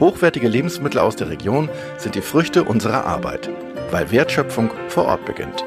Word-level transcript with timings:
Hochwertige 0.00 0.46
Lebensmittel 0.46 1.00
aus 1.00 1.16
der 1.16 1.28
Region 1.28 1.68
sind 1.96 2.14
die 2.14 2.20
Früchte 2.20 2.62
unserer 2.62 3.04
Arbeit, 3.04 3.50
weil 3.90 4.12
Wertschöpfung 4.12 4.70
vor 4.88 5.06
Ort 5.06 5.24
beginnt. 5.24 5.64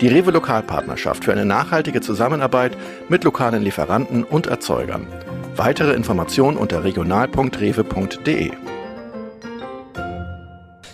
Die 0.00 0.08
Rewe 0.08 0.32
Lokalpartnerschaft 0.32 1.24
für 1.24 1.32
eine 1.32 1.44
nachhaltige 1.44 2.00
Zusammenarbeit 2.00 2.76
mit 3.08 3.22
lokalen 3.22 3.62
Lieferanten 3.62 4.24
und 4.24 4.48
Erzeugern. 4.48 5.06
Weitere 5.54 5.92
Informationen 5.92 6.56
unter 6.56 6.82
regional.rewe.de. 6.82 8.50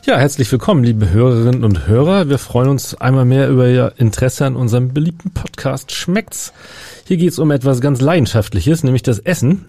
Ja, 0.04 0.18
herzlich 0.18 0.52
willkommen, 0.52 0.84
liebe 0.84 1.08
Hörerinnen 1.08 1.64
und 1.64 1.86
Hörer. 1.86 2.28
Wir 2.28 2.36
freuen 2.36 2.68
uns 2.68 2.94
einmal 2.94 3.24
mehr 3.24 3.48
über 3.48 3.68
Ihr 3.68 3.94
Interesse 3.96 4.44
an 4.44 4.56
unserem 4.56 4.92
beliebten 4.92 5.30
Podcast 5.30 5.92
Schmeckt's. 5.92 6.52
Hier 7.06 7.16
geht 7.16 7.30
es 7.30 7.38
um 7.38 7.50
etwas 7.50 7.80
ganz 7.80 8.02
Leidenschaftliches, 8.02 8.84
nämlich 8.84 9.02
das 9.02 9.18
Essen 9.18 9.64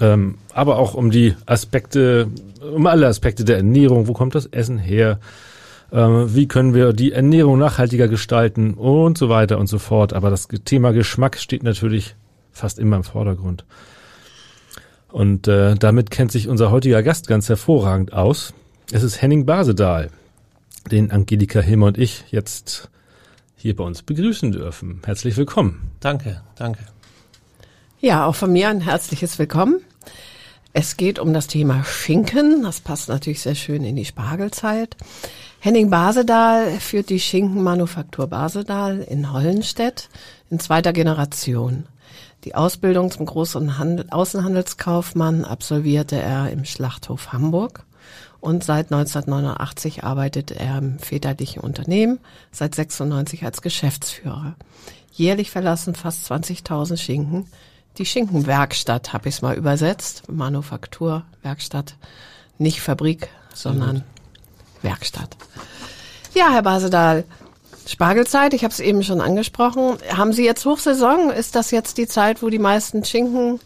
ähm, 0.00 0.38
aber 0.52 0.78
auch 0.78 0.94
um 0.94 1.10
die 1.10 1.34
Aspekte, 1.46 2.28
um 2.74 2.86
alle 2.86 3.06
Aspekte 3.06 3.44
der 3.44 3.56
Ernährung. 3.56 4.08
Wo 4.08 4.12
kommt 4.12 4.34
das 4.34 4.46
Essen 4.46 4.78
her? 4.78 5.18
Ähm, 5.92 6.34
wie 6.34 6.48
können 6.48 6.74
wir 6.74 6.92
die 6.92 7.12
Ernährung 7.12 7.58
nachhaltiger 7.58 8.08
gestalten 8.08 8.74
und 8.74 9.16
so 9.18 9.28
weiter 9.28 9.58
und 9.58 9.68
so 9.68 9.78
fort. 9.78 10.12
Aber 10.12 10.30
das 10.30 10.48
Thema 10.64 10.92
Geschmack 10.92 11.38
steht 11.38 11.62
natürlich 11.62 12.16
fast 12.52 12.78
immer 12.78 12.96
im 12.96 13.04
Vordergrund. 13.04 13.64
Und 15.08 15.48
äh, 15.48 15.76
damit 15.76 16.10
kennt 16.10 16.32
sich 16.32 16.48
unser 16.48 16.70
heutiger 16.70 17.02
Gast 17.02 17.28
ganz 17.28 17.48
hervorragend 17.48 18.12
aus. 18.12 18.52
Es 18.92 19.02
ist 19.02 19.22
Henning 19.22 19.46
Basedahl, 19.46 20.10
den 20.90 21.10
Angelika 21.10 21.60
Hilmer 21.60 21.86
und 21.86 21.98
ich 21.98 22.24
jetzt 22.30 22.90
hier 23.56 23.74
bei 23.74 23.84
uns 23.84 24.02
begrüßen 24.02 24.52
dürfen. 24.52 25.00
Herzlich 25.04 25.36
willkommen. 25.36 25.90
Danke, 26.00 26.42
danke. 26.56 26.80
Ja, 27.98 28.26
auch 28.26 28.34
von 28.34 28.52
mir 28.52 28.68
ein 28.68 28.82
herzliches 28.82 29.38
Willkommen. 29.38 29.80
Es 30.74 30.98
geht 30.98 31.18
um 31.18 31.32
das 31.32 31.46
Thema 31.46 31.82
Schinken. 31.82 32.62
Das 32.62 32.80
passt 32.80 33.08
natürlich 33.08 33.40
sehr 33.40 33.54
schön 33.54 33.84
in 33.84 33.96
die 33.96 34.04
Spargelzeit. 34.04 34.98
Henning 35.60 35.88
Basedahl 35.88 36.78
führt 36.78 37.08
die 37.08 37.18
Schinkenmanufaktur 37.18 38.26
Basedahl 38.26 38.98
in 38.98 39.32
Hollenstedt 39.32 40.10
in 40.50 40.60
zweiter 40.60 40.92
Generation. 40.92 41.86
Die 42.44 42.54
Ausbildung 42.54 43.10
zum 43.10 43.24
Groß- 43.24 43.56
und 43.56 43.78
Handel 43.78 44.04
Außenhandelskaufmann 44.10 45.46
absolvierte 45.46 46.20
er 46.20 46.50
im 46.50 46.66
Schlachthof 46.66 47.32
Hamburg 47.32 47.86
und 48.40 48.62
seit 48.62 48.92
1989 48.92 50.04
arbeitet 50.04 50.50
er 50.50 50.76
im 50.76 50.98
väterlichen 50.98 51.62
Unternehmen, 51.62 52.18
seit 52.52 52.74
96 52.74 53.42
als 53.42 53.62
Geschäftsführer. 53.62 54.54
Jährlich 55.12 55.50
verlassen 55.50 55.94
fast 55.94 56.30
20.000 56.30 56.98
Schinken 56.98 57.46
die 57.98 58.06
Schinkenwerkstatt, 58.06 59.12
habe 59.12 59.28
ich 59.28 59.36
es 59.36 59.42
mal 59.42 59.56
übersetzt. 59.56 60.28
Manufaktur, 60.28 61.24
Werkstatt, 61.42 61.96
nicht 62.58 62.80
Fabrik, 62.80 63.28
sondern 63.54 64.04
Werkstatt. 64.82 65.36
Ja, 66.34 66.50
Herr 66.50 66.62
Basedahl, 66.62 67.24
Spargelzeit, 67.86 68.52
ich 68.52 68.64
habe 68.64 68.72
es 68.72 68.80
eben 68.80 69.02
schon 69.02 69.20
angesprochen. 69.20 69.96
Haben 70.14 70.32
Sie 70.32 70.44
jetzt 70.44 70.64
Hochsaison? 70.64 71.30
Ist 71.30 71.54
das 71.54 71.70
jetzt 71.70 71.98
die 71.98 72.08
Zeit, 72.08 72.42
wo 72.42 72.50
die 72.50 72.58
meisten 72.58 73.04
Schinken 73.04 73.60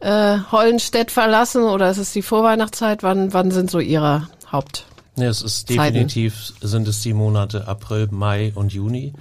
äh, 0.00 0.38
Hollenstedt 0.52 1.10
verlassen 1.10 1.64
oder 1.64 1.90
ist 1.90 1.98
es 1.98 2.12
die 2.12 2.22
Vorweihnachtszeit? 2.22 3.02
Wann, 3.02 3.32
wann 3.32 3.50
sind 3.50 3.70
so 3.70 3.80
Ihre 3.80 4.28
Haupt? 4.50 4.86
Ja, 5.16 5.28
es 5.28 5.42
ist 5.42 5.68
definitiv, 5.68 6.52
sind 6.60 6.86
es 6.86 7.00
die 7.02 7.12
Monate 7.12 7.66
April, 7.66 8.08
Mai 8.12 8.52
und 8.54 8.72
Juni, 8.72 9.12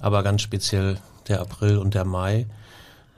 aber 0.00 0.24
ganz 0.24 0.42
speziell 0.42 0.98
der 1.28 1.40
April 1.40 1.78
und 1.78 1.94
der 1.94 2.04
Mai 2.04 2.46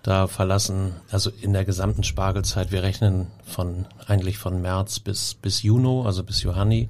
da 0.03 0.27
verlassen, 0.27 0.95
also 1.11 1.31
in 1.41 1.53
der 1.53 1.65
gesamten 1.65 2.05
Spargelzeit, 2.05 2.73
wir 2.73 2.83
rechnen 2.83 3.27
von 3.45 3.87
eigentlich 4.07 4.39
von 4.39 4.63
März 4.63 4.99
bis 4.99 5.35
bis 5.35 5.63
Juni, 5.63 6.07
also 6.07 6.23
bis 6.23 6.43
Johanni, 6.43 6.89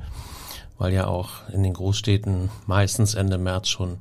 weil 0.78 0.92
ja 0.92 1.06
auch 1.06 1.48
in 1.52 1.62
den 1.62 1.74
Großstädten 1.74 2.50
meistens 2.66 3.14
Ende 3.14 3.38
März 3.38 3.68
schon 3.68 3.98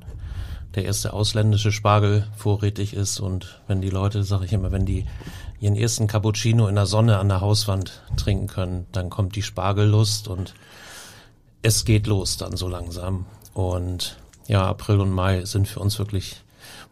der 0.74 0.84
erste 0.84 1.12
ausländische 1.12 1.72
Spargel 1.72 2.26
vorrätig 2.36 2.94
ist. 2.94 3.20
Und 3.20 3.60
wenn 3.66 3.80
die 3.80 3.90
Leute, 3.90 4.22
sage 4.22 4.44
ich 4.44 4.52
immer, 4.52 4.70
wenn 4.70 4.86
die 4.86 5.06
ihren 5.58 5.76
ersten 5.76 6.06
Cappuccino 6.06 6.68
in 6.68 6.76
der 6.76 6.86
Sonne 6.86 7.18
an 7.18 7.28
der 7.28 7.40
Hauswand 7.40 8.02
trinken 8.16 8.46
können, 8.46 8.86
dann 8.92 9.10
kommt 9.10 9.36
die 9.36 9.42
Spargellust 9.42 10.28
und 10.28 10.54
es 11.62 11.84
geht 11.84 12.06
los 12.06 12.36
dann 12.36 12.56
so 12.56 12.68
langsam. 12.68 13.26
Und 13.52 14.16
ja, 14.46 14.66
April 14.66 15.00
und 15.00 15.10
Mai 15.10 15.44
sind 15.44 15.68
für 15.68 15.80
uns 15.80 15.98
wirklich 15.98 16.42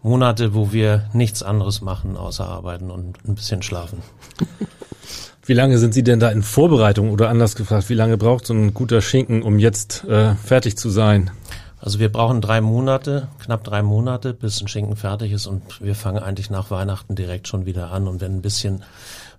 Monate, 0.03 0.55
wo 0.55 0.73
wir 0.73 1.09
nichts 1.13 1.43
anderes 1.43 1.81
machen, 1.81 2.17
außer 2.17 2.47
arbeiten 2.47 2.91
und 2.91 3.19
ein 3.27 3.35
bisschen 3.35 3.63
schlafen. 3.63 4.03
Wie 5.45 5.55
lange 5.55 5.79
sind 5.79 5.95
Sie 5.95 6.03
denn 6.03 6.21
da 6.21 6.31
in 6.31 6.43
Vorbereitung 6.43 7.11
oder 7.11 7.31
anders 7.31 7.57
gefragt, 7.57 7.89
wie 7.89 7.95
lange 7.95 8.19
braucht 8.19 8.45
so 8.45 8.53
ein 8.53 8.75
guter 8.75 9.01
Schinken, 9.01 9.43
um 9.43 9.59
jetzt 9.59 10.05
äh, 10.05 10.35
fertig 10.35 10.77
zu 10.77 10.91
sein? 10.91 11.31
Also 11.81 11.99
wir 11.99 12.13
brauchen 12.13 12.43
drei 12.43 12.61
Monate, 12.61 13.29
knapp 13.39 13.65
drei 13.65 13.83
Monate, 13.83 14.35
bis 14.35 14.61
ein 14.61 14.69
Schinken 14.69 14.97
fertig 14.97 15.33
ist 15.33 15.47
und 15.47 15.81
wir 15.81 15.95
fangen 15.95 16.23
eigentlich 16.23 16.51
nach 16.51 16.71
Weihnachten 16.71 17.15
direkt 17.15 17.49
schon 17.49 17.65
wieder 17.65 17.93
an. 17.93 18.09
Und 18.09 18.21
wenn 18.21 18.35
ein 18.35 18.43
bisschen 18.43 18.83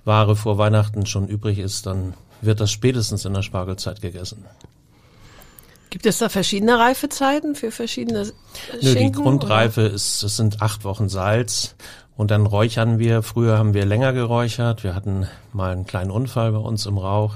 Ware 0.04 0.36
vor 0.36 0.58
Weihnachten 0.58 1.06
schon 1.06 1.28
übrig 1.28 1.60
ist, 1.60 1.86
dann 1.86 2.16
wird 2.42 2.60
das 2.60 2.72
spätestens 2.72 3.26
in 3.26 3.36
der 3.36 3.44
Spargelzeit 3.44 4.02
gegessen. 4.02 4.46
Gibt 5.90 6.06
es 6.06 6.20
da 6.20 6.30
verschiedene 6.30 6.78
Reifezeiten 6.78 7.56
für 7.56 7.72
verschiedene 7.72 8.26
Schinken? 8.26 8.80
Nö, 8.82 8.96
die 8.96 9.12
Grundreife 9.12 9.86
oder? 9.86 9.94
ist, 9.94 10.22
es 10.22 10.38
sind 10.38 10.62
acht 10.62 10.84
Wochen 10.84 11.10
Salz 11.10 11.76
und 12.20 12.32
dann 12.32 12.46
räuchern 12.46 13.00
wir. 13.00 13.24
Früher 13.24 13.58
haben 13.58 13.74
wir 13.74 13.86
länger 13.86 14.12
geräuchert. 14.12 14.84
Wir 14.84 14.94
hatten 14.94 15.26
mal 15.54 15.72
einen 15.72 15.86
kleinen 15.86 16.12
Unfall 16.12 16.52
bei 16.52 16.58
uns 16.58 16.86
im 16.86 16.98
Rauch. 16.98 17.36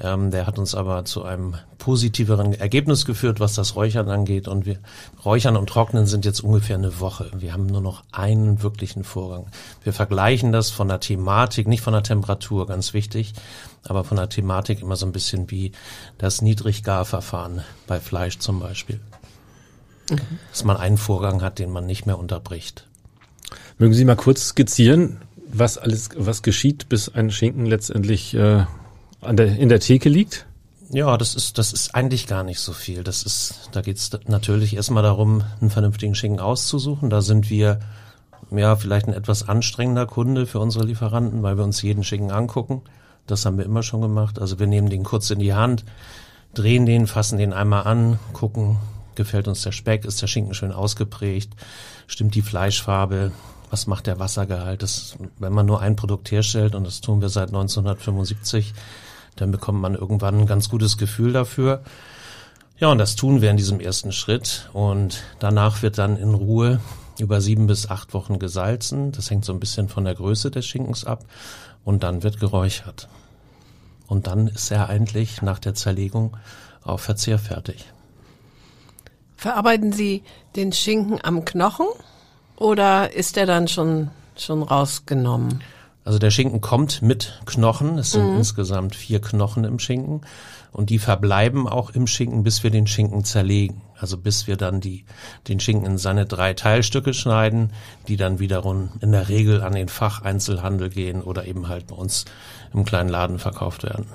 Ähm, 0.00 0.32
der 0.32 0.44
hat 0.44 0.58
uns 0.58 0.74
aber 0.74 1.04
zu 1.04 1.22
einem 1.22 1.54
positiveren 1.78 2.52
Ergebnis 2.52 3.06
geführt, 3.06 3.38
was 3.38 3.54
das 3.54 3.76
Räuchern 3.76 4.08
angeht. 4.08 4.48
Und 4.48 4.66
wir 4.66 4.80
räuchern 5.24 5.56
und 5.56 5.68
trocknen 5.68 6.08
sind 6.08 6.24
jetzt 6.24 6.40
ungefähr 6.40 6.74
eine 6.74 6.98
Woche. 6.98 7.30
Wir 7.32 7.52
haben 7.52 7.66
nur 7.66 7.80
noch 7.80 8.02
einen 8.10 8.60
wirklichen 8.60 9.04
Vorgang. 9.04 9.46
Wir 9.84 9.92
vergleichen 9.92 10.50
das 10.50 10.72
von 10.72 10.88
der 10.88 10.98
Thematik, 10.98 11.68
nicht 11.68 11.82
von 11.82 11.92
der 11.92 12.02
Temperatur, 12.02 12.66
ganz 12.66 12.94
wichtig, 12.94 13.34
aber 13.84 14.02
von 14.02 14.16
der 14.16 14.28
Thematik 14.28 14.82
immer 14.82 14.96
so 14.96 15.06
ein 15.06 15.12
bisschen 15.12 15.48
wie 15.52 15.70
das 16.18 16.42
Niedriggarverfahren 16.42 17.62
bei 17.86 18.00
Fleisch 18.00 18.40
zum 18.40 18.58
Beispiel. 18.58 18.98
Mhm. 20.10 20.18
Dass 20.50 20.64
man 20.64 20.76
einen 20.76 20.98
Vorgang 20.98 21.40
hat, 21.40 21.60
den 21.60 21.70
man 21.70 21.86
nicht 21.86 22.04
mehr 22.04 22.18
unterbricht. 22.18 22.87
Mögen 23.78 23.94
Sie 23.94 24.04
mal 24.04 24.16
kurz 24.16 24.48
skizzieren, 24.48 25.18
was 25.46 25.78
alles, 25.78 26.10
was 26.16 26.42
geschieht, 26.42 26.88
bis 26.88 27.08
ein 27.14 27.30
Schinken 27.30 27.64
letztendlich 27.64 28.34
äh, 28.34 28.64
an 29.20 29.36
der, 29.36 29.56
in 29.56 29.68
der 29.68 29.78
Theke 29.78 30.08
liegt? 30.08 30.46
Ja, 30.90 31.16
das 31.16 31.36
ist, 31.36 31.58
das 31.58 31.72
ist 31.72 31.94
eigentlich 31.94 32.26
gar 32.26 32.42
nicht 32.42 32.58
so 32.58 32.72
viel. 32.72 33.04
Das 33.04 33.22
ist, 33.22 33.70
da 33.72 33.80
geht's 33.80 34.10
natürlich 34.26 34.74
erstmal 34.74 35.04
darum, 35.04 35.44
einen 35.60 35.70
vernünftigen 35.70 36.16
Schinken 36.16 36.40
auszusuchen. 36.40 37.08
Da 37.08 37.22
sind 37.22 37.50
wir 37.50 37.78
ja 38.50 38.74
vielleicht 38.74 39.06
ein 39.06 39.12
etwas 39.12 39.48
anstrengender 39.48 40.06
Kunde 40.06 40.46
für 40.46 40.58
unsere 40.58 40.84
Lieferanten, 40.84 41.42
weil 41.42 41.56
wir 41.56 41.64
uns 41.64 41.80
jeden 41.82 42.02
Schinken 42.02 42.32
angucken. 42.32 42.82
Das 43.26 43.46
haben 43.46 43.58
wir 43.58 43.64
immer 43.64 43.84
schon 43.84 44.00
gemacht. 44.00 44.40
Also 44.40 44.58
wir 44.58 44.66
nehmen 44.66 44.90
den 44.90 45.04
kurz 45.04 45.30
in 45.30 45.38
die 45.38 45.54
Hand, 45.54 45.84
drehen 46.52 46.84
den, 46.84 47.06
fassen 47.06 47.38
den 47.38 47.52
einmal 47.52 47.84
an, 47.86 48.18
gucken, 48.32 48.78
gefällt 49.14 49.46
uns 49.46 49.62
der 49.62 49.72
Speck, 49.72 50.04
ist 50.04 50.20
der 50.20 50.26
Schinken 50.26 50.54
schön 50.54 50.72
ausgeprägt, 50.72 51.52
stimmt 52.06 52.34
die 52.34 52.42
Fleischfarbe, 52.42 53.32
was 53.70 53.86
macht 53.86 54.06
der 54.06 54.18
Wassergehalt. 54.18 54.82
Das, 54.82 55.16
wenn 55.38 55.52
man 55.52 55.66
nur 55.66 55.80
ein 55.80 55.96
Produkt 55.96 56.30
herstellt, 56.30 56.74
und 56.74 56.84
das 56.84 57.00
tun 57.00 57.20
wir 57.20 57.28
seit 57.28 57.48
1975, 57.48 58.74
dann 59.36 59.50
bekommt 59.50 59.80
man 59.80 59.94
irgendwann 59.94 60.40
ein 60.40 60.46
ganz 60.46 60.68
gutes 60.68 60.98
Gefühl 60.98 61.32
dafür. 61.32 61.82
Ja, 62.78 62.90
und 62.90 62.98
das 62.98 63.16
tun 63.16 63.40
wir 63.40 63.50
in 63.50 63.56
diesem 63.56 63.80
ersten 63.80 64.12
Schritt. 64.12 64.68
Und 64.72 65.22
danach 65.38 65.82
wird 65.82 65.98
dann 65.98 66.16
in 66.16 66.34
Ruhe 66.34 66.80
über 67.18 67.40
sieben 67.40 67.66
bis 67.66 67.90
acht 67.90 68.14
Wochen 68.14 68.38
gesalzen. 68.38 69.12
Das 69.12 69.30
hängt 69.30 69.44
so 69.44 69.52
ein 69.52 69.60
bisschen 69.60 69.88
von 69.88 70.04
der 70.04 70.14
Größe 70.14 70.50
des 70.50 70.66
Schinkens 70.66 71.04
ab. 71.04 71.24
Und 71.84 72.02
dann 72.02 72.22
wird 72.22 72.38
geräuchert. 72.38 73.08
Und 74.06 74.26
dann 74.26 74.46
ist 74.48 74.70
er 74.70 74.88
eigentlich 74.88 75.42
nach 75.42 75.58
der 75.58 75.74
Zerlegung 75.74 76.36
auch 76.82 77.00
verzehrfertig. 77.00 77.84
Verarbeiten 79.36 79.92
Sie 79.92 80.22
den 80.56 80.72
Schinken 80.72 81.20
am 81.22 81.44
Knochen 81.44 81.86
oder 82.58 83.14
ist 83.14 83.36
er 83.36 83.46
dann 83.46 83.68
schon, 83.68 84.10
schon 84.36 84.62
rausgenommen? 84.62 85.62
Also 86.04 86.18
der 86.18 86.30
Schinken 86.30 86.60
kommt 86.60 87.02
mit 87.02 87.40
Knochen. 87.44 87.98
Es 87.98 88.12
sind 88.12 88.30
mhm. 88.30 88.38
insgesamt 88.38 88.96
vier 88.96 89.20
Knochen 89.20 89.64
im 89.64 89.78
Schinken. 89.78 90.22
Und 90.72 90.90
die 90.90 90.98
verbleiben 90.98 91.68
auch 91.68 91.90
im 91.90 92.06
Schinken, 92.06 92.42
bis 92.42 92.62
wir 92.62 92.70
den 92.70 92.86
Schinken 92.86 93.24
zerlegen. 93.24 93.82
Also 93.98 94.16
bis 94.16 94.46
wir 94.46 94.56
dann 94.56 94.80
die, 94.80 95.04
den 95.48 95.60
Schinken 95.60 95.86
in 95.86 95.98
seine 95.98 96.24
drei 96.24 96.54
Teilstücke 96.54 97.14
schneiden, 97.14 97.72
die 98.06 98.16
dann 98.16 98.38
wiederum 98.38 98.90
in 99.00 99.12
der 99.12 99.28
Regel 99.28 99.62
an 99.62 99.74
den 99.74 99.88
Facheinzelhandel 99.88 100.88
gehen 100.88 101.22
oder 101.22 101.46
eben 101.46 101.68
halt 101.68 101.88
bei 101.88 101.96
uns 101.96 102.24
im 102.72 102.84
kleinen 102.84 103.08
Laden 103.08 103.38
verkauft 103.38 103.82
werden. 103.82 104.06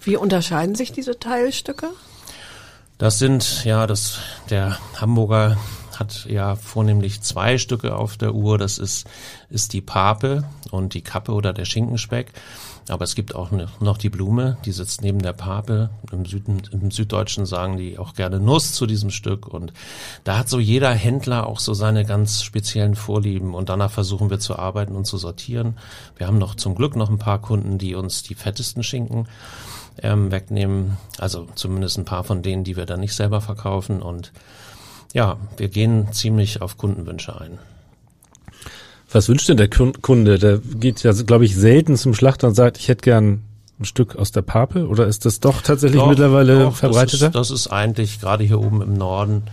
Wie 0.00 0.16
unterscheiden 0.16 0.74
sich 0.74 0.92
diese 0.92 1.18
Teilstücke? 1.18 1.88
Das 2.98 3.18
sind, 3.18 3.64
ja, 3.64 3.86
das, 3.86 4.18
der 4.50 4.78
Hamburger 5.00 5.56
hat 6.00 6.26
ja 6.28 6.56
vornehmlich 6.56 7.20
zwei 7.20 7.58
Stücke 7.58 7.94
auf 7.94 8.16
der 8.16 8.34
Uhr. 8.34 8.58
Das 8.58 8.78
ist, 8.78 9.06
ist 9.50 9.72
die 9.72 9.82
Pape 9.82 10.44
und 10.70 10.94
die 10.94 11.02
Kappe 11.02 11.32
oder 11.32 11.52
der 11.52 11.66
Schinkenspeck. 11.66 12.32
Aber 12.88 13.04
es 13.04 13.14
gibt 13.14 13.36
auch 13.36 13.50
noch 13.80 13.98
die 13.98 14.08
Blume, 14.08 14.56
die 14.64 14.72
sitzt 14.72 15.02
neben 15.02 15.20
der 15.20 15.32
Pape. 15.32 15.90
Im 16.10 16.24
Süden, 16.24 16.62
im 16.72 16.90
Süddeutschen 16.90 17.46
sagen 17.46 17.76
die 17.76 17.98
auch 17.98 18.14
gerne 18.14 18.40
Nuss 18.40 18.72
zu 18.72 18.86
diesem 18.86 19.10
Stück. 19.10 19.46
Und 19.46 19.72
da 20.24 20.38
hat 20.38 20.48
so 20.48 20.58
jeder 20.58 20.92
Händler 20.92 21.46
auch 21.46 21.60
so 21.60 21.72
seine 21.72 22.04
ganz 22.04 22.42
speziellen 22.42 22.96
Vorlieben. 22.96 23.54
Und 23.54 23.68
danach 23.68 23.92
versuchen 23.92 24.30
wir 24.30 24.40
zu 24.40 24.58
arbeiten 24.58 24.96
und 24.96 25.04
zu 25.04 25.18
sortieren. 25.18 25.78
Wir 26.16 26.26
haben 26.26 26.38
noch 26.38 26.56
zum 26.56 26.74
Glück 26.74 26.96
noch 26.96 27.10
ein 27.10 27.18
paar 27.18 27.40
Kunden, 27.40 27.78
die 27.78 27.94
uns 27.94 28.24
die 28.24 28.34
fettesten 28.34 28.82
Schinken 28.82 29.28
ähm, 30.02 30.32
wegnehmen. 30.32 30.96
Also 31.18 31.46
zumindest 31.54 31.98
ein 31.98 32.04
paar 32.04 32.24
von 32.24 32.42
denen, 32.42 32.64
die 32.64 32.76
wir 32.76 32.86
dann 32.86 33.00
nicht 33.00 33.14
selber 33.14 33.40
verkaufen. 33.40 34.02
Und 34.02 34.32
ja, 35.12 35.36
wir 35.56 35.68
gehen 35.68 36.12
ziemlich 36.12 36.62
auf 36.62 36.76
Kundenwünsche 36.76 37.40
ein. 37.40 37.58
Was 39.12 39.28
wünscht 39.28 39.48
denn 39.48 39.56
der 39.56 39.68
Kunde? 39.68 40.38
Der 40.38 40.58
geht 40.58 41.02
ja, 41.02 41.12
glaube 41.12 41.44
ich, 41.44 41.56
selten 41.56 41.96
zum 41.96 42.14
Schlachter 42.14 42.46
und 42.46 42.54
sagt, 42.54 42.78
ich 42.78 42.88
hätte 42.88 43.02
gern 43.02 43.42
ein 43.80 43.84
Stück 43.84 44.14
aus 44.16 44.30
der 44.30 44.42
Pape 44.42 44.86
oder 44.86 45.06
ist 45.06 45.24
das 45.24 45.40
doch 45.40 45.62
tatsächlich 45.62 46.00
doch, 46.00 46.08
mittlerweile 46.08 46.64
doch, 46.64 46.76
verbreiteter? 46.76 47.30
Das 47.30 47.50
ist, 47.50 47.50
das 47.50 47.66
ist 47.66 47.72
eigentlich 47.72 48.20
gerade 48.20 48.44
hier 48.44 48.60
oben 48.60 48.82
im 48.82 48.94
Norden 48.94 49.44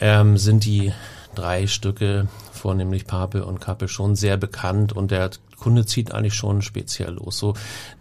ähm, 0.00 0.38
sind 0.38 0.64
die 0.64 0.92
drei 1.34 1.66
Stücke, 1.66 2.28
vornehmlich 2.52 3.06
Pape 3.06 3.44
und 3.44 3.60
Kappe, 3.60 3.88
schon 3.88 4.16
sehr 4.16 4.36
bekannt 4.36 4.92
und 4.92 5.10
der 5.10 5.30
Kunde 5.58 5.84
zieht 5.84 6.12
eigentlich 6.12 6.34
schon 6.34 6.62
speziell 6.62 7.14
los. 7.14 7.38
So 7.38 7.54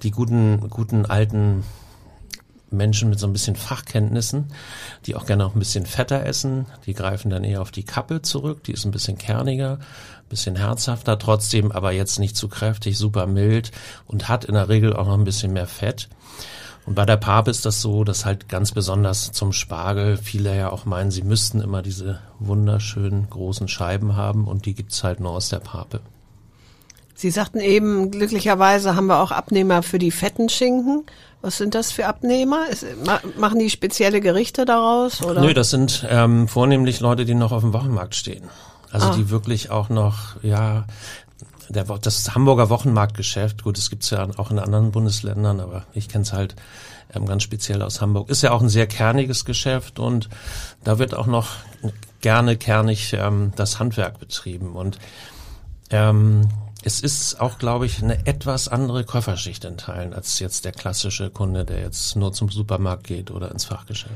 die 0.03 0.11
guten, 0.11 0.69
guten 0.69 1.05
alten 1.05 1.63
Menschen 2.71 3.09
mit 3.09 3.19
so 3.19 3.27
ein 3.27 3.33
bisschen 3.33 3.55
Fachkenntnissen, 3.55 4.51
die 5.05 5.15
auch 5.15 5.25
gerne 5.25 5.45
auch 5.45 5.55
ein 5.55 5.59
bisschen 5.59 5.85
fetter 5.85 6.25
essen, 6.25 6.65
die 6.85 6.93
greifen 6.93 7.29
dann 7.29 7.43
eher 7.43 7.61
auf 7.61 7.71
die 7.71 7.83
Kappe 7.83 8.21
zurück, 8.21 8.63
die 8.63 8.73
ist 8.73 8.85
ein 8.85 8.91
bisschen 8.91 9.17
kerniger, 9.17 9.73
ein 9.73 10.29
bisschen 10.29 10.55
herzhafter, 10.55 11.17
trotzdem 11.17 11.71
aber 11.71 11.91
jetzt 11.91 12.19
nicht 12.19 12.35
zu 12.35 12.47
kräftig, 12.47 12.97
super 12.97 13.27
mild 13.27 13.71
und 14.05 14.29
hat 14.29 14.45
in 14.45 14.53
der 14.53 14.69
Regel 14.69 14.95
auch 14.95 15.07
noch 15.07 15.17
ein 15.17 15.23
bisschen 15.23 15.53
mehr 15.53 15.67
Fett. 15.67 16.09
Und 16.85 16.95
bei 16.95 17.05
der 17.05 17.17
Pape 17.17 17.51
ist 17.51 17.65
das 17.65 17.81
so, 17.81 18.03
dass 18.03 18.25
halt 18.25 18.49
ganz 18.49 18.71
besonders 18.71 19.31
zum 19.31 19.53
Spargel 19.53 20.17
viele 20.17 20.57
ja 20.57 20.71
auch 20.71 20.85
meinen, 20.85 21.11
sie 21.11 21.21
müssten 21.21 21.61
immer 21.61 21.81
diese 21.81 22.19
wunderschönen 22.39 23.29
großen 23.29 23.67
Scheiben 23.67 24.15
haben 24.15 24.47
und 24.47 24.65
die 24.65 24.73
gibt's 24.73 25.03
halt 25.03 25.19
nur 25.19 25.31
aus 25.31 25.49
der 25.49 25.59
Pape. 25.59 26.01
Sie 27.19 27.31
sagten 27.31 27.59
eben, 27.59 28.11
glücklicherweise 28.11 28.95
haben 28.95 29.07
wir 29.07 29.19
auch 29.19 29.33
Abnehmer 29.33 29.83
für 29.83 29.99
die 29.99 30.09
fetten 30.09 30.47
Schinken. 30.47 31.05
Was 31.41 31.57
sind 31.57 31.75
das 31.75 31.91
für 31.91 32.05
Abnehmer? 32.05 32.69
Ist, 32.69 32.85
machen 33.37 33.59
die 33.59 33.69
spezielle 33.69 34.21
Gerichte 34.21 34.63
daraus? 34.63 35.21
Oder? 35.21 35.41
Nö, 35.41 35.53
das 35.53 35.69
sind 35.69 36.07
ähm, 36.09 36.47
vornehmlich 36.47 37.01
Leute, 37.01 37.25
die 37.25 37.33
noch 37.33 37.51
auf 37.51 37.61
dem 37.61 37.73
Wochenmarkt 37.73 38.15
stehen. 38.15 38.45
Also 38.89 39.07
ah. 39.07 39.15
die 39.17 39.29
wirklich 39.29 39.69
auch 39.69 39.89
noch, 39.89 40.41
ja, 40.43 40.85
der, 41.67 41.83
das 41.83 42.33
Hamburger 42.35 42.69
Wochenmarktgeschäft, 42.69 43.65
gut, 43.65 43.77
das 43.77 43.89
gibt's 43.89 44.11
ja 44.11 44.25
auch 44.37 44.49
in 44.49 44.57
anderen 44.57 44.91
Bundesländern, 44.93 45.59
aber 45.59 45.87
ich 45.93 46.07
kenne 46.07 46.21
es 46.21 46.31
halt 46.31 46.55
ähm, 47.13 47.25
ganz 47.25 47.43
speziell 47.43 47.81
aus 47.81 47.99
Hamburg. 47.99 48.29
Ist 48.29 48.43
ja 48.43 48.51
auch 48.51 48.61
ein 48.61 48.69
sehr 48.69 48.87
kerniges 48.87 49.43
Geschäft 49.43 49.99
und 49.99 50.29
da 50.85 50.99
wird 50.99 51.13
auch 51.13 51.27
noch 51.27 51.49
gerne 52.21 52.55
kernig 52.55 53.11
ähm, 53.11 53.51
das 53.57 53.77
Handwerk 53.77 54.21
betrieben. 54.21 54.77
Und 54.77 54.99
ähm, 55.89 56.47
es 56.83 57.01
ist 57.01 57.41
auch, 57.41 57.57
glaube 57.57 57.85
ich, 57.85 58.01
eine 58.01 58.25
etwas 58.25 58.67
andere 58.67 59.03
Käuferschicht 59.03 59.65
in 59.65 59.77
Teilen 59.77 60.13
als 60.13 60.39
jetzt 60.39 60.65
der 60.65 60.71
klassische 60.71 61.29
Kunde, 61.29 61.65
der 61.65 61.81
jetzt 61.81 62.15
nur 62.15 62.31
zum 62.31 62.49
Supermarkt 62.49 63.05
geht 63.05 63.31
oder 63.31 63.51
ins 63.51 63.65
Fachgeschäft. 63.65 64.13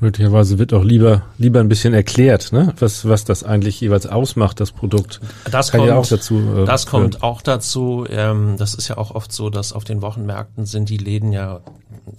Möglicherweise 0.00 0.58
wird 0.58 0.74
auch 0.74 0.82
lieber 0.82 1.22
lieber 1.38 1.60
ein 1.60 1.68
bisschen 1.68 1.94
erklärt, 1.94 2.52
ne? 2.52 2.74
was 2.80 3.08
was 3.08 3.24
das 3.24 3.44
eigentlich 3.44 3.80
jeweils 3.80 4.08
ausmacht, 4.08 4.58
das 4.58 4.72
Produkt. 4.72 5.20
Das 5.48 5.70
Kann 5.70 5.78
kommt 5.78 5.90
ja 5.90 5.96
auch 5.96 6.06
dazu. 6.06 6.40
Äh, 6.56 6.64
das 6.64 6.86
kommt 6.86 7.22
auch 7.22 7.40
dazu. 7.40 8.04
Ähm, 8.10 8.56
das 8.58 8.74
ist 8.74 8.88
ja 8.88 8.98
auch 8.98 9.12
oft 9.12 9.32
so, 9.32 9.48
dass 9.48 9.72
auf 9.72 9.84
den 9.84 10.02
Wochenmärkten 10.02 10.66
sind 10.66 10.88
die 10.88 10.96
Läden 10.96 11.30
ja, 11.30 11.60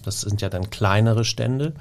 das 0.01 0.22
sind 0.22 0.42
ja 0.42 0.48
dann 0.48 0.69
kleinere 0.69 1.25
Stände. 1.25 1.74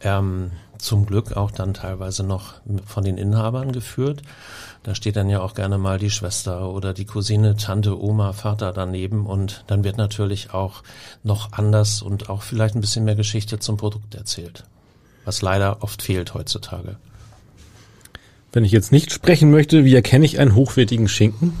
Ähm, 0.00 0.50
zum 0.78 1.06
Glück 1.06 1.36
auch 1.36 1.50
dann 1.50 1.74
teilweise 1.74 2.22
noch 2.22 2.54
von 2.86 3.04
den 3.04 3.18
Inhabern 3.18 3.72
geführt. 3.72 4.22
Da 4.82 4.94
steht 4.94 5.16
dann 5.16 5.28
ja 5.28 5.40
auch 5.40 5.54
gerne 5.54 5.78
mal 5.78 5.98
die 5.98 6.10
Schwester 6.10 6.70
oder 6.70 6.94
die 6.94 7.06
Cousine, 7.06 7.56
Tante, 7.56 8.00
Oma, 8.00 8.32
Vater 8.32 8.72
daneben 8.72 9.26
und 9.26 9.64
dann 9.66 9.84
wird 9.84 9.96
natürlich 9.96 10.52
auch 10.52 10.82
noch 11.24 11.52
anders 11.52 12.02
und 12.02 12.28
auch 12.28 12.42
vielleicht 12.42 12.74
ein 12.74 12.80
bisschen 12.80 13.04
mehr 13.04 13.16
Geschichte 13.16 13.58
zum 13.58 13.76
Produkt 13.76 14.14
erzählt, 14.14 14.64
was 15.24 15.42
leider 15.42 15.82
oft 15.82 16.02
fehlt 16.02 16.34
heutzutage. 16.34 16.96
Wenn 18.52 18.64
ich 18.64 18.72
jetzt 18.72 18.92
nicht 18.92 19.12
sprechen 19.12 19.50
möchte, 19.50 19.84
wie 19.84 19.94
erkenne 19.94 20.24
ich 20.24 20.38
einen 20.38 20.54
hochwertigen 20.54 21.08
Schinken? 21.08 21.52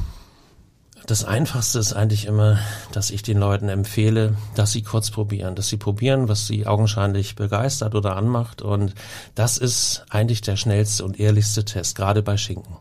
Das 1.06 1.24
Einfachste 1.24 1.78
ist 1.78 1.92
eigentlich 1.92 2.26
immer, 2.26 2.58
dass 2.92 3.10
ich 3.10 3.22
den 3.22 3.38
Leuten 3.38 3.68
empfehle, 3.68 4.36
dass 4.56 4.72
sie 4.72 4.82
kurz 4.82 5.10
probieren, 5.10 5.54
dass 5.54 5.68
sie 5.68 5.76
probieren, 5.76 6.28
was 6.28 6.46
sie 6.46 6.66
augenscheinlich 6.66 7.36
begeistert 7.36 7.94
oder 7.94 8.16
anmacht. 8.16 8.60
Und 8.60 8.94
das 9.34 9.56
ist 9.56 10.04
eigentlich 10.10 10.40
der 10.40 10.56
schnellste 10.56 11.04
und 11.04 11.20
ehrlichste 11.20 11.64
Test, 11.64 11.96
gerade 11.96 12.22
bei 12.22 12.36
Schinken 12.36 12.76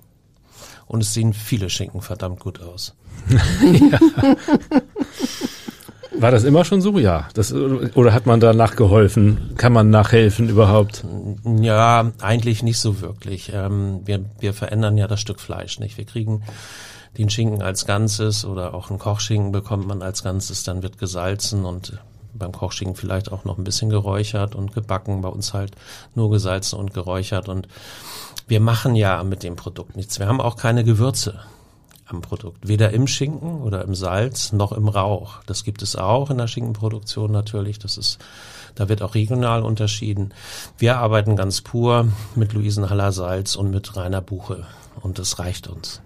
und 0.87 1.01
es 1.01 1.13
sehen 1.13 1.33
viele 1.33 1.69
Schinken 1.69 2.01
verdammt 2.01 2.39
gut 2.39 2.61
aus. 2.61 2.95
ja. 3.29 3.99
War 6.17 6.31
das 6.31 6.45
immer 6.45 6.63
schon 6.63 6.79
so? 6.81 6.97
Ja. 6.97 7.27
Das, 7.33 7.51
oder 7.53 8.13
hat 8.13 8.25
man 8.25 8.39
da 8.39 8.53
nachgeholfen? 8.53 9.55
Kann 9.57 9.73
man 9.73 9.89
nachhelfen 9.89 10.47
überhaupt? 10.47 11.03
Ja, 11.59 12.13
eigentlich 12.21 12.63
nicht 12.63 12.79
so 12.79 13.01
wirklich. 13.01 13.51
Ähm, 13.53 13.99
wir, 14.05 14.23
wir 14.39 14.53
verändern 14.53 14.95
ja 14.95 15.07
das 15.07 15.19
Stück 15.19 15.41
Fleisch 15.41 15.77
nicht. 15.79 15.97
Wir 15.97 16.05
kriegen 16.05 16.41
den 17.17 17.29
Schinken 17.29 17.61
als 17.61 17.85
Ganzes 17.85 18.45
oder 18.45 18.73
auch 18.73 18.89
einen 18.89 18.99
Kochschinken 18.99 19.51
bekommt 19.51 19.87
man 19.87 20.01
als 20.01 20.23
Ganzes, 20.23 20.63
dann 20.63 20.83
wird 20.83 20.97
gesalzen 20.97 21.65
und 21.65 21.99
beim 22.33 22.51
Kochschinken 22.51 22.95
vielleicht 22.95 23.31
auch 23.31 23.45
noch 23.45 23.57
ein 23.57 23.63
bisschen 23.63 23.89
geräuchert 23.89 24.55
und 24.55 24.73
gebacken. 24.73 25.21
Bei 25.21 25.29
uns 25.29 25.53
halt 25.53 25.71
nur 26.13 26.29
gesalzen 26.29 26.77
und 26.77 26.93
geräuchert 26.93 27.49
und 27.49 27.67
wir 28.47 28.59
machen 28.59 28.95
ja 28.95 29.23
mit 29.23 29.43
dem 29.43 29.55
Produkt 29.55 29.95
nichts. 29.95 30.19
Wir 30.19 30.27
haben 30.27 30.41
auch 30.41 30.57
keine 30.57 30.83
Gewürze 30.83 31.39
am 32.05 32.21
Produkt. 32.21 32.67
Weder 32.67 32.91
im 32.91 33.07
Schinken 33.07 33.61
oder 33.61 33.83
im 33.83 33.95
Salz 33.95 34.51
noch 34.51 34.71
im 34.71 34.87
Rauch. 34.87 35.41
Das 35.47 35.63
gibt 35.63 35.81
es 35.81 35.95
auch 35.95 36.29
in 36.29 36.37
der 36.37 36.47
Schinkenproduktion 36.47 37.31
natürlich. 37.31 37.79
Das 37.79 37.97
ist, 37.97 38.19
da 38.75 38.89
wird 38.89 39.01
auch 39.01 39.15
regional 39.15 39.63
unterschieden. 39.63 40.33
Wir 40.77 40.97
arbeiten 40.97 41.35
ganz 41.35 41.61
pur 41.61 42.07
mit 42.35 42.53
Luisenhaller 42.53 43.11
Salz 43.11 43.55
und 43.55 43.71
mit 43.71 43.95
reiner 43.95 44.21
Buche. 44.21 44.67
Und 45.01 45.17
das 45.17 45.39
reicht 45.39 45.67
uns. 45.67 46.01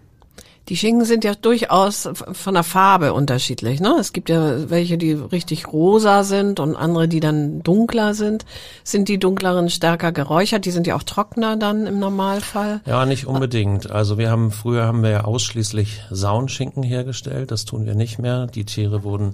Die 0.70 0.78
Schinken 0.78 1.04
sind 1.04 1.24
ja 1.24 1.34
durchaus 1.34 2.08
von 2.32 2.54
der 2.54 2.64
Farbe 2.64 3.14
unterschiedlich. 3.14 3.80
Ne? 3.80 3.96
Es 4.00 4.14
gibt 4.14 4.30
ja 4.30 4.70
welche, 4.70 5.00
die 5.00 5.14
richtig 5.14 5.68
rosa 5.68 6.24
sind 6.24 6.60
und 6.60 6.76
andere, 6.76 7.08
die 7.08 7.20
dann 7.20 7.64
dunkler 7.64 8.14
sind. 8.14 8.46
Sind 8.84 9.08
die 9.08 9.18
dunkleren 9.18 9.72
stärker 9.72 10.12
geräuchert? 10.12 10.66
Die 10.66 10.72
sind 10.72 10.86
ja 10.86 10.96
auch 10.96 11.02
trockener 11.02 11.58
dann 11.58 11.88
im 11.88 11.98
Normalfall. 11.98 12.82
Ja, 12.86 13.08
nicht 13.08 13.26
unbedingt. 13.26 13.90
Also 13.90 14.20
wir 14.20 14.30
haben 14.30 14.52
früher 14.52 14.86
haben 14.86 15.02
wir 15.02 15.10
ja 15.10 15.24
ausschließlich 15.24 16.04
Saunschinken 16.12 16.84
hergestellt. 16.84 17.50
Das 17.50 17.66
tun 17.66 17.88
wir 17.88 17.96
nicht 17.96 18.20
mehr. 18.20 18.46
Die 18.46 18.64
Tiere 18.64 19.04
wurden 19.04 19.34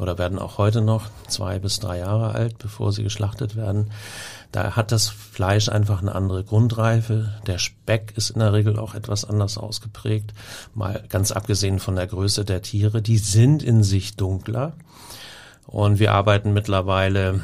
oder 0.00 0.18
werden 0.18 0.40
auch 0.40 0.58
heute 0.58 0.80
noch 0.80 1.04
zwei 1.28 1.60
bis 1.60 1.78
drei 1.78 1.98
Jahre 1.98 2.34
alt, 2.34 2.58
bevor 2.58 2.90
sie 2.90 3.04
geschlachtet 3.04 3.54
werden. 3.54 3.90
Da 4.52 4.76
hat 4.76 4.92
das 4.92 5.08
Fleisch 5.08 5.70
einfach 5.70 6.02
eine 6.02 6.14
andere 6.14 6.44
Grundreife. 6.44 7.32
Der 7.46 7.58
Speck 7.58 8.12
ist 8.16 8.30
in 8.30 8.40
der 8.40 8.52
Regel 8.52 8.78
auch 8.78 8.94
etwas 8.94 9.24
anders 9.24 9.56
ausgeprägt. 9.56 10.34
Mal 10.74 11.02
ganz 11.08 11.32
abgesehen 11.32 11.78
von 11.78 11.96
der 11.96 12.06
Größe 12.06 12.44
der 12.44 12.60
Tiere. 12.60 13.00
Die 13.00 13.16
sind 13.16 13.62
in 13.62 13.82
sich 13.82 14.14
dunkler. 14.16 14.74
Und 15.66 15.98
wir 15.98 16.12
arbeiten 16.12 16.52
mittlerweile 16.52 17.40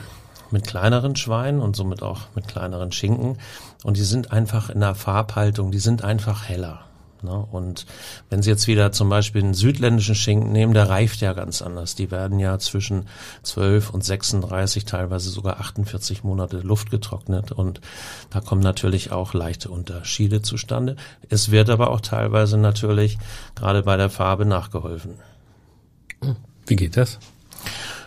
mit 0.50 0.66
kleineren 0.66 1.16
Schweinen 1.16 1.60
und 1.60 1.76
somit 1.76 2.02
auch 2.02 2.22
mit 2.34 2.46
kleineren 2.46 2.92
Schinken. 2.92 3.38
Und 3.84 3.96
die 3.96 4.02
sind 4.02 4.30
einfach 4.30 4.68
in 4.68 4.80
der 4.80 4.94
Farbhaltung, 4.94 5.70
die 5.70 5.78
sind 5.78 6.04
einfach 6.04 6.44
heller. 6.46 6.87
Ne? 7.22 7.46
Und 7.50 7.86
wenn 8.30 8.42
Sie 8.42 8.50
jetzt 8.50 8.66
wieder 8.66 8.92
zum 8.92 9.08
Beispiel 9.08 9.42
einen 9.42 9.54
südländischen 9.54 10.14
Schinken 10.14 10.52
nehmen, 10.52 10.74
der 10.74 10.88
reift 10.88 11.20
ja 11.20 11.32
ganz 11.32 11.62
anders. 11.62 11.94
Die 11.94 12.10
werden 12.10 12.38
ja 12.38 12.58
zwischen 12.58 13.06
12 13.42 13.90
und 13.90 14.04
36, 14.04 14.84
teilweise 14.84 15.30
sogar 15.30 15.60
48 15.60 16.24
Monate 16.24 16.58
Luft 16.58 16.90
getrocknet 16.90 17.52
und 17.52 17.80
da 18.30 18.40
kommen 18.40 18.62
natürlich 18.62 19.12
auch 19.12 19.34
leichte 19.34 19.70
Unterschiede 19.70 20.42
zustande. 20.42 20.96
Es 21.28 21.50
wird 21.50 21.70
aber 21.70 21.90
auch 21.90 22.00
teilweise 22.00 22.58
natürlich 22.58 23.18
gerade 23.54 23.82
bei 23.82 23.96
der 23.96 24.10
Farbe 24.10 24.44
nachgeholfen. 24.44 25.14
Wie 26.66 26.76
geht 26.76 26.96
das? 26.96 27.18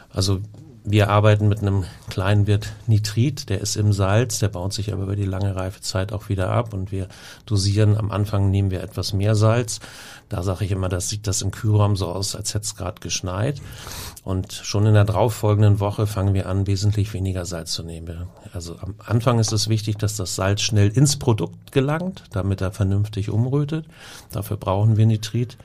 Also 0.10 0.42
wir 0.84 1.10
arbeiten 1.10 1.48
mit 1.48 1.60
einem 1.60 1.86
kleinen 2.10 2.48
Wirt 2.48 2.74
Nitrit, 2.88 3.50
der 3.50 3.62
ist 3.62 3.76
im 3.76 3.94
Salz, 3.94 4.40
der 4.40 4.48
baut 4.48 4.74
sich 4.74 4.92
aber 4.92 5.04
über 5.04 5.16
die 5.16 5.26
lange 5.26 5.56
Reifezeit 5.56 6.12
auch 6.12 6.28
wieder 6.28 6.50
ab 6.50 6.74
und 6.74 6.92
wir 6.92 7.08
dosieren, 7.46 7.98
am 7.98 8.10
Anfang 8.10 8.50
nehmen 8.50 8.72
wir 8.72 8.82
etwas 8.82 9.14
mehr 9.14 9.36
Salz. 9.36 9.80
Da 10.28 10.42
sage 10.42 10.66
ich 10.66 10.72
immer, 10.72 10.90
das 10.90 11.10
sieht 11.10 11.28
das 11.28 11.44
im 11.44 11.52
Kühlraum 11.52 11.96
so 11.96 12.08
aus, 12.08 12.36
als 12.36 12.54
hätte 12.54 12.66
es 12.66 12.76
gerade 12.76 13.00
geschneit. 13.00 13.62
Und 14.24 14.54
schon 14.54 14.88
in 14.88 14.96
der 14.96 15.06
darauffolgenden 15.06 15.80
Woche 15.80 16.08
fangen 16.08 16.34
wir 16.34 16.48
an, 16.48 16.66
wesentlich 16.66 17.14
weniger 17.14 17.46
Salz 17.46 17.74
zu 17.74 17.84
nehmen. 17.84 18.28
Also 18.52 18.78
am 18.80 18.96
Anfang 19.06 19.38
ist 19.40 19.52
es 19.52 19.70
wichtig, 19.70 19.98
dass 19.98 20.16
das 20.16 20.36
Salz 20.36 20.62
schnell 20.62 20.90
ins 20.90 21.18
Produkt 21.18 21.72
gelangt, 21.72 22.24
damit 22.32 22.62
er 22.62 22.72
vernünftig 22.72 23.30
umrötet. 23.30 23.86
Dafür 24.32 24.58
brauchen 24.58 24.98
wir 24.98 25.06
Nitrit 25.06 25.58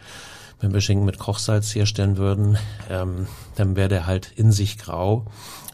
wenn 0.60 0.72
wir 0.72 0.80
Schinken 0.80 1.04
mit 1.04 1.18
Kochsalz 1.18 1.75
herstellen 1.75 2.16
würden, 2.16 2.58
ähm, 2.90 3.26
dann 3.56 3.76
wäre 3.76 3.88
der 3.88 4.06
halt 4.06 4.32
in 4.36 4.52
sich 4.52 4.78
grau. 4.78 5.26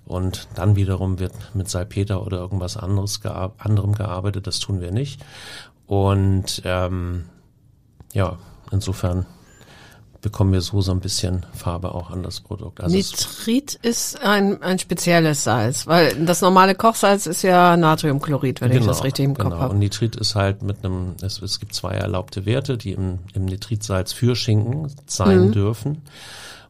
Und 0.04 0.48
dann 0.56 0.74
wiederum 0.74 1.18
wird 1.20 1.32
mit 1.54 1.68
Salpeter 1.68 2.26
oder 2.26 2.38
irgendwas 2.38 2.76
anderes 2.76 3.20
gear 3.20 3.54
anderem 3.58 3.92
gearbeitet. 3.94 4.46
Das 4.46 4.58
tun 4.58 4.80
wir 4.80 4.90
nicht. 4.90 5.24
Und 5.86 6.62
ähm, 6.64 7.26
ja, 8.12 8.38
insofern 8.70 9.26
bekommen 10.22 10.52
wir 10.52 10.60
so 10.60 10.80
so 10.80 10.92
ein 10.92 11.00
bisschen 11.00 11.44
Farbe 11.52 11.94
auch 11.94 12.10
an 12.10 12.22
das 12.22 12.40
Produkt. 12.40 12.80
Also 12.80 12.96
Nitrit 12.96 13.74
ist 13.82 14.20
ein, 14.22 14.62
ein 14.62 14.78
spezielles 14.78 15.44
Salz, 15.44 15.86
weil 15.88 16.14
das 16.24 16.40
normale 16.40 16.76
Kochsalz 16.76 17.26
ist 17.26 17.42
ja 17.42 17.76
Natriumchlorid, 17.76 18.60
wenn 18.60 18.70
genau, 18.70 18.80
ich 18.82 18.86
das 18.86 19.04
richtig 19.04 19.24
im 19.24 19.34
Kopf 19.34 19.44
genau. 19.46 19.58
habe. 19.58 19.74
Und 19.74 19.80
Nitrit 19.80 20.14
ist 20.16 20.36
halt 20.36 20.62
mit 20.62 20.84
einem, 20.84 21.16
es, 21.20 21.42
es 21.42 21.58
gibt 21.58 21.74
zwei 21.74 21.94
erlaubte 21.94 22.46
Werte, 22.46 22.78
die 22.78 22.92
im, 22.92 23.18
im 23.34 23.44
Nitritsalz 23.44 24.12
für 24.12 24.36
Schinken 24.36 24.92
sein 25.06 25.48
mhm. 25.48 25.52
dürfen. 25.52 26.02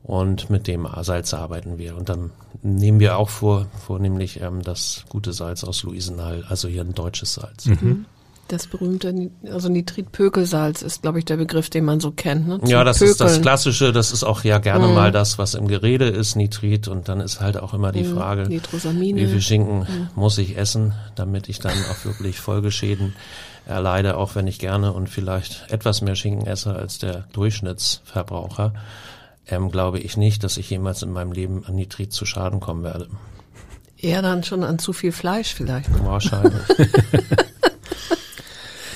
Und 0.03 0.51
mit 0.51 0.67
dem 0.67 0.89
Salz 1.03 1.33
arbeiten 1.33 1.79
wir. 1.79 1.97
Und 1.97 2.09
dann 2.09 2.31
nehmen 2.63 2.99
wir 2.99 3.19
auch 3.19 3.29
vor, 3.29 3.67
vornehmlich 3.87 4.41
ähm, 4.41 4.63
das 4.63 5.05
gute 5.09 5.33
Salz 5.33 5.63
aus 5.63 5.85
Luisenhall, 5.85 6.45
also 6.49 6.67
hier 6.67 6.81
ein 6.81 6.95
deutsches 6.95 7.35
Salz. 7.35 7.67
Mhm. 7.67 8.07
Das 8.53 8.67
berühmte, 8.67 9.31
also 9.51 9.71
Nitritpökelsalz 9.71 10.83
ist, 10.83 11.01
glaube 11.01 11.19
ich, 11.19 11.25
der 11.25 11.39
Begriff, 11.39 11.71
den 11.71 11.87
man 11.87 12.01
so 12.01 12.11
kennt. 12.11 12.47
Ne? 12.47 12.61
ja, 12.67 12.85
das 12.85 12.99
Pökeln. 12.99 13.13
ist 13.13 13.21
das 13.23 13.41
Klassische. 13.41 13.93
Das 13.95 14.13
ist 14.13 14.25
auch 14.25 14.45
ja 14.45 14.59
gerne 14.59 14.89
mm. 14.89 14.95
mal 14.95 15.11
das, 15.11 15.39
was 15.39 15.55
im 15.55 15.69
Gerede 15.69 16.09
ist, 16.09 16.37
Nitrit. 16.37 16.87
Und 16.87 17.09
dann 17.09 17.21
ist 17.21 17.41
halt 17.41 17.57
auch 17.57 17.73
immer 17.73 17.93
die 17.93 18.03
mm. 18.03 18.15
Frage, 18.15 18.51
wie 18.51 19.27
viel 19.27 19.41
Schinken 19.41 19.79
mm. 19.79 20.09
muss 20.17 20.37
ich 20.37 20.59
essen, 20.59 20.93
damit 21.15 21.49
ich 21.49 21.61
dann 21.61 21.73
auch 21.91 22.05
wirklich 22.05 22.41
Folgeschäden 22.41 23.15
erleide, 23.65 24.19
auch 24.19 24.35
wenn 24.35 24.47
ich 24.47 24.59
gerne 24.59 24.93
und 24.93 25.09
vielleicht 25.09 25.73
etwas 25.73 26.03
mehr 26.03 26.15
Schinken 26.15 26.47
esse 26.47 26.77
als 26.77 26.99
der 26.99 27.25
Durchschnittsverbraucher. 27.33 28.75
Ähm, 29.47 29.71
glaube 29.71 29.99
ich 29.99 30.19
nicht, 30.19 30.45
dass 30.45 30.59
ich 30.59 30.69
jemals 30.69 31.03
in 31.03 31.11
meinem 31.11 31.33
Leben 31.33 31.65
an 31.65 31.75
Nitrit 31.77 32.13
zu 32.13 32.27
Schaden 32.27 32.61
kommen 32.61 32.83
werde. 32.83 33.09
Eher 33.97 34.21
dann 34.21 34.45
schon 34.45 34.63
an 34.63 34.79
zu 34.79 34.93
viel 34.93 35.13
Fleisch 35.13 35.55
vielleicht. 35.55 35.89
Wahrscheinlich. 36.05 36.61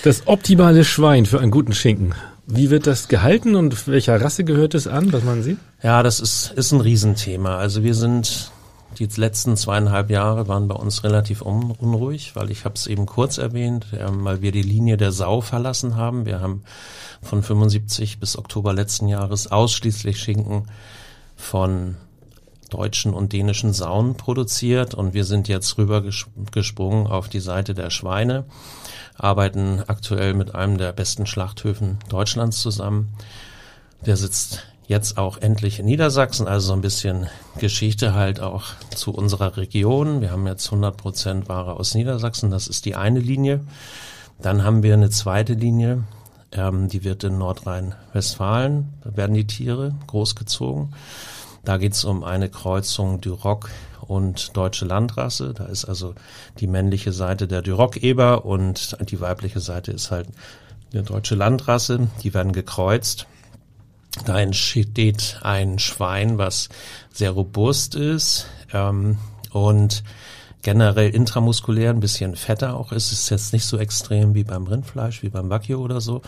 Das 0.06 0.28
optimale 0.28 0.84
Schwein 0.84 1.26
für 1.26 1.40
einen 1.40 1.50
guten 1.50 1.72
Schinken. 1.72 2.14
Wie 2.46 2.70
wird 2.70 2.86
das 2.86 3.08
gehalten 3.08 3.56
und 3.56 3.88
welcher 3.88 4.20
Rasse 4.20 4.44
gehört 4.44 4.76
es 4.76 4.86
an, 4.86 5.12
was 5.12 5.24
man 5.24 5.42
sieht? 5.42 5.58
Ja, 5.82 6.04
das 6.04 6.20
ist, 6.20 6.52
ist 6.54 6.70
ein 6.70 6.80
Riesenthema. 6.80 7.56
Also 7.56 7.82
wir 7.82 7.92
sind, 7.96 8.52
die 9.00 9.08
letzten 9.16 9.56
zweieinhalb 9.56 10.08
Jahre 10.08 10.46
waren 10.46 10.68
bei 10.68 10.76
uns 10.76 11.02
relativ 11.02 11.42
un 11.42 11.72
unruhig, 11.72 12.36
weil 12.36 12.52
ich 12.52 12.64
habe 12.64 12.76
es 12.76 12.86
eben 12.86 13.04
kurz 13.04 13.38
erwähnt, 13.38 13.86
äh, 13.94 14.06
weil 14.08 14.42
wir 14.42 14.52
die 14.52 14.62
Linie 14.62 14.96
der 14.96 15.10
Sau 15.10 15.40
verlassen 15.40 15.96
haben. 15.96 16.24
Wir 16.24 16.40
haben 16.40 16.62
von 17.20 17.42
75 17.42 18.20
bis 18.20 18.38
Oktober 18.38 18.72
letzten 18.72 19.08
Jahres 19.08 19.50
ausschließlich 19.50 20.20
Schinken 20.20 20.68
von 21.34 21.96
deutschen 22.70 23.12
und 23.12 23.32
dänischen 23.32 23.72
Sauen 23.72 24.14
produziert 24.14 24.94
und 24.94 25.14
wir 25.14 25.24
sind 25.24 25.48
jetzt 25.48 25.78
rüber 25.78 26.04
gesprungen 26.52 27.08
auf 27.08 27.28
die 27.28 27.40
Seite 27.40 27.74
der 27.74 27.90
Schweine 27.90 28.44
arbeiten 29.18 29.82
aktuell 29.86 30.34
mit 30.34 30.54
einem 30.54 30.78
der 30.78 30.92
besten 30.92 31.26
Schlachthöfen 31.26 31.98
Deutschlands 32.08 32.60
zusammen. 32.60 33.14
Der 34.04 34.16
sitzt 34.16 34.64
jetzt 34.86 35.18
auch 35.18 35.38
endlich 35.38 35.78
in 35.80 35.86
Niedersachsen, 35.86 36.46
also 36.46 36.68
so 36.68 36.72
ein 36.72 36.80
bisschen 36.80 37.26
Geschichte 37.58 38.14
halt 38.14 38.40
auch 38.40 38.64
zu 38.94 39.12
unserer 39.12 39.56
Region. 39.56 40.20
Wir 40.20 40.30
haben 40.30 40.46
jetzt 40.46 40.66
100 40.66 40.96
Prozent 40.96 41.48
Ware 41.48 41.74
aus 41.74 41.94
Niedersachsen, 41.94 42.50
das 42.50 42.68
ist 42.68 42.84
die 42.84 42.94
eine 42.94 43.18
Linie. 43.18 43.60
Dann 44.40 44.62
haben 44.62 44.82
wir 44.82 44.94
eine 44.94 45.10
zweite 45.10 45.54
Linie, 45.54 46.04
ähm, 46.52 46.88
die 46.88 47.04
wird 47.04 47.24
in 47.24 47.38
Nordrhein-Westfalen, 47.38 48.92
da 49.02 49.16
werden 49.16 49.34
die 49.34 49.46
Tiere 49.46 49.94
großgezogen. 50.06 50.92
Da 51.64 51.78
geht 51.78 51.94
es 51.94 52.04
um 52.04 52.22
eine 52.22 52.48
Kreuzung 52.48 53.20
Duroc 53.20 53.70
und 54.08 54.56
deutsche 54.56 54.84
Landrasse. 54.84 55.54
Da 55.54 55.64
ist 55.64 55.84
also 55.84 56.14
die 56.58 56.66
männliche 56.66 57.12
Seite 57.12 57.48
der 57.48 57.62
Duroc-Eber 57.62 58.44
und 58.44 58.96
die 59.10 59.20
weibliche 59.20 59.60
Seite 59.60 59.92
ist 59.92 60.10
halt 60.10 60.28
eine 60.92 61.02
deutsche 61.02 61.34
Landrasse. 61.34 62.08
Die 62.22 62.34
werden 62.34 62.52
gekreuzt. 62.52 63.26
Da 64.24 64.40
entsteht 64.40 65.40
ein 65.42 65.78
Schwein, 65.78 66.38
was 66.38 66.68
sehr 67.12 67.32
robust 67.32 67.94
ist 67.94 68.46
ähm, 68.72 69.18
und 69.52 70.02
generell 70.62 71.10
intramuskulär 71.10 71.90
ein 71.90 72.00
bisschen 72.00 72.34
fetter 72.34 72.76
auch 72.76 72.92
ist. 72.92 73.12
Ist 73.12 73.30
jetzt 73.30 73.52
nicht 73.52 73.64
so 73.64 73.78
extrem 73.78 74.34
wie 74.34 74.42
beim 74.42 74.66
Rindfleisch, 74.66 75.22
wie 75.22 75.28
beim 75.28 75.50
Wagyu 75.50 75.78
oder 75.78 76.00
so. 76.00 76.22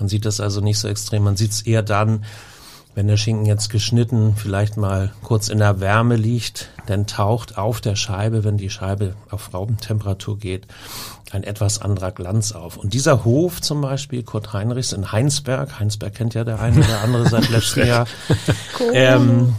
Man 0.00 0.08
sieht 0.08 0.24
das 0.24 0.40
also 0.40 0.60
nicht 0.60 0.78
so 0.78 0.88
extrem. 0.88 1.22
Man 1.22 1.36
sieht 1.36 1.52
es 1.52 1.62
eher 1.62 1.82
dann, 1.82 2.24
wenn 2.94 3.08
der 3.08 3.16
Schinken 3.16 3.46
jetzt 3.46 3.70
geschnitten 3.70 4.34
vielleicht 4.36 4.76
mal 4.76 5.12
kurz 5.22 5.48
in 5.48 5.58
der 5.58 5.80
Wärme 5.80 6.16
liegt, 6.16 6.70
dann 6.86 7.06
taucht 7.06 7.58
auf 7.58 7.80
der 7.80 7.96
Scheibe, 7.96 8.44
wenn 8.44 8.56
die 8.56 8.70
Scheibe 8.70 9.16
auf 9.30 9.52
Raubentemperatur 9.52 10.38
geht, 10.38 10.66
ein 11.32 11.42
etwas 11.42 11.80
anderer 11.80 12.12
Glanz 12.12 12.52
auf. 12.52 12.76
Und 12.76 12.94
dieser 12.94 13.24
Hof 13.24 13.60
zum 13.60 13.80
Beispiel, 13.80 14.22
Kurt 14.22 14.52
Heinrichs 14.52 14.92
in 14.92 15.10
Heinsberg, 15.10 15.80
Heinsberg 15.80 16.14
kennt 16.14 16.34
ja 16.34 16.44
der 16.44 16.60
eine 16.60 16.78
oder 16.78 17.00
andere 17.02 17.28
seit 17.28 17.48
letztem 17.50 17.86
Jahr, 17.86 18.06
cool. 18.78 18.90
ähm, 18.94 19.54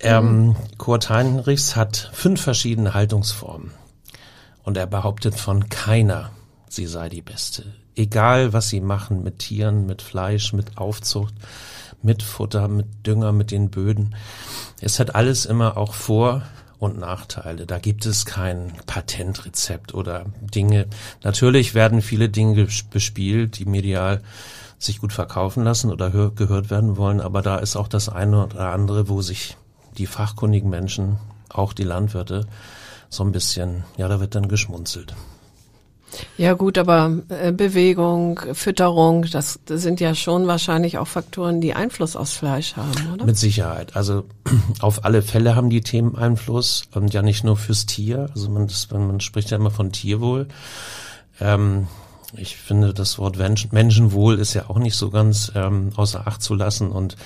ähm, 0.00 0.56
Kurt 0.76 1.08
Heinrichs 1.08 1.76
hat 1.76 2.10
fünf 2.12 2.42
verschiedene 2.42 2.92
Haltungsformen. 2.92 3.70
Und 4.62 4.76
er 4.76 4.86
behauptet 4.86 5.34
von 5.34 5.68
keiner, 5.68 6.30
sie 6.68 6.86
sei 6.86 7.08
die 7.08 7.22
beste. 7.22 7.64
Egal, 7.96 8.52
was 8.52 8.68
sie 8.68 8.80
machen 8.80 9.22
mit 9.22 9.38
Tieren, 9.38 9.86
mit 9.86 10.02
Fleisch, 10.02 10.52
mit 10.52 10.78
Aufzucht 10.78 11.34
mit 12.04 12.22
Futter, 12.22 12.68
mit 12.68 13.06
Dünger, 13.06 13.32
mit 13.32 13.50
den 13.50 13.70
Böden. 13.70 14.14
Es 14.80 15.00
hat 15.00 15.14
alles 15.14 15.46
immer 15.46 15.76
auch 15.76 15.94
Vor- 15.94 16.42
und 16.78 16.98
Nachteile. 16.98 17.66
Da 17.66 17.78
gibt 17.78 18.04
es 18.04 18.26
kein 18.26 18.74
Patentrezept 18.86 19.94
oder 19.94 20.26
Dinge. 20.40 20.86
Natürlich 21.22 21.74
werden 21.74 22.02
viele 22.02 22.28
Dinge 22.28 22.68
bespielt, 22.90 23.58
die 23.58 23.64
medial 23.64 24.20
sich 24.78 25.00
gut 25.00 25.14
verkaufen 25.14 25.64
lassen 25.64 25.90
oder 25.90 26.10
gehört 26.10 26.68
werden 26.68 26.98
wollen, 26.98 27.22
aber 27.22 27.40
da 27.40 27.56
ist 27.56 27.74
auch 27.74 27.88
das 27.88 28.10
eine 28.10 28.44
oder 28.44 28.70
andere, 28.70 29.08
wo 29.08 29.22
sich 29.22 29.56
die 29.96 30.06
fachkundigen 30.06 30.68
Menschen, 30.68 31.18
auch 31.48 31.72
die 31.72 31.84
Landwirte, 31.84 32.46
so 33.08 33.24
ein 33.24 33.32
bisschen, 33.32 33.84
ja, 33.96 34.08
da 34.08 34.20
wird 34.20 34.34
dann 34.34 34.48
geschmunzelt. 34.48 35.14
Ja 36.36 36.54
gut, 36.54 36.78
aber 36.78 37.18
äh, 37.28 37.52
Bewegung, 37.52 38.40
Fütterung, 38.52 39.26
das, 39.30 39.60
das 39.64 39.82
sind 39.82 40.00
ja 40.00 40.14
schon 40.14 40.46
wahrscheinlich 40.46 40.98
auch 40.98 41.08
Faktoren, 41.08 41.60
die 41.60 41.74
Einfluss 41.74 42.16
aufs 42.16 42.34
Fleisch 42.34 42.76
haben, 42.76 43.12
oder? 43.12 43.24
Mit 43.24 43.36
Sicherheit. 43.36 43.96
Also 43.96 44.24
auf 44.80 45.04
alle 45.04 45.22
Fälle 45.22 45.56
haben 45.56 45.70
die 45.70 45.80
Themen 45.80 46.16
Einfluss 46.16 46.84
und 46.94 47.12
ja 47.14 47.22
nicht 47.22 47.44
nur 47.44 47.56
fürs 47.56 47.86
Tier. 47.86 48.28
Also 48.34 48.50
man, 48.50 48.66
das, 48.66 48.88
man 48.90 49.20
spricht 49.20 49.50
ja 49.50 49.56
immer 49.56 49.70
von 49.70 49.92
Tierwohl. 49.92 50.48
Ähm, 51.40 51.88
ich 52.36 52.56
finde, 52.56 52.94
das 52.94 53.18
Wort 53.18 53.36
Menschenwohl 53.38 54.38
ist 54.38 54.54
ja 54.54 54.68
auch 54.68 54.78
nicht 54.78 54.96
so 54.96 55.10
ganz 55.10 55.52
ähm, 55.54 55.90
außer 55.96 56.26
Acht 56.26 56.42
zu 56.42 56.54
lassen. 56.54 56.90
Und 56.90 57.16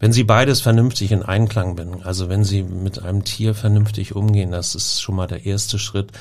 wenn 0.00 0.12
Sie 0.12 0.24
beides 0.24 0.60
vernünftig 0.60 1.12
in 1.12 1.22
Einklang 1.22 1.76
bringen, 1.76 2.02
also 2.02 2.28
wenn 2.28 2.44
Sie 2.44 2.62
mit 2.62 3.02
einem 3.02 3.24
Tier 3.24 3.54
vernünftig 3.54 4.14
umgehen, 4.14 4.50
das 4.50 4.74
ist 4.74 5.00
schon 5.00 5.16
mal 5.16 5.26
der 5.26 5.46
erste 5.46 5.78
Schritt, 5.78 6.12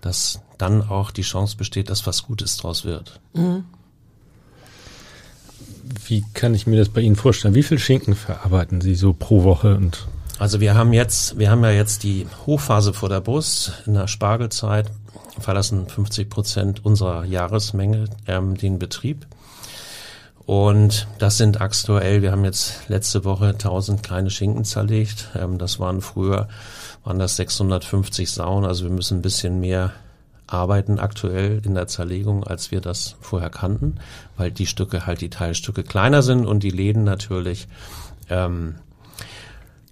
dass 0.00 0.40
dann 0.58 0.88
auch 0.88 1.10
die 1.10 1.22
Chance 1.22 1.56
besteht, 1.56 1.90
dass 1.90 2.06
was 2.06 2.24
Gutes 2.24 2.56
draus 2.56 2.84
wird. 2.84 3.20
Mhm. 3.34 3.64
Wie 6.06 6.24
kann 6.34 6.54
ich 6.54 6.66
mir 6.66 6.78
das 6.78 6.88
bei 6.88 7.00
Ihnen 7.00 7.16
vorstellen? 7.16 7.54
Wie 7.54 7.62
viel 7.62 7.78
Schinken 7.78 8.14
verarbeiten 8.14 8.80
Sie 8.80 8.94
so 8.94 9.12
pro 9.12 9.44
Woche 9.44 9.76
und 9.76 10.06
also 10.38 10.60
wir 10.60 10.74
haben 10.74 10.92
jetzt, 10.92 11.38
wir 11.38 11.50
haben 11.50 11.62
ja 11.62 11.70
jetzt 11.70 12.02
die 12.02 12.26
Hochphase 12.46 12.92
vor 12.92 13.08
der 13.08 13.20
Brust 13.20 13.74
in 13.86 13.94
der 13.94 14.08
Spargelzeit 14.08 14.90
verlassen 15.38 15.86
50 15.88 16.28
Prozent 16.28 16.84
unserer 16.84 17.24
Jahresmenge 17.24 18.06
ähm, 18.26 18.56
den 18.56 18.78
Betrieb. 18.78 19.26
Und 20.44 21.06
das 21.18 21.38
sind 21.38 21.60
aktuell, 21.60 22.20
wir 22.20 22.32
haben 22.32 22.44
jetzt 22.44 22.88
letzte 22.88 23.24
Woche 23.24 23.48
1000 23.50 24.02
kleine 24.02 24.30
Schinken 24.30 24.64
zerlegt. 24.64 25.30
Ähm, 25.36 25.58
das 25.58 25.78
waren 25.78 26.00
früher, 26.00 26.48
waren 27.04 27.18
das 27.18 27.36
650 27.36 28.30
Sauen. 28.30 28.64
Also 28.64 28.84
wir 28.84 28.90
müssen 28.90 29.18
ein 29.18 29.22
bisschen 29.22 29.60
mehr 29.60 29.92
arbeiten 30.46 30.98
aktuell 30.98 31.62
in 31.64 31.74
der 31.74 31.86
Zerlegung, 31.86 32.44
als 32.44 32.70
wir 32.70 32.80
das 32.80 33.16
vorher 33.20 33.50
kannten, 33.50 33.96
weil 34.36 34.50
die 34.50 34.66
Stücke 34.66 35.06
halt 35.06 35.20
die 35.20 35.30
Teilstücke 35.30 35.82
kleiner 35.82 36.22
sind 36.22 36.44
und 36.44 36.62
die 36.62 36.70
Läden 36.70 37.04
natürlich 37.04 37.68
ähm, 38.28 38.74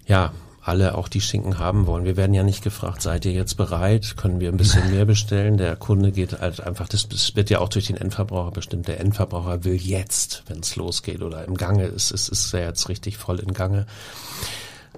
ja 0.06 0.32
alle 0.70 0.94
auch 0.96 1.08
die 1.08 1.20
Schinken 1.20 1.58
haben 1.58 1.88
wollen. 1.88 2.04
Wir 2.04 2.16
werden 2.16 2.32
ja 2.32 2.44
nicht 2.44 2.62
gefragt, 2.62 3.02
seid 3.02 3.24
ihr 3.24 3.32
jetzt 3.32 3.56
bereit? 3.56 4.16
Können 4.16 4.38
wir 4.38 4.50
ein 4.50 4.56
bisschen 4.56 4.88
mehr 4.92 5.04
bestellen? 5.04 5.56
Der 5.56 5.74
Kunde 5.74 6.12
geht 6.12 6.40
halt 6.40 6.60
einfach, 6.60 6.86
das 6.86 7.08
wird 7.34 7.50
ja 7.50 7.58
auch 7.58 7.68
durch 7.68 7.88
den 7.88 7.96
Endverbraucher 7.96 8.52
bestimmt. 8.52 8.86
Der 8.86 9.00
Endverbraucher 9.00 9.64
will 9.64 9.74
jetzt, 9.74 10.44
wenn 10.46 10.60
es 10.60 10.76
losgeht 10.76 11.22
oder 11.22 11.44
im 11.44 11.56
Gange 11.56 11.86
ist, 11.86 12.12
es 12.12 12.28
ist 12.28 12.52
ja 12.52 12.60
jetzt 12.60 12.88
richtig 12.88 13.16
voll 13.16 13.40
in 13.40 13.52
Gange 13.52 13.86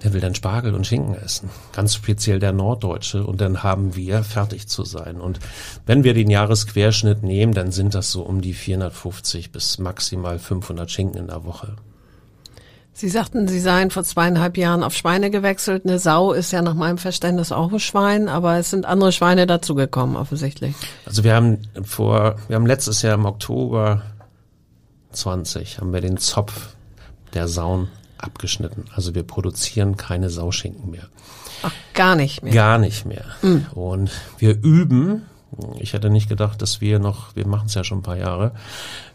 der 0.02 0.12
will 0.12 0.21
dann 0.21 0.35
Spargel 0.35 0.75
und 0.75 0.87
Schinken 0.87 1.14
essen. 1.14 1.49
Ganz 1.73 1.95
speziell 1.95 2.41
der 2.41 2.52
Norddeutsche. 2.52 3.25
Und 3.25 3.41
dann 3.41 3.62
haben 3.62 3.95
wir 3.95 4.25
fertig 4.25 4.67
zu 4.67 4.85
sein. 4.85 5.21
Und 5.21 5.38
wenn 5.87 6.02
wir 6.02 6.12
den 6.12 6.29
Jahresquerschnitt 6.29 7.23
nehmen, 7.23 7.52
dann 7.52 7.71
sind 7.71 7.95
das 7.95 8.11
so 8.11 8.23
um 8.23 8.41
die 8.41 8.55
450 8.55 9.52
bis 9.52 9.79
maximal 9.79 10.38
500 10.38 10.91
Schinken 10.91 11.21
in 11.21 11.26
der 11.29 11.45
Woche. 11.45 11.76
Sie 12.95 13.09
sagten, 13.09 13.49
Sie 13.49 13.61
seien 13.61 13.91
vor 13.91 14.05
zweieinhalb 14.05 14.57
Jahren 14.57 14.83
auf 14.83 14.95
Schweine 14.95 15.31
gewechselt. 15.31 15.87
Eine 15.87 15.99
Sau 15.99 16.33
ist 16.33 16.53
ja 16.53 16.61
nach 16.61 16.75
meinem 16.75 16.99
Verständnis 16.99 17.51
auch 17.51 17.73
ein 17.73 17.81
Schwein, 17.81 18.29
aber 18.29 18.59
es 18.59 18.71
sind 18.71 18.85
andere 18.85 19.13
Schweine 19.13 19.47
dazugekommen, 19.47 20.17
offensichtlich. 20.17 20.75
Also 21.07 21.25
wir 21.25 21.35
haben 21.35 21.59
vor, 21.83 22.37
wir 22.49 22.57
haben 22.57 22.67
letztes 22.67 23.03
Jahr 23.03 23.15
im 23.15 23.25
Oktober 23.25 24.03
20 25.13 25.79
haben 25.79 25.93
wir 25.93 26.01
den 26.01 26.17
Zopf 26.17 26.75
der 27.35 27.49
Sauen 27.49 27.89
abgeschnitten. 28.19 28.85
Also 28.95 29.15
wir 29.15 29.23
produzieren 29.23 29.97
keine 29.97 30.31
Sauschinken 30.31 30.91
mehr. 30.91 31.09
Ach, 31.63 31.73
gar 31.95 32.17
nicht 32.17 32.43
mehr. 32.43 32.53
Gar 32.53 32.79
nicht 32.79 33.05
mehr. 33.05 33.25
Mhm. 33.43 33.67
Und 33.75 34.11
wir 34.39 34.63
üben. 34.63 35.27
Ich 35.79 35.93
hätte 35.93 36.09
nicht 36.09 36.29
gedacht, 36.29 36.63
dass 36.63 36.81
wir 36.81 36.99
noch, 36.99 37.37
wir 37.37 37.47
machen 37.47 37.67
es 37.67 37.75
ja 37.75 37.85
schon 37.85 37.99
ein 37.99 38.03
paar 38.03 38.17
Jahre, 38.17 38.53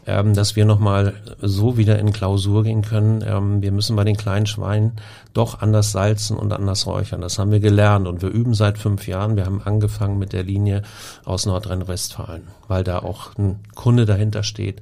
ähm, 0.07 0.33
dass 0.33 0.55
wir 0.55 0.63
noch 0.63 0.79
mal 0.79 1.13
so 1.41 1.77
wieder 1.77 1.99
in 1.99 2.13
Klausur 2.13 2.63
gehen 2.63 2.81
können. 2.81 3.21
Ähm, 3.27 3.61
wir 3.61 3.73
müssen 3.73 3.95
bei 3.97 4.05
den 4.05 4.15
kleinen 4.15 4.45
Schweinen 4.45 4.93
doch 5.33 5.61
anders 5.61 5.91
salzen 5.91 6.37
und 6.37 6.53
anders 6.53 6.87
räuchern. 6.87 7.19
Das 7.19 7.37
haben 7.37 7.51
wir 7.51 7.59
gelernt 7.59 8.07
und 8.07 8.21
wir 8.21 8.29
üben 8.29 8.53
seit 8.53 8.77
fünf 8.77 9.05
Jahren. 9.05 9.35
Wir 9.35 9.45
haben 9.45 9.61
angefangen 9.61 10.17
mit 10.17 10.31
der 10.31 10.43
Linie 10.43 10.81
aus 11.25 11.45
Nordrhein-Westfalen, 11.45 12.43
weil 12.69 12.85
da 12.85 12.99
auch 12.99 13.35
ein 13.37 13.59
Kunde 13.75 14.05
dahinter 14.05 14.43
steht, 14.43 14.81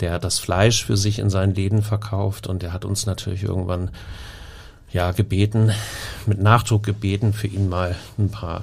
der 0.00 0.18
das 0.18 0.38
Fleisch 0.38 0.84
für 0.84 0.96
sich 0.96 1.18
in 1.18 1.28
seinen 1.28 1.54
Läden 1.54 1.82
verkauft 1.82 2.46
und 2.46 2.62
der 2.62 2.72
hat 2.72 2.86
uns 2.86 3.04
natürlich 3.04 3.42
irgendwann 3.42 3.90
ja 4.90 5.12
gebeten, 5.12 5.72
mit 6.24 6.40
Nachdruck 6.40 6.82
gebeten, 6.82 7.34
für 7.34 7.46
ihn 7.46 7.68
mal 7.68 7.94
ein 8.18 8.30
paar 8.30 8.62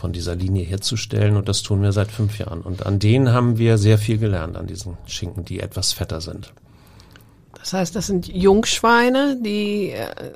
von 0.00 0.12
dieser 0.12 0.34
Linie 0.34 0.64
herzustellen 0.64 1.36
und 1.36 1.48
das 1.48 1.62
tun 1.62 1.82
wir 1.82 1.92
seit 1.92 2.10
fünf 2.10 2.38
Jahren. 2.38 2.62
Und 2.62 2.86
an 2.86 2.98
denen 2.98 3.32
haben 3.32 3.58
wir 3.58 3.76
sehr 3.76 3.98
viel 3.98 4.16
gelernt, 4.16 4.56
an 4.56 4.66
diesen 4.66 4.96
Schinken, 5.06 5.44
die 5.44 5.60
etwas 5.60 5.92
fetter 5.92 6.22
sind. 6.22 6.54
Das 7.52 7.74
heißt, 7.74 7.94
das 7.94 8.06
sind 8.06 8.26
Jungschweine, 8.26 9.36
die 9.44 9.90
äh, 9.90 10.32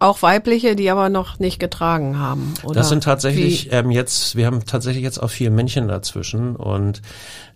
auch 0.00 0.22
weibliche, 0.22 0.74
die 0.74 0.90
aber 0.90 1.10
noch 1.10 1.38
nicht 1.38 1.60
getragen 1.60 2.18
haben. 2.18 2.54
Oder 2.64 2.74
das 2.74 2.88
sind 2.88 3.04
tatsächlich 3.04 3.72
ähm, 3.72 3.92
jetzt, 3.92 4.34
wir 4.34 4.46
haben 4.46 4.64
tatsächlich 4.64 5.04
jetzt 5.04 5.18
auch 5.22 5.30
vier 5.30 5.52
Männchen 5.52 5.86
dazwischen 5.86 6.56
und 6.56 7.00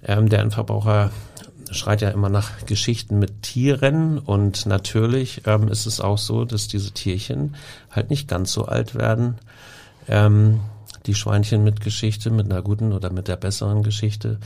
ähm, 0.07 0.29
der 0.29 0.39
Endverbraucher 0.39 1.11
schreit 1.73 2.01
ja 2.01 2.11
immer 2.11 2.29
nach 2.29 2.65
Geschichten 2.67 3.19
mit 3.19 3.43
Tieren 3.43 4.19
und 4.19 4.65
natürlich 4.67 5.43
ähm, 5.47 5.67
ist 5.67 5.87
es 5.87 6.01
auch 6.01 6.19
so, 6.19 6.45
dass 6.45 6.69
diese 6.69 6.93
Tierchen 6.93 7.57
halt 7.91 8.11
nicht 8.11 8.29
ganz 8.29 8.53
so 8.53 8.65
alt 8.65 8.95
werden. 8.95 9.39
Ähm, 10.07 10.61
die 11.09 11.15
Schweinchen 11.15 11.65
mit 11.65 11.81
Geschichte, 11.81 12.31
mit 12.31 12.51
einer 12.51 12.63
guten 12.63 12.93
oder 12.93 13.11
mit 13.11 13.27
der 13.27 13.37
besseren 13.37 13.83
Geschichte, 13.83 14.39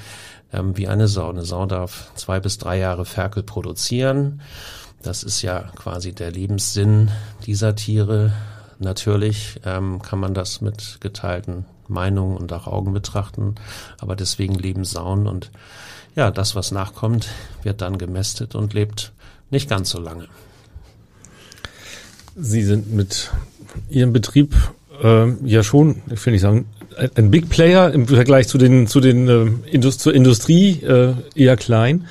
ähm, 0.53 0.77
wie 0.79 0.89
eine 0.89 1.09
Sau. 1.09 1.29
Eine 1.29 1.45
Sau 1.45 1.67
darf 1.67 2.13
zwei 2.15 2.41
bis 2.41 2.57
drei 2.57 2.79
Jahre 2.79 3.05
Ferkel 3.05 3.43
produzieren. 3.43 4.41
Das 5.03 5.25
ist 5.25 5.43
ja 5.43 5.61
quasi 5.75 6.13
der 6.13 6.31
Lebenssinn 6.31 7.11
dieser 7.45 7.75
Tiere. 7.75 8.33
Natürlich 8.79 9.61
ähm, 9.65 10.01
kann 10.01 10.21
man 10.21 10.35
das 10.35 10.61
mit 10.61 10.99
geteilten 11.01 11.67
Meinungen 11.89 12.37
und 12.37 12.53
auch 12.53 12.69
Augen 12.69 12.93
betrachten, 12.93 13.57
aber 14.01 14.17
deswegen 14.17 14.55
leben 14.55 14.85
Sauen 14.85 15.27
und 15.27 15.51
ja, 16.15 16.31
das, 16.31 16.55
was 16.55 16.71
nachkommt, 16.71 17.29
wird 17.63 17.81
dann 17.81 17.99
gemästet 17.99 18.55
und 18.55 18.75
lebt 18.75 19.13
nicht 19.51 19.69
ganz 19.69 19.91
so 19.91 19.99
lange. 19.99 20.29
Sie 22.37 22.63
sind 22.63 22.93
mit 22.93 23.31
Ihrem 23.89 24.13
Betrieb 24.13 24.55
äh, 25.03 25.31
ja 25.45 25.63
schon, 25.63 26.03
ich 26.11 26.25
will 26.25 26.33
nicht 26.33 26.43
sagen, 26.43 26.67
ein 27.15 27.31
Big 27.31 27.49
Player 27.49 27.91
im 27.93 28.07
Vergleich 28.07 28.49
zu 28.49 28.59
den 28.59 28.87
zu 28.87 29.01
den 29.01 29.29
äh, 29.29 29.71
Indust 29.71 30.01
zur 30.01 30.15
Industrie 30.15 30.83
äh, 30.83 31.15
eher 31.35 31.57
klein. 31.57 32.07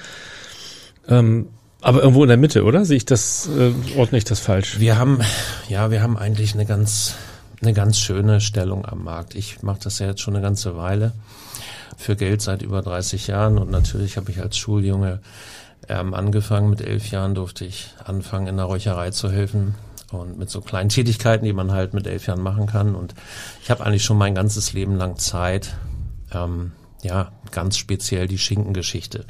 Ähm, 1.07 1.47
aber 1.81 2.01
irgendwo 2.01 2.23
in 2.23 2.27
der 2.27 2.37
Mitte, 2.37 2.63
oder? 2.63 2.85
Sehe 2.85 2.97
ich 2.97 3.05
das, 3.05 3.49
äh, 3.49 3.71
ordne 3.97 4.19
ich 4.19 4.23
das 4.23 4.39
falsch? 4.39 4.79
Wir 4.79 4.97
haben, 4.97 5.19
ja, 5.67 5.89
wir 5.89 6.03
haben 6.03 6.15
eigentlich 6.15 6.53
eine 6.53 6.65
ganz, 6.65 7.15
eine 7.61 7.73
ganz 7.73 7.99
schöne 7.99 8.39
Stellung 8.39 8.85
am 8.85 9.03
Markt. 9.03 9.33
Ich 9.33 9.63
mache 9.63 9.79
das 9.83 9.97
ja 9.97 10.05
jetzt 10.07 10.21
schon 10.21 10.35
eine 10.35 10.43
ganze 10.43 10.77
Weile 10.77 11.13
für 11.97 12.15
Geld 12.15 12.41
seit 12.41 12.61
über 12.61 12.81
30 12.81 13.27
Jahren 13.27 13.57
und 13.57 13.71
natürlich 13.71 14.17
habe 14.17 14.29
ich 14.29 14.41
als 14.41 14.57
Schuljunge 14.57 15.21
ähm, 15.89 16.13
angefangen. 16.13 16.69
Mit 16.69 16.81
elf 16.81 17.09
Jahren 17.09 17.33
durfte 17.33 17.65
ich 17.65 17.93
anfangen, 18.05 18.47
in 18.47 18.57
der 18.57 18.65
Räucherei 18.65 19.09
zu 19.09 19.31
helfen 19.31 19.75
und 20.11 20.37
mit 20.37 20.49
so 20.49 20.61
kleinen 20.61 20.89
Tätigkeiten, 20.89 21.45
die 21.45 21.53
man 21.53 21.71
halt 21.71 21.93
mit 21.93 22.07
elf 22.07 22.27
Jahren 22.27 22.41
machen 22.41 22.65
kann. 22.65 22.95
Und 22.95 23.13
ich 23.61 23.71
habe 23.71 23.85
eigentlich 23.85 24.03
schon 24.03 24.17
mein 24.17 24.35
ganzes 24.35 24.73
Leben 24.73 24.95
lang 24.95 25.17
Zeit, 25.17 25.75
ähm, 26.33 26.71
ja, 27.03 27.31
ganz 27.51 27.77
speziell 27.77 28.27
die 28.27 28.37
Schinkengeschichte 28.37 29.25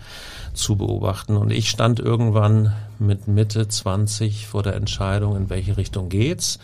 zu 0.53 0.75
beobachten. 0.75 1.37
Und 1.37 1.51
ich 1.51 1.69
stand 1.69 1.99
irgendwann 1.99 2.75
mit 2.99 3.27
Mitte 3.27 3.67
20 3.67 4.47
vor 4.47 4.63
der 4.63 4.75
Entscheidung, 4.75 5.35
in 5.35 5.49
welche 5.49 5.77
Richtung 5.77 6.09
geht's. 6.09 6.59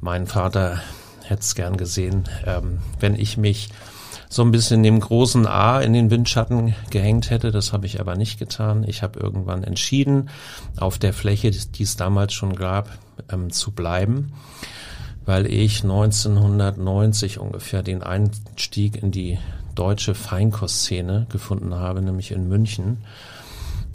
Mein 0.00 0.26
Vater 0.26 0.80
hätte 1.24 1.40
es 1.40 1.54
gern 1.54 1.76
gesehen, 1.76 2.24
ähm, 2.44 2.78
wenn 3.00 3.14
ich 3.14 3.36
mich 3.36 3.70
so 4.28 4.42
ein 4.42 4.50
bisschen 4.50 4.82
dem 4.82 5.00
großen 5.00 5.46
A 5.46 5.80
in 5.80 5.92
den 5.92 6.10
Windschatten 6.10 6.74
gehängt 6.90 7.30
hätte. 7.30 7.50
Das 7.50 7.72
habe 7.72 7.86
ich 7.86 8.00
aber 8.00 8.16
nicht 8.16 8.38
getan. 8.38 8.84
Ich 8.86 9.02
habe 9.02 9.18
irgendwann 9.20 9.64
entschieden, 9.64 10.30
auf 10.76 10.98
der 10.98 11.12
Fläche, 11.12 11.50
die 11.50 11.82
es 11.82 11.96
damals 11.96 12.32
schon 12.32 12.54
gab, 12.54 12.90
ähm, 13.30 13.50
zu 13.50 13.72
bleiben, 13.72 14.32
weil 15.24 15.46
ich 15.46 15.82
1990 15.82 17.38
ungefähr 17.38 17.82
den 17.82 18.02
Einstieg 18.02 19.02
in 19.02 19.10
die 19.10 19.38
deutsche 19.74 20.14
Feinkostszene 20.14 21.26
gefunden 21.30 21.74
habe, 21.74 22.02
nämlich 22.02 22.30
in 22.32 22.48
München. 22.48 22.98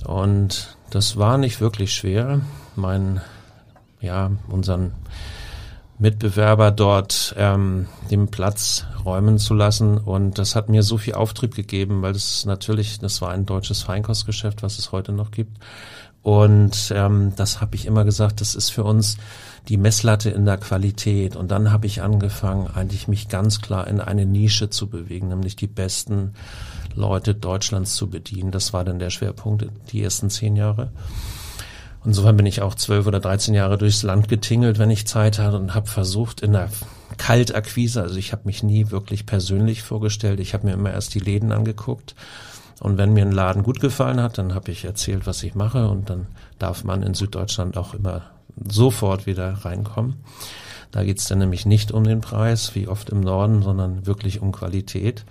Und 0.06 0.78
das 0.90 1.18
war 1.18 1.38
nicht 1.38 1.62
wirklich 1.62 1.94
schwer. 1.94 2.42
Mein, 2.76 3.22
ja, 4.00 4.32
unseren 4.48 4.94
Mitbewerber 6.02 6.72
dort 6.72 7.36
ähm, 7.38 7.88
den 8.10 8.30
Platz 8.30 8.86
räumen 9.06 9.38
zu 9.38 9.54
lassen. 9.54 10.00
Und 10.00 10.40
das 10.40 10.56
hat 10.56 10.68
mir 10.68 10.82
so 10.82 10.98
viel 10.98 11.14
Auftrieb 11.14 11.54
gegeben, 11.54 12.02
weil 12.02 12.14
das 12.14 12.46
natürlich, 12.46 13.00
das 13.00 13.22
war 13.22 13.30
ein 13.30 13.46
deutsches 13.46 13.84
Feinkostgeschäft, 13.84 14.64
was 14.64 14.80
es 14.80 14.92
heute 14.92 15.12
noch 15.12 15.30
gibt. 15.30 15.58
Und 16.24 16.94
ähm, 16.96 17.34
das 17.36 17.62
habe 17.62 17.76
ich 17.76 17.86
immer 17.86 18.06
gesagt, 18.06 18.42
das 18.42 18.54
ist 18.54 18.70
für 18.70 18.84
uns 18.84 19.18
die 19.68 19.78
Messlatte 19.78 20.30
in 20.30 20.46
der 20.46 20.58
Qualität. 20.58 21.36
Und 21.36 21.50
dann 21.50 21.72
habe 21.72 21.88
ich 21.88 22.02
angefangen, 22.02 22.68
eigentlich 22.68 23.08
mich 23.08 23.28
ganz 23.28 23.62
klar 23.62 23.88
in 23.88 24.00
eine 24.00 24.26
Nische 24.26 24.70
zu 24.70 24.88
bewegen, 24.88 25.30
nämlich 25.30 25.56
die 25.56 25.68
besten 25.68 26.34
Leute 26.94 27.34
Deutschlands 27.34 27.96
zu 27.96 28.10
bedienen. 28.10 28.52
Das 28.52 28.74
war 28.74 28.84
dann 28.84 29.00
der 29.00 29.10
Schwerpunkt 29.10 29.68
die 29.92 30.04
ersten 30.04 30.30
zehn 30.30 30.56
Jahre. 30.56 30.92
Und 32.04 32.14
so 32.14 32.32
bin 32.34 32.46
ich 32.46 32.62
auch 32.62 32.76
zwölf 32.76 33.06
oder 33.06 33.20
dreizehn 33.20 33.54
Jahre 33.54 33.78
durchs 33.78 34.04
Land 34.04 34.28
getingelt, 34.28 34.80
wenn 34.80 34.90
ich 34.90 35.06
Zeit 35.06 35.38
hatte 35.38 35.58
und 35.58 35.76
habe 35.76 35.88
versucht 35.88 36.42
in 36.42 36.54
der 36.54 36.70
Kaltakquise, 37.18 38.02
also 38.02 38.16
ich 38.16 38.32
habe 38.32 38.44
mich 38.46 38.64
nie 38.64 38.90
wirklich 38.90 39.28
persönlich 39.28 39.84
vorgestellt, 39.84 40.40
ich 40.40 40.56
habe 40.56 40.66
mir 40.66 40.74
immer 40.74 40.92
erst 40.92 41.14
die 41.14 41.20
Läden 41.20 41.52
angeguckt 41.52 42.16
und 42.82 42.98
wenn 42.98 43.14
mir 43.14 43.24
ein 43.24 43.32
Laden 43.32 43.62
gut 43.62 43.80
gefallen 43.80 44.20
hat, 44.20 44.40
dann 44.40 44.56
habe 44.56 44.72
ich 44.72 44.86
erzählt, 44.86 45.28
was 45.28 45.44
ich 45.44 45.54
mache 45.54 45.88
und 45.88 46.10
dann 46.10 46.26
darf 46.58 46.84
man 46.84 47.04
in 47.04 47.14
Süddeutschland 47.14 47.78
auch 47.78 47.94
immer 47.94 48.24
sofort 48.68 49.28
wieder 49.28 49.54
reinkommen. 49.54 50.16
Da 50.90 51.04
geht's 51.04 51.28
dann 51.28 51.38
nämlich 51.38 51.68
nicht 51.68 51.92
um 51.92 52.04
den 52.04 52.22
Preis, 52.22 52.74
wie 52.74 52.88
oft 52.88 53.12
im 53.12 53.22
Norden, 53.22 53.62
sondern 53.62 54.08
wirklich 54.08 54.42
um 54.42 54.52
Qualität. 54.52 55.26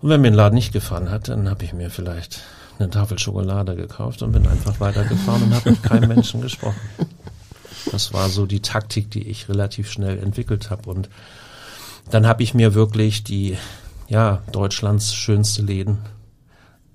Und 0.00 0.08
wenn 0.08 0.20
mir 0.20 0.28
ein 0.28 0.34
Laden 0.34 0.54
nicht 0.54 0.72
gefallen 0.72 1.10
hat, 1.10 1.28
dann 1.28 1.50
habe 1.50 1.64
ich 1.64 1.72
mir 1.72 1.90
vielleicht 1.90 2.42
eine 2.78 2.90
Tafel 2.90 3.18
Schokolade 3.18 3.74
gekauft 3.74 4.22
und 4.22 4.30
bin 4.30 4.46
einfach 4.46 4.78
weitergefahren 4.78 5.42
und 5.42 5.54
habe 5.54 5.70
mit 5.70 5.82
keinem 5.82 6.10
Menschen 6.10 6.42
gesprochen. 6.42 6.80
Das 7.90 8.12
war 8.12 8.28
so 8.28 8.46
die 8.46 8.62
Taktik, 8.62 9.10
die 9.10 9.26
ich 9.28 9.48
relativ 9.48 9.90
schnell 9.90 10.16
entwickelt 10.16 10.70
habe. 10.70 10.88
Und 10.88 11.08
dann 12.12 12.24
habe 12.28 12.44
ich 12.44 12.54
mir 12.54 12.72
wirklich 12.74 13.24
die, 13.24 13.58
ja, 14.06 14.42
Deutschlands 14.52 15.12
schönste 15.12 15.62
Läden 15.62 15.98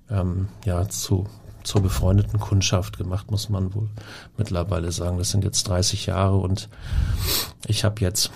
ähm, 0.10 0.48
ja, 0.65 0.88
zu, 0.89 1.28
zur 1.63 1.82
befreundeten 1.82 2.39
Kundschaft 2.39 2.98
gemacht, 2.98 3.32
muss 3.32 3.50
man 3.50 3.74
wohl 3.74 3.89
mittlerweile 4.38 4.91
sagen. 4.91 5.17
Das 5.17 5.32
sind 5.32 5.43
jetzt 5.43 5.67
30 5.67 6.06
Jahre 6.06 6.38
und 6.38 6.70
ich 7.67 7.84
habe 7.84 8.02
jetzt 8.02 8.32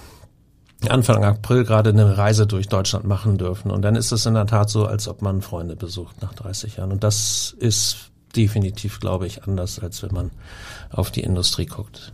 Anfang 0.90 1.24
April 1.24 1.64
gerade 1.64 1.92
eine 1.92 2.18
Reise 2.18 2.48
durch 2.48 2.68
Deutschland 2.68 3.06
machen 3.06 3.38
dürfen. 3.38 3.70
Und 3.70 3.84
dann 3.84 3.96
ist 3.96 4.12
es 4.12 4.26
in 4.26 4.34
der 4.34 4.48
Tat 4.48 4.70
so, 4.70 4.86
als 4.86 5.08
ob 5.08 5.22
man 5.22 5.42
Freunde 5.42 5.76
besucht 5.76 6.22
nach 6.22 6.34
30 6.34 6.78
Jahren. 6.78 6.92
Und 6.92 7.04
das 7.04 7.56
ist 7.60 8.12
definitiv, 8.36 9.00
glaube 9.00 9.28
ich, 9.28 9.44
anders, 9.44 9.80
als 9.80 10.02
wenn 10.02 10.14
man 10.14 10.32
auf 10.90 11.12
die 11.12 11.22
Industrie 11.22 11.68
guckt. 11.68 12.12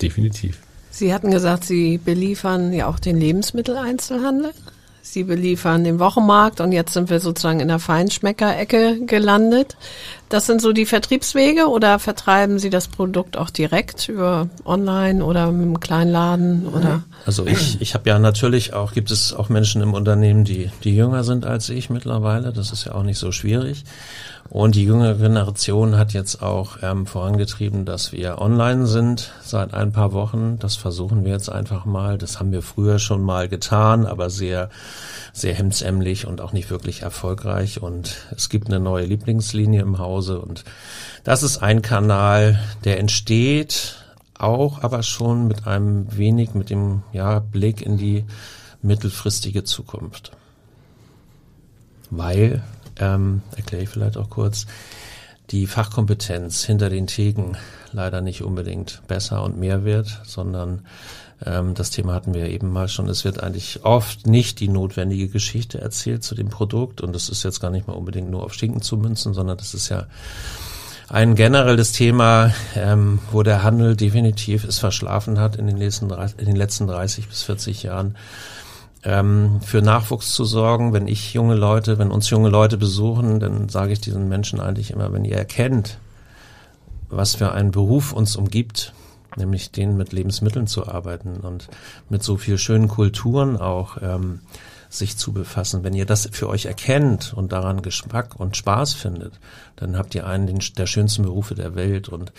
Definitiv. 0.00 0.58
Sie 0.90 1.12
hatten 1.12 1.30
gesagt, 1.30 1.64
Sie 1.64 1.98
beliefern 1.98 2.72
ja 2.72 2.86
auch 2.86 2.98
den 2.98 3.18
Lebensmitteleinzelhandel. 3.18 4.52
Sie 5.02 5.24
beliefern 5.24 5.82
den 5.82 5.98
Wochenmarkt 5.98 6.60
und 6.60 6.72
jetzt 6.72 6.92
sind 6.92 7.10
wir 7.10 7.20
sozusagen 7.20 7.60
in 7.60 7.68
der 7.68 7.78
Feinschmecker-Ecke 7.78 9.06
gelandet. 9.06 9.76
Das 10.28 10.46
sind 10.46 10.60
so 10.60 10.72
die 10.72 10.86
Vertriebswege 10.86 11.68
oder 11.68 11.98
vertreiben 11.98 12.58
Sie 12.58 12.70
das 12.70 12.86
Produkt 12.86 13.36
auch 13.36 13.50
direkt 13.50 14.08
über 14.08 14.48
online 14.64 15.24
oder 15.24 15.50
mit 15.50 15.62
einem 15.62 15.80
Kleinladen 15.80 16.68
oder? 16.68 17.02
Also 17.26 17.46
ich, 17.46 17.80
ich 17.80 17.94
habe 17.94 18.08
ja 18.08 18.18
natürlich 18.18 18.74
auch, 18.74 18.92
gibt 18.92 19.10
es 19.10 19.32
auch 19.32 19.48
Menschen 19.48 19.82
im 19.82 19.94
Unternehmen, 19.94 20.44
die, 20.44 20.70
die 20.84 20.94
jünger 20.94 21.24
sind 21.24 21.46
als 21.46 21.68
ich 21.70 21.90
mittlerweile. 21.90 22.52
Das 22.52 22.70
ist 22.70 22.84
ja 22.84 22.94
auch 22.94 23.02
nicht 23.02 23.18
so 23.18 23.32
schwierig. 23.32 23.84
Und 24.50 24.74
die 24.74 24.82
jüngere 24.82 25.14
Generation 25.14 25.96
hat 25.96 26.12
jetzt 26.12 26.42
auch 26.42 26.78
ähm, 26.82 27.06
vorangetrieben, 27.06 27.84
dass 27.84 28.10
wir 28.10 28.40
online 28.40 28.88
sind 28.88 29.30
seit 29.44 29.72
ein 29.74 29.92
paar 29.92 30.12
Wochen. 30.12 30.58
Das 30.58 30.74
versuchen 30.74 31.24
wir 31.24 31.30
jetzt 31.30 31.48
einfach 31.48 31.84
mal. 31.84 32.18
Das 32.18 32.40
haben 32.40 32.50
wir 32.50 32.60
früher 32.60 32.98
schon 32.98 33.22
mal 33.22 33.48
getan, 33.48 34.06
aber 34.06 34.28
sehr, 34.28 34.68
sehr 35.32 35.54
hemdsämlich 35.54 36.26
und 36.26 36.40
auch 36.40 36.52
nicht 36.52 36.68
wirklich 36.68 37.02
erfolgreich. 37.02 37.80
Und 37.80 38.26
es 38.36 38.48
gibt 38.48 38.66
eine 38.66 38.80
neue 38.80 39.06
Lieblingslinie 39.06 39.82
im 39.82 39.98
Hause. 39.98 40.40
Und 40.40 40.64
das 41.22 41.44
ist 41.44 41.62
ein 41.62 41.80
Kanal, 41.80 42.58
der 42.82 42.98
entsteht 42.98 44.04
auch, 44.36 44.82
aber 44.82 45.04
schon 45.04 45.46
mit 45.46 45.68
einem 45.68 46.16
wenig, 46.16 46.54
mit 46.54 46.70
dem 46.70 47.04
ja, 47.12 47.38
Blick 47.38 47.82
in 47.82 47.98
die 47.98 48.24
mittelfristige 48.82 49.62
Zukunft. 49.62 50.32
Weil 52.10 52.64
ähm, 53.00 53.42
erkläre 53.56 53.82
ich 53.82 53.88
vielleicht 53.88 54.16
auch 54.16 54.30
kurz, 54.30 54.66
die 55.50 55.66
Fachkompetenz 55.66 56.64
hinter 56.64 56.90
den 56.90 57.06
Theken 57.06 57.56
leider 57.92 58.20
nicht 58.20 58.42
unbedingt 58.42 59.02
besser 59.08 59.42
und 59.42 59.58
mehr 59.58 59.84
wird, 59.84 60.20
sondern 60.24 60.86
ähm, 61.44 61.74
das 61.74 61.90
Thema 61.90 62.14
hatten 62.14 62.34
wir 62.34 62.48
eben 62.48 62.70
mal 62.70 62.88
schon. 62.88 63.08
Es 63.08 63.24
wird 63.24 63.42
eigentlich 63.42 63.84
oft 63.84 64.26
nicht 64.26 64.60
die 64.60 64.68
notwendige 64.68 65.28
Geschichte 65.28 65.80
erzählt 65.80 66.22
zu 66.22 66.34
dem 66.34 66.50
Produkt 66.50 67.00
und 67.00 67.12
das 67.14 67.28
ist 67.28 67.42
jetzt 67.42 67.60
gar 67.60 67.70
nicht 67.70 67.88
mal 67.88 67.94
unbedingt 67.94 68.30
nur 68.30 68.44
auf 68.44 68.54
Schinken 68.54 68.82
zu 68.82 68.96
münzen, 68.96 69.34
sondern 69.34 69.58
das 69.58 69.74
ist 69.74 69.88
ja 69.88 70.06
ein 71.08 71.34
generelles 71.34 71.90
Thema, 71.90 72.54
ähm, 72.76 73.18
wo 73.32 73.42
der 73.42 73.64
Handel 73.64 73.96
definitiv 73.96 74.62
es 74.62 74.78
verschlafen 74.78 75.40
hat 75.40 75.56
in 75.56 75.66
den, 75.66 75.76
letzten, 75.76 76.08
in 76.10 76.46
den 76.46 76.56
letzten 76.56 76.86
30 76.86 77.26
bis 77.26 77.42
40 77.42 77.82
Jahren 77.82 78.16
ähm, 79.04 79.60
für 79.62 79.82
Nachwuchs 79.82 80.32
zu 80.32 80.44
sorgen. 80.44 80.92
Wenn 80.92 81.08
ich 81.08 81.34
junge 81.34 81.54
Leute, 81.54 81.98
wenn 81.98 82.10
uns 82.10 82.30
junge 82.30 82.48
Leute 82.48 82.76
besuchen, 82.76 83.40
dann 83.40 83.68
sage 83.68 83.92
ich 83.92 84.00
diesen 84.00 84.28
Menschen 84.28 84.60
eigentlich 84.60 84.90
immer, 84.90 85.12
wenn 85.12 85.24
ihr 85.24 85.36
erkennt, 85.36 85.98
was 87.08 87.34
für 87.34 87.52
ein 87.52 87.70
Beruf 87.70 88.12
uns 88.12 88.36
umgibt, 88.36 88.92
nämlich 89.36 89.72
den 89.72 89.96
mit 89.96 90.12
Lebensmitteln 90.12 90.66
zu 90.66 90.86
arbeiten 90.86 91.40
und 91.40 91.68
mit 92.08 92.22
so 92.22 92.36
viel 92.36 92.58
schönen 92.58 92.88
Kulturen 92.88 93.56
auch 93.56 93.98
ähm, 94.00 94.40
sich 94.88 95.16
zu 95.16 95.32
befassen. 95.32 95.84
Wenn 95.84 95.94
ihr 95.94 96.06
das 96.06 96.28
für 96.32 96.48
euch 96.48 96.66
erkennt 96.66 97.32
und 97.32 97.52
daran 97.52 97.82
Geschmack 97.82 98.38
und 98.38 98.56
Spaß 98.56 98.94
findet, 98.94 99.34
dann 99.76 99.96
habt 99.96 100.14
ihr 100.14 100.26
einen 100.26 100.58
der 100.76 100.86
schönsten 100.86 101.22
Berufe 101.22 101.54
der 101.54 101.74
Welt 101.74 102.08
und 102.08 102.32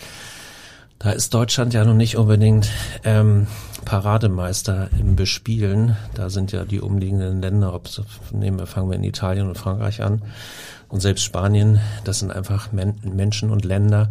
da 1.02 1.10
ist 1.10 1.34
Deutschland 1.34 1.74
ja 1.74 1.84
noch 1.84 1.94
nicht 1.94 2.16
unbedingt 2.16 2.70
ähm, 3.04 3.46
Parademeister 3.84 4.88
im 4.98 5.16
Bespielen. 5.16 5.96
Da 6.14 6.30
sind 6.30 6.52
ja 6.52 6.64
die 6.64 6.80
umliegenden 6.80 7.42
Länder, 7.42 7.74
ob 7.74 7.88
nehmen 8.30 8.58
wir, 8.58 8.66
fangen 8.66 8.88
wir 8.88 8.96
in 8.96 9.04
Italien 9.04 9.48
und 9.48 9.58
Frankreich 9.58 10.02
an 10.02 10.22
und 10.92 11.00
selbst 11.00 11.24
Spanien, 11.24 11.80
das 12.04 12.18
sind 12.18 12.30
einfach 12.30 12.70
Men 12.70 12.96
Menschen 13.02 13.48
und 13.50 13.64
Länder, 13.64 14.10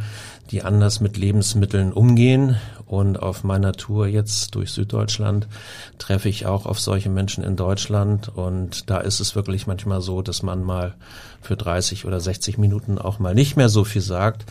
die 0.49 0.63
anders 0.63 0.99
mit 0.99 1.15
Lebensmitteln 1.15 1.93
umgehen. 1.93 2.57
Und 2.87 3.21
auf 3.21 3.43
meiner 3.43 3.73
Tour 3.73 4.07
jetzt 4.07 4.55
durch 4.55 4.71
Süddeutschland 4.71 5.47
treffe 5.99 6.27
ich 6.27 6.47
auch 6.47 6.65
auf 6.65 6.79
solche 6.79 7.09
Menschen 7.09 7.43
in 7.43 7.55
Deutschland. 7.55 8.29
Und 8.35 8.89
da 8.89 8.97
ist 8.97 9.19
es 9.19 9.35
wirklich 9.35 9.67
manchmal 9.67 10.01
so, 10.01 10.23
dass 10.23 10.41
man 10.41 10.63
mal 10.63 10.95
für 11.39 11.55
30 11.55 12.05
oder 12.05 12.19
60 12.19 12.57
Minuten 12.57 12.97
auch 12.97 13.19
mal 13.19 13.35
nicht 13.35 13.55
mehr 13.55 13.69
so 13.69 13.83
viel 13.83 14.01
sagt 14.01 14.45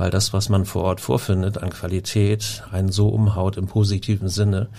weil 0.00 0.10
das, 0.10 0.32
was 0.32 0.48
man 0.48 0.64
vor 0.64 0.84
Ort 0.84 1.02
vorfindet 1.02 1.58
an 1.58 1.68
Qualität, 1.68 2.62
einen 2.72 2.90
so 2.90 3.10
umhaut 3.10 3.58
im 3.58 3.66
positiven 3.66 4.30
Sinne. 4.30 4.70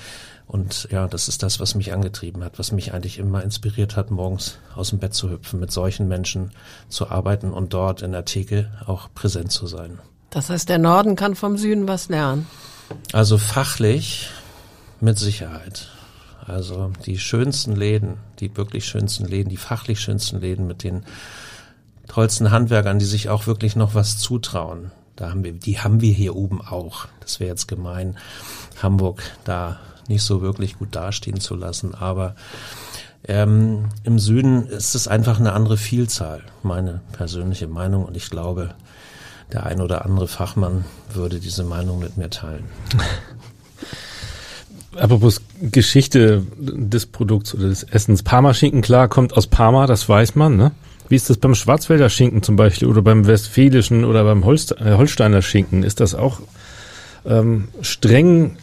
Und 0.48 0.88
ja, 0.90 1.08
das 1.08 1.28
ist 1.28 1.44
das, 1.44 1.60
was 1.60 1.76
mich 1.76 1.94
angetrieben 1.94 2.44
hat, 2.44 2.58
was 2.58 2.72
mich 2.72 2.92
eigentlich 2.92 3.20
immer 3.20 3.44
inspiriert 3.44 3.96
hat, 3.96 4.10
morgens 4.10 4.58
aus 4.76 4.90
dem 4.90 4.98
Bett 4.98 5.14
zu 5.14 5.30
hüpfen, 5.30 5.60
mit 5.60 5.72
solchen 5.72 6.08
Menschen 6.08 6.50
zu 6.90 7.12
arbeiten 7.12 7.54
und 7.54 7.72
dort 7.72 8.02
in 8.02 8.14
der 8.14 8.26
Theke 8.26 8.72
auch 8.88 9.10
präsent 9.14 9.52
zu 9.52 9.68
sein. 9.68 10.00
Das 10.32 10.50
heißt, 10.50 10.68
der 10.68 10.80
Norden 10.80 11.16
kann 11.16 11.36
vom 11.36 11.56
Süden 11.56 11.88
was 11.88 12.10
lernen. 12.10 12.48
Also 13.14 13.38
fachlich 13.38 14.28
mit 15.02 15.20
Sicherheit. 15.20 15.90
Also 16.48 16.94
die 17.06 17.20
schönsten 17.20 17.76
Läden, 17.76 18.18
die 18.40 18.58
wirklich 18.58 18.88
schönsten 18.88 19.26
Läden, 19.26 19.50
die 19.50 19.58
fachlich 19.58 20.00
schönsten 20.00 20.42
Läden 20.42 20.66
mit 20.66 20.84
den 20.84 21.04
tollsten 22.08 22.50
Handwerkern, 22.50 22.98
die 22.98 23.06
sich 23.06 23.30
auch 23.30 23.46
wirklich 23.46 23.76
noch 23.76 23.94
was 23.94 24.18
zutrauen, 24.18 24.90
da 25.16 25.30
haben 25.30 25.44
wir, 25.44 25.54
die 25.54 25.80
haben 25.80 26.02
wir 26.02 26.14
hier 26.14 26.36
oben 26.36 26.62
auch. 26.62 27.08
Das 27.20 27.40
wäre 27.40 27.50
jetzt 27.50 27.68
gemein, 27.68 28.18
Hamburg 28.82 29.22
da 29.44 29.80
nicht 30.08 30.24
so 30.24 30.42
wirklich 30.42 30.78
gut 30.78 30.96
dastehen 30.96 31.40
zu 31.40 31.56
lassen. 31.56 31.94
Aber 31.96 32.36
ähm, 33.28 33.86
im 34.04 34.20
Süden 34.20 34.66
ist 34.68 34.96
es 34.96 35.08
einfach 35.08 35.40
eine 35.40 35.54
andere 35.54 35.78
Vielzahl, 35.78 36.42
meine 36.64 37.02
persönliche 37.12 37.68
Meinung. 37.68 38.06
Und 38.06 38.18
ich 38.18 38.30
glaube, 38.30 38.74
der 39.52 39.66
ein 39.66 39.82
oder 39.82 40.06
andere 40.06 40.28
Fachmann 40.28 40.86
würde 41.14 41.40
diese 41.40 41.64
Meinung 41.64 42.00
mit 42.00 42.18
mir 42.18 42.30
teilen. 42.30 42.66
Apropos 44.98 45.42
Geschichte 45.62 46.46
des 46.58 47.06
Produkts 47.06 47.54
oder 47.56 47.70
des 47.70 47.84
Essens. 47.84 48.24
Parma-Schinken, 48.24 48.82
klar, 48.82 49.08
kommt 49.08 49.38
aus 49.38 49.48
Parma, 49.48 49.88
das 49.88 50.10
weiß 50.10 50.36
man, 50.36 50.58
ne? 50.58 50.72
Wie 51.12 51.18
ist 51.18 51.30
das 51.30 51.36
beim 51.36 51.56
Schwarzwälder 51.56 52.10
Schinken 52.10 52.42
zum 52.42 52.56
Beispiel 52.56 52.88
oder 52.88 53.02
beim 53.02 53.28
Westfälischen 53.28 54.06
oder 54.06 54.24
beim 54.24 54.44
äh, 54.44 54.94
Holsteiner 54.94 55.42
Schinken? 55.42 55.84
Ist 55.84 56.00
das 56.00 56.16
auch 56.16 56.40
ähm, 57.26 57.68
streng 57.82 58.56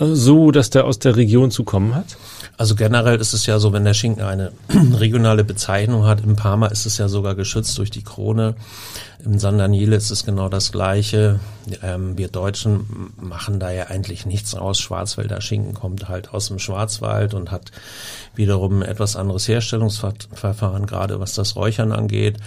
äh, 0.00 0.06
so, 0.06 0.50
dass 0.50 0.70
der 0.70 0.86
aus 0.86 0.98
der 0.98 1.14
Region 1.14 1.52
zu 1.52 1.62
kommen 1.62 1.94
hat? 1.94 2.16
Also 2.56 2.76
generell 2.76 3.20
ist 3.20 3.32
es 3.32 3.46
ja 3.46 3.58
so, 3.58 3.72
wenn 3.72 3.84
der 3.84 3.94
Schinken 3.94 4.22
eine 4.22 4.52
regionale 4.98 5.44
Bezeichnung 5.44 6.04
hat, 6.06 6.22
im 6.22 6.36
Parma 6.36 6.68
ist 6.68 6.86
es 6.86 6.98
ja 6.98 7.08
sogar 7.08 7.34
geschützt 7.34 7.76
durch 7.78 7.90
die 7.90 8.04
Krone. 8.04 8.54
Im 9.24 9.38
San 9.38 9.58
Daniele 9.58 9.96
ist 9.96 10.10
es 10.10 10.24
genau 10.24 10.48
das 10.48 10.70
Gleiche. 10.70 11.40
Ähm, 11.82 12.16
wir 12.16 12.28
Deutschen 12.28 13.12
machen 13.16 13.58
da 13.58 13.70
ja 13.70 13.86
eigentlich 13.86 14.26
nichts 14.26 14.56
raus. 14.56 14.78
Schwarzwälder 14.78 15.40
Schinken 15.40 15.74
kommt 15.74 16.08
halt 16.08 16.32
aus 16.32 16.48
dem 16.48 16.58
Schwarzwald 16.58 17.34
und 17.34 17.50
hat 17.50 17.72
wiederum 18.34 18.82
ein 18.82 18.88
etwas 18.88 19.16
anderes 19.16 19.48
Herstellungsverfahren, 19.48 20.86
gerade 20.86 21.18
was 21.20 21.34
das 21.34 21.56
Räuchern 21.56 21.90
angeht 21.90 22.38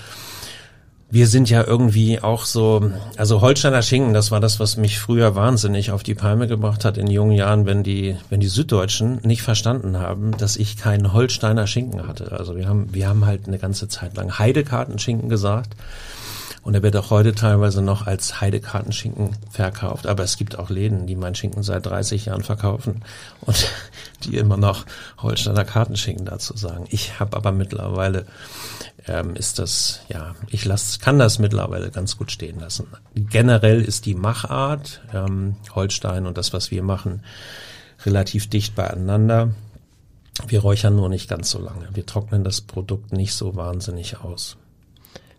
wir 1.09 1.27
sind 1.27 1.49
ja 1.49 1.63
irgendwie 1.63 2.19
auch 2.21 2.43
so, 2.43 2.91
also 3.15 3.39
Holsteiner 3.39 3.81
Schinken, 3.81 4.13
das 4.13 4.29
war 4.31 4.41
das, 4.41 4.59
was 4.59 4.75
mich 4.75 4.99
früher 4.99 5.35
wahnsinnig 5.35 5.91
auf 5.91 6.03
die 6.03 6.15
Palme 6.15 6.47
gebracht 6.47 6.83
hat 6.83 6.97
in 6.97 7.07
jungen 7.07 7.31
Jahren, 7.31 7.65
wenn 7.65 7.81
die, 7.81 8.17
wenn 8.29 8.41
die 8.41 8.49
Süddeutschen 8.49 9.21
nicht 9.23 9.41
verstanden 9.41 9.99
haben, 9.99 10.35
dass 10.37 10.57
ich 10.57 10.75
keinen 10.75 11.13
Holsteiner 11.13 11.65
Schinken 11.65 12.07
hatte. 12.07 12.33
Also 12.33 12.57
wir 12.57 12.67
haben, 12.67 12.93
wir 12.93 13.07
haben 13.07 13.25
halt 13.25 13.47
eine 13.47 13.57
ganze 13.57 13.87
Zeit 13.87 14.17
lang 14.17 14.37
Heidekartenschinken 14.37 15.29
gesagt. 15.29 15.75
Und 16.67 16.73
er 16.73 16.83
wird 16.83 16.97
auch 16.97 17.11
heute 17.11 17.33
teilweise 17.33 17.81
noch 17.81 18.07
als 18.07 18.41
Heidekartenschinken 18.41 19.37
verkauft. 19.49 20.05
Aber 20.05 20.23
es 20.25 20.35
gibt 20.35 20.59
auch 20.59 20.69
Läden, 20.69 21.07
die 21.07 21.15
meinen 21.15 21.35
Schinken 21.35 21.63
seit 21.63 21.85
30 21.85 22.25
Jahren 22.25 22.43
verkaufen 22.43 23.03
und 23.39 23.71
die 24.25 24.35
immer 24.35 24.57
noch 24.57 24.85
Holsteiner 25.21 25.63
Kartenschinken 25.63 26.25
dazu 26.25 26.57
sagen. 26.57 26.83
Ich 26.89 27.21
habe 27.21 27.37
aber 27.37 27.53
mittlerweile 27.53 28.25
ähm, 29.07 29.35
ist 29.35 29.59
das, 29.59 30.01
ja, 30.09 30.35
ich 30.49 30.65
lass, 30.65 30.99
kann 30.99 31.19
das 31.19 31.39
mittlerweile 31.39 31.91
ganz 31.91 32.17
gut 32.17 32.31
stehen 32.31 32.59
lassen. 32.59 32.87
Generell 33.15 33.81
ist 33.81 34.05
die 34.05 34.15
Machart, 34.15 35.01
ähm, 35.13 35.55
Holstein 35.73 36.25
und 36.25 36.37
das, 36.37 36.53
was 36.53 36.71
wir 36.71 36.83
machen, 36.83 37.23
relativ 38.05 38.49
dicht 38.49 38.75
beieinander. 38.75 39.51
Wir 40.47 40.59
räuchern 40.59 40.95
nur 40.95 41.09
nicht 41.09 41.29
ganz 41.29 41.49
so 41.49 41.59
lange. 41.59 41.89
Wir 41.93 42.05
trocknen 42.05 42.43
das 42.43 42.61
Produkt 42.61 43.11
nicht 43.13 43.33
so 43.33 43.55
wahnsinnig 43.55 44.19
aus. 44.19 44.57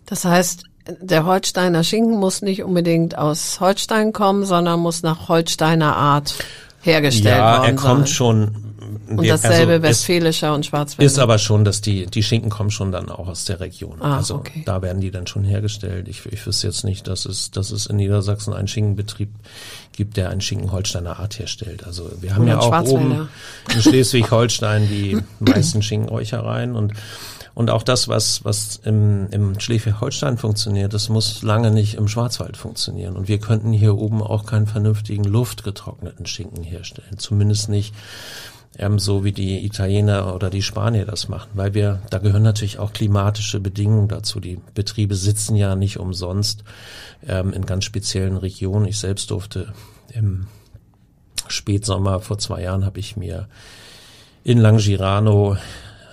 Das 0.07 0.25
heißt, 0.25 0.65
der 1.01 1.27
Holsteiner 1.27 1.85
Schinken 1.85 2.19
muss 2.19 2.43
nicht 2.43 2.63
unbedingt 2.63 3.17
aus 3.17 3.61
Holstein 3.61 4.13
kommen, 4.13 4.45
sondern 4.45 4.81
muss 4.81 5.03
nach 5.03 5.29
Holsteiner 5.29 5.95
Art 5.97 6.35
hergestellt 6.81 7.37
ja, 7.37 7.59
worden 7.59 7.77
er 7.77 7.77
kommt 7.77 8.09
schon 8.09 8.68
Und 9.09 9.23
wir- 9.23 9.33
dasselbe 9.33 9.73
also 9.75 9.85
es 9.85 9.91
Westfälischer 9.91 10.55
und 10.55 10.67
Schwarzwälder. 10.67 11.07
Ist 11.07 11.19
aber 11.19 11.39
schon, 11.39 11.65
dass 11.65 11.81
die, 11.81 12.07
die 12.07 12.23
Schinken 12.23 12.51
kommen 12.51 12.71
schon 12.71 12.93
dann 12.93 13.09
auch 13.09 13.29
aus 13.29 13.45
der 13.45 13.61
Region. 13.61 14.01
Ah, 14.01 14.19
also 14.19 14.37
okay. 14.37 14.63
da 14.65 14.83
werden 14.83 15.01
die 15.01 15.11
dann 15.11 15.27
schon 15.27 15.45
hergestellt. 15.45 16.09
Ich, 16.09 16.27
ich 16.27 16.47
wüsste 16.47 16.67
jetzt 16.67 16.85
nicht, 16.85 17.09
dass 17.09 17.25
es, 17.25 17.51
dass 17.51 17.71
es 17.71 17.87
in 17.87 17.97
Niedersachsen 17.97 18.53
einen 18.53 18.69
Schinkenbetrieb 18.69 19.31
gibt, 19.93 20.17
der 20.17 20.31
einen 20.31 20.41
Schinken 20.41 20.73
Holsteiner 20.73 21.19
Art 21.19 21.39
herstellt. 21.39 21.87
Also 21.87 22.11
wir 22.21 22.35
haben 22.35 22.45
Oder 22.45 22.53
ja 22.53 22.59
auch 22.61 22.83
oben 22.87 23.29
in 23.75 23.83
Schleswig-Holstein 23.83 24.89
die 24.89 25.19
meisten 25.41 25.83
Schinkenräuchereien 25.83 26.77
und 26.77 26.93
und 27.59 27.71
auch 27.71 27.83
das, 27.83 28.07
was, 28.07 28.45
was 28.45 28.77
im, 28.85 29.27
im 29.33 29.59
Schleswig-Holstein 29.59 30.39
funktioniert, 30.39 30.95
das 30.95 31.09
muss 31.09 31.43
lange 31.43 31.73
nicht 31.73 31.95
im 31.95 32.07
Schwarzwald 32.07 32.57
funktionieren. 32.57 33.17
Und 33.17 33.27
wir 33.27 33.41
könnten 33.41 33.73
hier 33.73 33.97
oben 33.97 34.23
auch 34.23 34.47
keinen 34.47 34.69
vernünftigen 34.69 35.25
luftgetrockneten 35.25 36.25
Schinken 36.25 36.63
herstellen. 36.63 37.19
Zumindest 37.19 37.69
nicht 37.69 37.97
ähm, 38.77 38.99
so 38.99 39.25
wie 39.25 39.33
die 39.33 39.65
Italiener 39.65 40.35
oder 40.35 40.51
die 40.51 40.63
Spanier 40.63 41.07
das 41.07 41.29
machen, 41.29 41.51
weil 41.55 41.75
wir, 41.75 42.03
da 42.11 42.19
gehören 42.19 42.43
natürlich 42.43 42.79
auch 42.79 42.93
klimatische 42.93 43.61
Bedingungen 43.61 44.09
dazu. 44.09 44.41
Die 44.41 44.61
Betriebe 44.75 45.15
sitzen 45.15 45.57
ja 45.57 45.77
nicht 45.77 45.99
umsonst 45.99 46.65
ähm, 47.27 47.53
in 47.53 47.67
ganz 47.67 47.85
speziellen 47.85 48.37
Regionen. 48.37 48.87
Ich 48.87 48.99
selbst 48.99 49.31
durfte 49.31 49.73
im 50.13 50.47
Spätsommer 51.49 52.21
vor 52.21 52.39
zwei 52.39 52.63
Jahren 52.63 52.85
habe 52.85 53.01
ich 53.01 53.17
mir 53.17 53.49
in 54.45 54.59
Langirano 54.59 55.57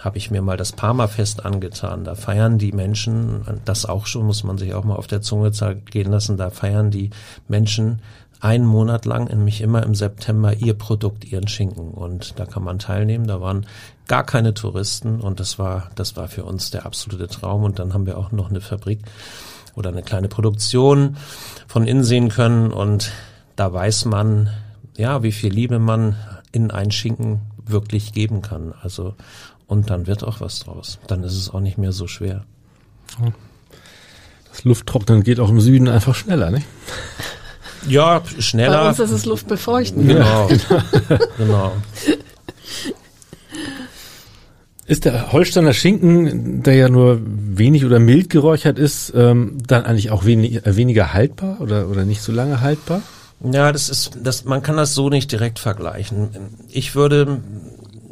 habe 0.05 0.19
ich 0.19 0.29
mir 0.29 0.43
mal 0.43 0.55
das 0.55 0.71
Parma-Fest 0.71 1.45
angetan. 1.45 2.03
Da 2.03 2.13
feiern 2.13 2.59
die 2.59 2.71
Menschen, 2.71 3.43
das 3.65 3.87
auch 3.87 4.05
schon, 4.05 4.27
muss 4.27 4.43
man 4.43 4.59
sich 4.59 4.75
auch 4.75 4.83
mal 4.83 4.95
auf 4.95 5.07
der 5.07 5.21
Zunge 5.21 5.51
gehen 5.89 6.11
lassen, 6.11 6.37
da 6.37 6.51
feiern 6.51 6.91
die 6.91 7.09
Menschen 7.47 8.03
einen 8.39 8.65
Monat 8.65 9.05
lang, 9.05 9.27
nämlich 9.27 9.61
immer 9.61 9.83
im 9.83 9.95
September, 9.95 10.53
ihr 10.53 10.73
Produkt, 10.73 11.25
ihren 11.25 11.47
Schinken. 11.47 11.91
Und 11.91 12.39
da 12.39 12.45
kann 12.45 12.63
man 12.63 12.79
teilnehmen. 12.79 13.27
Da 13.27 13.41
waren 13.41 13.65
gar 14.07 14.23
keine 14.23 14.53
Touristen 14.53 15.19
und 15.21 15.39
das 15.39 15.57
war, 15.57 15.89
das 15.95 16.15
war 16.15 16.27
für 16.27 16.43
uns 16.43 16.71
der 16.71 16.85
absolute 16.85 17.27
Traum. 17.27 17.63
Und 17.63 17.79
dann 17.79 17.93
haben 17.93 18.05
wir 18.05 18.17
auch 18.17 18.31
noch 18.31 18.49
eine 18.49 18.61
Fabrik 18.61 18.99
oder 19.75 19.89
eine 19.89 20.03
kleine 20.03 20.27
Produktion 20.27 21.17
von 21.67 21.87
innen 21.87 22.03
sehen 22.03 22.29
können 22.29 22.71
und 22.71 23.11
da 23.55 23.71
weiß 23.71 24.05
man, 24.05 24.49
ja, 24.97 25.23
wie 25.23 25.31
viel 25.31 25.51
Liebe 25.51 25.79
man 25.79 26.15
in 26.51 26.71
einen 26.71 26.91
Schinken 26.91 27.41
wirklich 27.65 28.13
geben 28.13 28.41
kann. 28.41 28.73
Also, 28.81 29.15
und 29.67 29.89
dann 29.89 30.07
wird 30.07 30.23
auch 30.23 30.41
was 30.41 30.59
draus. 30.59 30.99
Dann 31.07 31.23
ist 31.23 31.33
es 31.33 31.49
auch 31.49 31.59
nicht 31.59 31.77
mehr 31.77 31.91
so 31.91 32.07
schwer. 32.07 32.45
Das 34.49 34.63
Lufttrocknen 34.63 35.23
geht 35.23 35.39
auch 35.39 35.49
im 35.49 35.59
Süden 35.59 35.87
einfach 35.87 36.15
schneller, 36.15 36.51
nicht? 36.51 36.65
Ja, 37.87 38.19
Bei 38.19 38.41
schneller. 38.41 38.87
uns 38.87 38.99
ist 38.99 39.11
es 39.11 39.25
Luftbefeuchten. 39.25 40.07
Genau. 40.07 40.49
genau. 41.37 41.73
Ist 44.87 45.05
der 45.05 45.31
Holsteiner 45.31 45.73
Schinken, 45.73 46.61
der 46.61 46.75
ja 46.75 46.89
nur 46.89 47.19
wenig 47.23 47.85
oder 47.85 47.99
mild 47.99 48.29
geräuchert 48.29 48.77
ist, 48.77 49.13
ähm, 49.15 49.57
dann 49.65 49.83
eigentlich 49.83 50.11
auch 50.11 50.25
wenig, 50.25 50.63
äh, 50.65 50.75
weniger 50.75 51.13
haltbar 51.13 51.59
oder, 51.59 51.89
oder 51.89 52.05
nicht 52.05 52.21
so 52.21 52.31
lange 52.31 52.61
haltbar? 52.61 53.01
Ja, 53.43 53.71
das 53.71 53.89
ist, 53.89 54.11
das, 54.21 54.45
man 54.45 54.61
kann 54.61 54.77
das 54.77 54.93
so 54.93 55.09
nicht 55.09 55.31
direkt 55.31 55.57
vergleichen. 55.57 56.29
Ich 56.69 56.93
würde, 56.93 57.39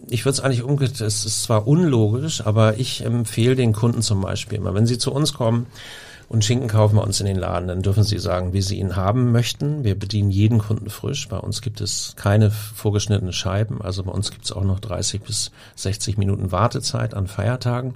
ich 0.09 0.25
würde 0.25 0.33
es 0.33 0.39
eigentlich 0.39 0.63
umgekehrt, 0.63 0.99
es 1.01 1.25
ist 1.25 1.43
zwar 1.43 1.67
unlogisch, 1.67 2.41
aber 2.45 2.79
ich 2.79 3.05
empfehle 3.05 3.55
den 3.55 3.73
Kunden 3.73 4.01
zum 4.01 4.21
Beispiel 4.21 4.57
immer, 4.57 4.73
wenn 4.73 4.87
sie 4.87 4.97
zu 4.97 5.13
uns 5.13 5.33
kommen 5.33 5.67
und 6.29 6.43
Schinken 6.43 6.67
kaufen 6.67 6.95
bei 6.95 7.01
uns 7.03 7.19
in 7.19 7.25
den 7.25 7.37
Laden, 7.37 7.67
dann 7.67 7.81
dürfen 7.81 8.03
sie 8.03 8.19
sagen, 8.19 8.53
wie 8.53 8.61
sie 8.61 8.79
ihn 8.79 8.95
haben 8.95 9.31
möchten. 9.31 9.83
Wir 9.83 9.97
bedienen 9.97 10.31
jeden 10.31 10.59
Kunden 10.59 10.89
frisch. 10.89 11.27
Bei 11.27 11.37
uns 11.37 11.61
gibt 11.61 11.81
es 11.81 12.13
keine 12.15 12.51
vorgeschnittenen 12.51 13.33
Scheiben. 13.33 13.81
Also 13.81 14.03
bei 14.03 14.11
uns 14.11 14.31
gibt 14.31 14.45
es 14.45 14.51
auch 14.51 14.63
noch 14.63 14.79
30 14.79 15.21
bis 15.21 15.51
60 15.75 16.17
Minuten 16.17 16.51
Wartezeit 16.51 17.13
an 17.13 17.27
Feiertagen. 17.27 17.95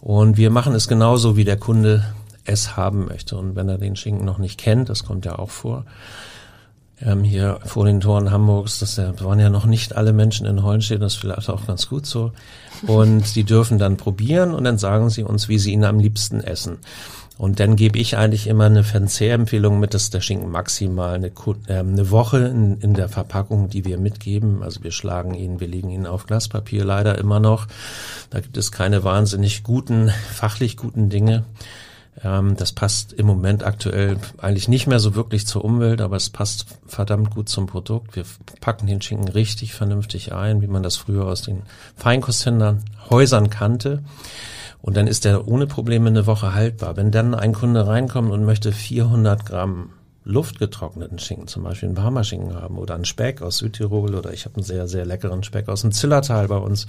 Und 0.00 0.36
wir 0.36 0.50
machen 0.50 0.74
es 0.74 0.88
genauso, 0.88 1.36
wie 1.36 1.44
der 1.44 1.58
Kunde 1.58 2.04
es 2.44 2.76
haben 2.76 3.06
möchte. 3.06 3.36
Und 3.36 3.56
wenn 3.56 3.68
er 3.68 3.78
den 3.78 3.96
Schinken 3.96 4.24
noch 4.24 4.38
nicht 4.38 4.58
kennt, 4.58 4.88
das 4.88 5.04
kommt 5.04 5.24
ja 5.24 5.38
auch 5.38 5.50
vor, 5.50 5.84
ähm, 7.00 7.22
hier 7.22 7.60
vor 7.64 7.84
den 7.84 8.00
Toren 8.00 8.30
Hamburgs, 8.30 8.80
das 8.80 8.98
waren 8.98 9.38
ja 9.38 9.50
noch 9.50 9.66
nicht 9.66 9.96
alle 9.96 10.12
Menschen 10.12 10.46
in 10.46 10.62
Hollenstedt, 10.62 11.00
das 11.00 11.14
ist 11.14 11.20
vielleicht 11.20 11.48
auch 11.48 11.66
ganz 11.66 11.88
gut 11.88 12.06
so. 12.06 12.32
Und 12.86 13.36
die 13.36 13.44
dürfen 13.44 13.78
dann 13.78 13.96
probieren 13.96 14.54
und 14.54 14.64
dann 14.64 14.78
sagen 14.78 15.10
sie 15.10 15.22
uns, 15.22 15.48
wie 15.48 15.58
sie 15.58 15.72
ihn 15.72 15.84
am 15.84 15.98
liebsten 15.98 16.40
essen. 16.40 16.78
Und 17.38 17.60
dann 17.60 17.76
gebe 17.76 17.98
ich 18.00 18.16
eigentlich 18.16 18.48
immer 18.48 18.66
eine 18.66 18.82
Verzehrempfehlung 18.82 19.78
mit, 19.78 19.94
dass 19.94 20.10
der 20.10 20.20
Schinken 20.20 20.50
maximal 20.50 21.14
eine, 21.14 21.30
ähm, 21.68 21.92
eine 21.92 22.10
Woche 22.10 22.38
in, 22.38 22.80
in 22.80 22.94
der 22.94 23.08
Verpackung, 23.08 23.70
die 23.70 23.84
wir 23.84 23.96
mitgeben. 23.96 24.64
Also 24.64 24.82
wir 24.82 24.90
schlagen 24.90 25.34
ihn, 25.34 25.60
wir 25.60 25.68
legen 25.68 25.88
ihn 25.88 26.06
auf 26.06 26.26
Glaspapier 26.26 26.84
leider 26.84 27.16
immer 27.16 27.38
noch. 27.38 27.68
Da 28.30 28.40
gibt 28.40 28.56
es 28.56 28.72
keine 28.72 29.04
wahnsinnig 29.04 29.62
guten, 29.62 30.10
fachlich 30.32 30.76
guten 30.76 31.10
Dinge. 31.10 31.44
Ähm, 32.24 32.56
das 32.56 32.72
passt 32.72 33.12
im 33.12 33.26
Moment 33.26 33.62
aktuell 33.62 34.16
eigentlich 34.38 34.66
nicht 34.66 34.88
mehr 34.88 34.98
so 34.98 35.14
wirklich 35.14 35.46
zur 35.46 35.64
Umwelt, 35.64 36.00
aber 36.00 36.16
es 36.16 36.30
passt 36.30 36.66
verdammt 36.88 37.30
gut 37.30 37.48
zum 37.48 37.66
Produkt. 37.66 38.16
Wir 38.16 38.24
packen 38.60 38.88
den 38.88 39.00
Schinken 39.00 39.28
richtig 39.28 39.74
vernünftig 39.74 40.32
ein, 40.32 40.60
wie 40.60 40.66
man 40.66 40.82
das 40.82 40.96
früher 40.96 41.26
aus 41.26 41.42
den 41.42 41.62
Feinkosthändlern 41.96 42.82
Häusern 43.10 43.48
kannte. 43.48 44.02
Und 44.80 44.96
dann 44.96 45.06
ist 45.06 45.24
der 45.24 45.48
ohne 45.48 45.66
Probleme 45.66 46.08
eine 46.08 46.26
Woche 46.26 46.54
haltbar. 46.54 46.96
Wenn 46.96 47.10
dann 47.10 47.34
ein 47.34 47.52
Kunde 47.52 47.86
reinkommt 47.86 48.30
und 48.30 48.44
möchte 48.44 48.72
400 48.72 49.44
Gramm 49.44 49.90
luftgetrockneten 50.24 51.18
Schinken, 51.18 51.48
zum 51.48 51.64
Beispiel 51.64 51.88
einen 51.88 51.96
Parmaschinken 51.96 52.54
haben 52.54 52.78
oder 52.78 52.94
einen 52.94 53.06
Speck 53.06 53.40
aus 53.40 53.58
Südtirol 53.58 54.14
oder 54.14 54.32
ich 54.32 54.44
habe 54.44 54.56
einen 54.56 54.64
sehr, 54.64 54.86
sehr 54.86 55.06
leckeren 55.06 55.42
Speck 55.42 55.68
aus 55.68 55.80
dem 55.80 55.92
Zillertal 55.92 56.48
bei 56.48 56.58
uns, 56.58 56.86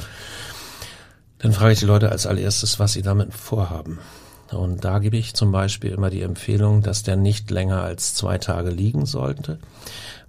dann 1.40 1.54
frage 1.54 1.74
ich 1.74 1.80
die 1.80 1.86
Leute 1.86 2.12
als 2.12 2.28
allererstes, 2.28 2.80
was 2.80 2.94
sie 2.94 3.02
damit 3.02 3.34
vorhaben. 3.34 4.00
Und 4.52 4.84
da 4.84 5.00
gebe 5.00 5.16
ich 5.16 5.36
zum 5.36 5.52
Beispiel 5.52 5.92
immer 5.92 6.10
die 6.10 6.22
Empfehlung, 6.22 6.82
dass 6.82 7.04
der 7.04 7.16
nicht 7.16 7.50
länger 7.50 7.82
als 7.82 8.14
zwei 8.14 8.40
Tage 8.40 8.72
liegen 8.72 9.06
sollte, 9.06 9.60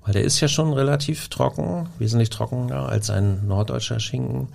weil 0.04 0.12
der 0.12 0.22
ist 0.22 0.40
ja 0.40 0.48
schon 0.48 0.72
relativ 0.72 1.28
trocken, 1.28 1.88
wesentlich 1.98 2.30
trockener 2.30 2.88
als 2.88 3.10
ein 3.10 3.46
norddeutscher 3.48 3.98
Schinken. 3.98 4.48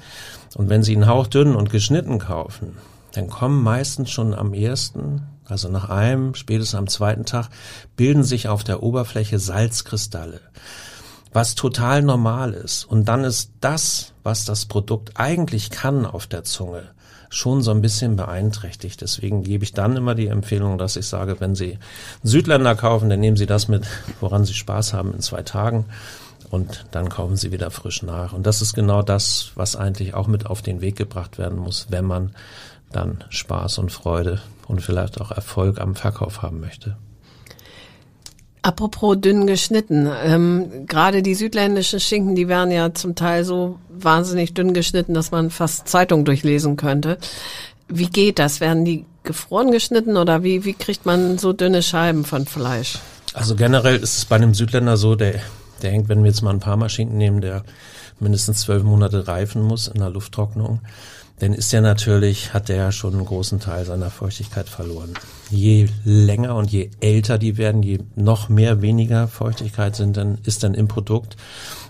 Und 0.55 0.69
wenn 0.69 0.83
Sie 0.83 0.93
ihn 0.93 1.07
hauchdünn 1.07 1.55
und 1.55 1.71
geschnitten 1.71 2.19
kaufen, 2.19 2.77
dann 3.15 3.29
kommen 3.29 3.63
meistens 3.63 4.11
schon 4.11 4.33
am 4.33 4.53
ersten, 4.53 5.23
also 5.45 5.69
nach 5.69 5.89
einem, 5.89 6.35
spätestens 6.35 6.75
am 6.75 6.87
zweiten 6.87 7.25
Tag, 7.25 7.49
bilden 7.95 8.23
sich 8.23 8.47
auf 8.47 8.63
der 8.63 8.83
Oberfläche 8.83 9.39
Salzkristalle 9.39 10.41
was 11.35 11.53
total 11.53 12.01
normal 12.01 12.53
ist. 12.53 12.85
Und 12.85 13.09
dann 13.09 13.25
ist 13.25 13.51
das, 13.59 14.13
was 14.23 14.45
das 14.45 14.65
Produkt 14.65 15.11
eigentlich 15.15 15.69
kann 15.69 16.05
auf 16.05 16.27
der 16.27 16.45
Zunge, 16.45 16.83
schon 17.29 17.61
so 17.61 17.71
ein 17.71 17.81
bisschen 17.81 18.15
beeinträchtigt. 18.15 19.01
Deswegen 19.01 19.43
gebe 19.43 19.65
ich 19.65 19.73
dann 19.73 19.97
immer 19.97 20.15
die 20.15 20.27
Empfehlung, 20.27 20.77
dass 20.77 20.95
ich 20.95 21.07
sage, 21.07 21.41
wenn 21.41 21.53
Sie 21.53 21.77
Südländer 22.23 22.75
kaufen, 22.75 23.09
dann 23.09 23.19
nehmen 23.19 23.35
Sie 23.35 23.47
das 23.47 23.67
mit, 23.67 23.85
woran 24.21 24.45
Sie 24.45 24.53
Spaß 24.53 24.93
haben 24.93 25.13
in 25.13 25.19
zwei 25.19 25.43
Tagen. 25.43 25.85
Und 26.49 26.85
dann 26.91 27.09
kaufen 27.09 27.35
Sie 27.35 27.51
wieder 27.51 27.69
frisch 27.69 28.01
nach. 28.01 28.31
Und 28.31 28.47
das 28.47 28.61
ist 28.61 28.73
genau 28.73 29.01
das, 29.01 29.51
was 29.55 29.75
eigentlich 29.75 30.13
auch 30.13 30.27
mit 30.27 30.45
auf 30.45 30.61
den 30.61 30.79
Weg 30.79 30.95
gebracht 30.95 31.37
werden 31.37 31.57
muss, 31.57 31.87
wenn 31.89 32.05
man 32.05 32.31
dann 32.95 33.23
Spaß 33.29 33.77
und 33.79 33.91
Freude 33.91 34.41
und 34.67 34.81
vielleicht 34.81 35.21
auch 35.21 35.31
Erfolg 35.31 35.79
am 35.79 35.95
Verkauf 35.95 36.41
haben 36.41 36.59
möchte. 36.59 36.97
Apropos 38.61 39.17
dünn 39.21 39.45
geschnitten, 39.45 40.09
ähm, 40.23 40.87
gerade 40.87 41.21
die 41.21 41.35
südländischen 41.35 41.99
Schinken, 41.99 42.33
die 42.33 42.47
werden 42.47 42.71
ja 42.71 42.95
zum 42.95 43.13
Teil 43.13 43.43
so 43.43 43.77
wahnsinnig 43.89 44.55
dünn 44.55 44.73
geschnitten, 44.73 45.13
dass 45.13 45.29
man 45.29 45.51
fast 45.51 45.87
Zeitung 45.87 46.25
durchlesen 46.25 46.75
könnte. 46.75 47.19
Wie 47.87 48.07
geht 48.07 48.39
das? 48.39 48.61
Werden 48.61 48.83
die 48.83 49.05
gefroren 49.21 49.69
geschnitten 49.69 50.17
oder 50.17 50.41
wie, 50.41 50.65
wie 50.65 50.73
kriegt 50.73 51.05
man 51.05 51.37
so 51.37 51.53
dünne 51.53 51.83
Scheiben 51.83 52.25
von 52.25 52.47
Fleisch? 52.47 52.97
Also 53.35 53.55
generell 53.55 53.97
ist 53.97 54.17
es 54.17 54.25
bei 54.25 54.37
einem 54.37 54.55
Südländer 54.55 54.97
so, 54.97 55.15
der, 55.15 55.41
der 55.83 55.91
hängt, 55.91 56.09
wenn 56.09 56.23
wir 56.23 56.31
jetzt 56.31 56.41
mal 56.41 56.49
einen 56.49 56.59
Parmaschinken 56.59 57.17
nehmen, 57.17 57.41
der 57.41 57.63
mindestens 58.19 58.61
zwölf 58.61 58.81
Monate 58.81 59.27
reifen 59.27 59.61
muss 59.61 59.87
in 59.87 59.99
der 59.99 60.09
Lufttrocknung, 60.09 60.79
dann 61.39 61.53
ist 61.53 61.73
er 61.73 61.81
natürlich, 61.81 62.53
hat 62.53 62.69
der 62.69 62.77
ja 62.77 62.91
schon 62.91 63.13
einen 63.13 63.25
großen 63.25 63.59
Teil 63.59 63.85
seiner 63.85 64.09
Feuchtigkeit 64.09 64.69
verloren. 64.69 65.13
Je 65.49 65.89
länger 66.05 66.55
und 66.55 66.71
je 66.71 66.89
älter 67.01 67.37
die 67.37 67.57
werden, 67.57 67.83
je 67.83 67.99
noch 68.15 68.47
mehr 68.47 68.81
weniger 68.81 69.27
Feuchtigkeit 69.27 69.95
sind, 69.95 70.15
dann 70.15 70.37
ist 70.45 70.63
dann 70.63 70.73
im 70.73 70.87
Produkt. 70.87 71.35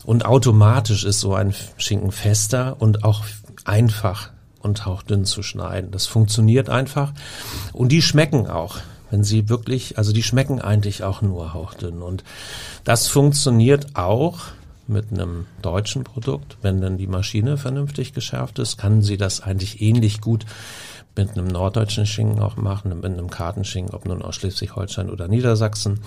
Und 0.04 0.26
automatisch 0.26 1.04
ist 1.04 1.20
so 1.20 1.36
ein 1.36 1.54
Schinken 1.78 2.12
fester 2.12 2.78
und 2.80 3.04
auch 3.04 3.24
einfach 3.66 4.32
und 4.60 4.86
hauchdünn 4.86 5.26
zu 5.26 5.44
schneiden. 5.44 5.92
Das 5.92 6.08
funktioniert 6.08 6.70
einfach. 6.70 7.14
Und 7.72 7.92
die 7.92 8.02
schmecken 8.02 8.48
auch. 8.48 8.78
Wenn 9.12 9.24
sie 9.24 9.48
wirklich, 9.48 10.00
also 10.00 10.12
die 10.12 10.24
schmecken 10.24 10.60
eigentlich 10.60 11.04
auch 11.04 11.22
nur 11.22 11.54
hauchdünn. 11.54 12.02
Und 12.02 12.24
das 12.84 13.08
funktioniert 13.08 13.96
auch 13.96 14.40
mit 14.88 15.12
einem 15.12 15.46
deutschen 15.62 16.04
Produkt. 16.04 16.58
Wenn 16.62 16.82
dann 16.82 16.98
die 16.98 17.08
Maschine 17.08 17.58
vernünftig 17.58 18.14
geschärft 18.14 18.60
ist, 18.60 18.78
kann 18.78 19.02
sie 19.02 19.18
das 19.18 19.42
eigentlich 19.42 19.82
ähnlich 19.82 20.22
gut 20.22 20.46
mit 21.18 21.32
einem 21.32 21.48
norddeutschen 21.48 22.06
Schinken 22.06 22.40
auch 22.42 22.58
machen, 22.58 22.90
mit 23.00 23.06
einem 23.06 23.30
Kartenschinken, 23.30 23.94
ob 23.94 24.06
nun 24.06 24.22
aus 24.22 24.36
Schleswig-Holstein 24.36 25.10
oder 25.10 25.28
Niedersachsen. 25.28 26.00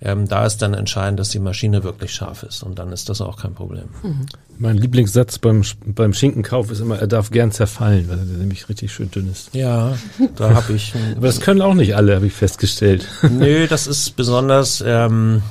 Ähm, 0.00 0.28
da 0.28 0.44
ist 0.44 0.58
dann 0.58 0.74
entscheidend, 0.74 1.18
dass 1.18 1.30
die 1.30 1.38
Maschine 1.38 1.82
wirklich 1.82 2.12
scharf 2.12 2.42
ist 2.42 2.62
und 2.62 2.78
dann 2.78 2.92
ist 2.92 3.08
das 3.08 3.20
auch 3.20 3.38
kein 3.38 3.54
Problem. 3.54 3.88
Mhm. 4.02 4.26
Mein 4.58 4.76
Lieblingssatz 4.76 5.38
beim, 5.38 5.62
beim 5.86 6.12
Schinkenkauf 6.12 6.70
ist 6.70 6.80
immer, 6.80 6.98
er 6.98 7.06
darf 7.06 7.30
gern 7.30 7.52
zerfallen, 7.52 8.08
weil 8.08 8.18
er 8.18 8.24
nämlich 8.24 8.68
richtig 8.68 8.92
schön 8.92 9.10
dünn 9.10 9.30
ist. 9.30 9.54
Ja, 9.54 9.96
da 10.36 10.54
habe 10.54 10.74
ich. 10.74 10.94
Aber 11.16 11.26
das 11.26 11.40
können 11.40 11.62
auch 11.62 11.74
nicht 11.74 11.96
alle, 11.96 12.14
habe 12.14 12.26
ich 12.26 12.34
festgestellt. 12.34 13.06
Nö, 13.22 13.66
das 13.66 13.86
ist 13.86 14.16
besonders 14.16 14.84
ähm, 14.86 15.42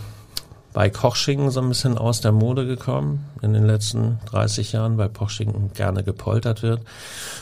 bei 0.73 0.89
Kochschinken 0.89 1.49
so 1.49 1.61
ein 1.61 1.69
bisschen 1.69 1.97
aus 1.97 2.21
der 2.21 2.31
Mode 2.31 2.65
gekommen 2.67 3.25
in 3.41 3.53
den 3.53 3.65
letzten 3.65 4.19
30 4.27 4.71
Jahren, 4.71 4.97
weil 4.97 5.09
Kochschinken 5.09 5.73
gerne 5.73 6.03
gepoltert 6.03 6.61
wird. 6.61 6.81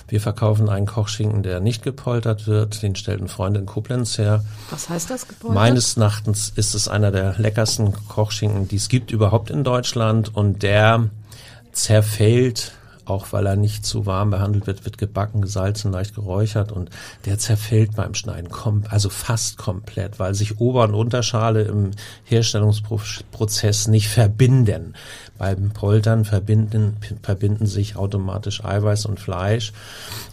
Wir 0.08 0.22
verkaufen 0.22 0.70
einen 0.70 0.86
Kochschinken, 0.86 1.44
der 1.44 1.60
nicht 1.60 1.84
gepoltert 1.84 2.48
wird. 2.48 2.82
Den 2.82 2.96
stellt 2.96 3.22
ein 3.22 3.28
Freund 3.28 3.58
in 3.58 3.66
Koblenz 3.66 4.18
her. 4.18 4.44
Was 4.70 4.90
heißt 4.90 5.10
das 5.10 5.28
gepoltert? 5.28 5.56
Meines 5.56 5.98
Erachtens 5.98 6.54
ist 6.56 6.74
es 6.74 6.88
einer 6.88 7.12
der 7.12 7.38
leckersten 7.38 7.94
Kochschinken, 8.08 8.68
die 8.68 8.78
es 8.78 8.88
gibt 8.88 9.12
überhaupt 9.12 9.50
in 9.50 9.64
Deutschland 9.64 10.34
und 10.34 10.64
der 10.64 11.10
zerfällt 11.74 12.74
auch 13.10 13.32
weil 13.32 13.46
er 13.46 13.56
nicht 13.56 13.86
zu 13.86 14.06
warm 14.06 14.30
behandelt 14.30 14.68
wird, 14.68 14.86
wird 14.86 14.98
gebacken, 14.98 15.42
gesalzen, 15.42 15.92
leicht 15.92 16.16
geräuchert 16.16 16.72
und 16.72 16.90
der 17.26 17.38
zerfällt 17.38 17.96
beim 17.96 18.14
Schneiden, 18.14 18.50
also 18.90 19.10
fast 19.10 19.58
komplett, 19.58 20.20
weil 20.20 20.36
sich 20.36 20.60
Ober- 20.60 20.84
und 20.84 20.94
Unterschale 20.94 21.64
im 21.64 21.92
Herstellungsprozess 22.24 23.88
nicht 23.88 24.10
verbinden. 24.10 24.94
Beim 25.38 25.70
Poltern 25.70 26.26
verbinden, 26.26 26.98
verbinden 27.22 27.68
sich 27.68 27.96
automatisch 27.96 28.66
Eiweiß 28.66 29.06
und 29.06 29.20
Fleisch. 29.20 29.72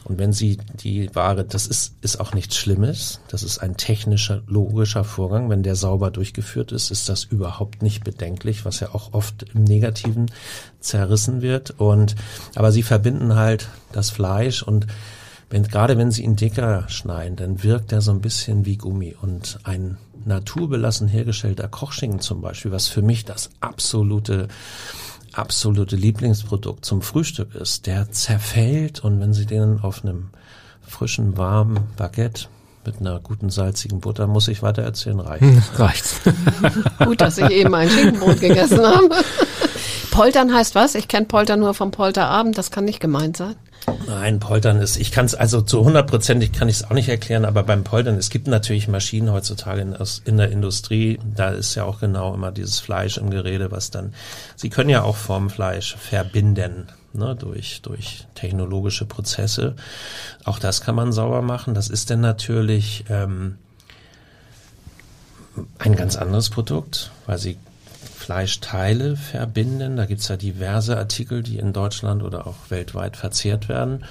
Und 0.04 0.18
wenn 0.18 0.32
Sie 0.32 0.58
die 0.82 1.14
Ware, 1.14 1.44
das 1.44 1.66
ist, 1.66 1.94
ist 2.00 2.20
auch 2.20 2.34
nichts 2.34 2.56
Schlimmes. 2.56 3.20
Das 3.28 3.42
ist 3.42 3.58
ein 3.58 3.76
technischer, 3.76 4.42
logischer 4.46 5.04
Vorgang. 5.04 5.50
Wenn 5.50 5.62
der 5.62 5.76
sauber 5.76 6.10
durchgeführt 6.10 6.72
ist, 6.72 6.90
ist 6.90 7.08
das 7.08 7.24
überhaupt 7.24 7.82
nicht 7.82 8.04
bedenklich, 8.04 8.64
was 8.64 8.80
ja 8.80 8.94
auch 8.94 9.12
oft 9.12 9.44
im 9.54 9.64
Negativen 9.64 10.30
zerrissen 10.84 11.42
wird. 11.42 11.74
Und, 11.78 12.14
aber 12.54 12.72
Sie 12.72 12.82
verbinden 12.82 13.34
halt 13.34 13.68
das 13.92 14.10
Fleisch 14.10 14.62
und 14.62 14.86
wenn, 15.50 15.64
gerade 15.64 15.98
wenn 15.98 16.10
Sie 16.10 16.24
ihn 16.24 16.36
dicker 16.36 16.88
schneiden, 16.88 17.36
dann 17.36 17.62
wirkt 17.62 17.92
er 17.92 18.00
so 18.00 18.10
ein 18.10 18.20
bisschen 18.20 18.64
wie 18.64 18.76
Gummi 18.76 19.14
und 19.20 19.58
ein 19.64 19.98
naturbelassen 20.24 21.06
hergestellter 21.06 21.68
Kochschinken 21.68 22.20
zum 22.20 22.40
Beispiel, 22.40 22.72
was 22.72 22.88
für 22.88 23.02
mich 23.02 23.24
das 23.24 23.50
absolute 23.60 24.48
absolute 25.32 25.96
Lieblingsprodukt 25.96 26.84
zum 26.84 27.02
Frühstück 27.02 27.54
ist, 27.54 27.86
der 27.86 28.10
zerfällt 28.10 29.00
und 29.00 29.20
wenn 29.20 29.32
Sie 29.32 29.46
den 29.46 29.80
auf 29.80 30.04
einem 30.04 30.30
frischen, 30.82 31.36
warmen 31.36 31.80
Baguette 31.96 32.46
mit 32.86 33.00
einer 33.00 33.18
guten 33.18 33.50
salzigen 33.50 34.00
Butter, 34.00 34.26
muss 34.26 34.48
ich 34.48 34.62
weiter 34.62 34.82
erzählen, 34.82 35.20
reicht. 35.20 35.42
Hm, 35.44 35.62
reicht. 35.76 36.04
Gut, 37.04 37.20
dass 37.20 37.38
ich 37.38 37.50
eben 37.50 37.74
ein 37.74 37.88
Schinkenbrot 37.88 38.40
gegessen 38.40 38.80
habe. 38.80 39.10
Poltern 40.14 40.54
heißt 40.54 40.76
was? 40.76 40.94
Ich 40.94 41.08
kenne 41.08 41.26
Poltern 41.26 41.58
nur 41.58 41.74
vom 41.74 41.90
Polterabend, 41.90 42.56
das 42.56 42.70
kann 42.70 42.84
nicht 42.84 43.00
gemeint 43.00 43.36
sein. 43.36 43.56
Nein, 44.06 44.38
Poltern 44.38 44.78
ist, 44.78 44.96
ich 44.96 45.10
kann 45.10 45.26
es 45.26 45.34
also 45.34 45.60
zu 45.60 45.84
hundertprozentig 45.84 46.52
kann 46.52 46.68
ich 46.68 46.76
es 46.76 46.84
auch 46.84 46.92
nicht 46.92 47.08
erklären, 47.08 47.44
aber 47.44 47.64
beim 47.64 47.82
Poltern, 47.82 48.16
es 48.16 48.30
gibt 48.30 48.46
natürlich 48.46 48.86
Maschinen 48.86 49.32
heutzutage 49.32 49.80
in, 49.80 49.96
in, 50.24 50.36
der 50.36 50.52
Industrie, 50.52 51.18
da 51.34 51.48
ist 51.48 51.74
ja 51.74 51.82
auch 51.82 51.98
genau 51.98 52.32
immer 52.32 52.52
dieses 52.52 52.78
Fleisch 52.78 53.18
im 53.18 53.30
Gerede, 53.30 53.72
was 53.72 53.90
dann, 53.90 54.14
sie 54.54 54.70
können 54.70 54.88
ja 54.88 55.02
auch 55.02 55.16
vom 55.16 55.50
Fleisch 55.50 55.96
verbinden, 55.96 56.86
ne, 57.12 57.34
durch, 57.34 57.82
durch 57.82 58.28
technologische 58.36 59.06
Prozesse. 59.06 59.74
Auch 60.44 60.60
das 60.60 60.80
kann 60.80 60.94
man 60.94 61.12
sauber 61.12 61.42
machen. 61.42 61.74
Das 61.74 61.88
ist 61.88 62.10
dann 62.10 62.20
natürlich 62.20 63.04
ähm, 63.10 63.58
ein 65.80 65.96
ganz 65.96 66.14
anderes 66.14 66.50
Produkt, 66.50 67.10
weil 67.26 67.38
sie 67.38 67.58
Fleischteile 68.24 69.16
verbinden. 69.16 69.96
Da 69.96 70.06
gibt's 70.06 70.28
ja 70.28 70.36
diverse 70.36 70.96
Artikel, 70.96 71.42
die 71.42 71.58
in 71.58 71.74
Deutschland 71.74 72.22
oder 72.22 72.46
auch 72.46 72.56
weltweit 72.70 73.18
verzehrt 73.18 73.68
werden. 73.68 74.04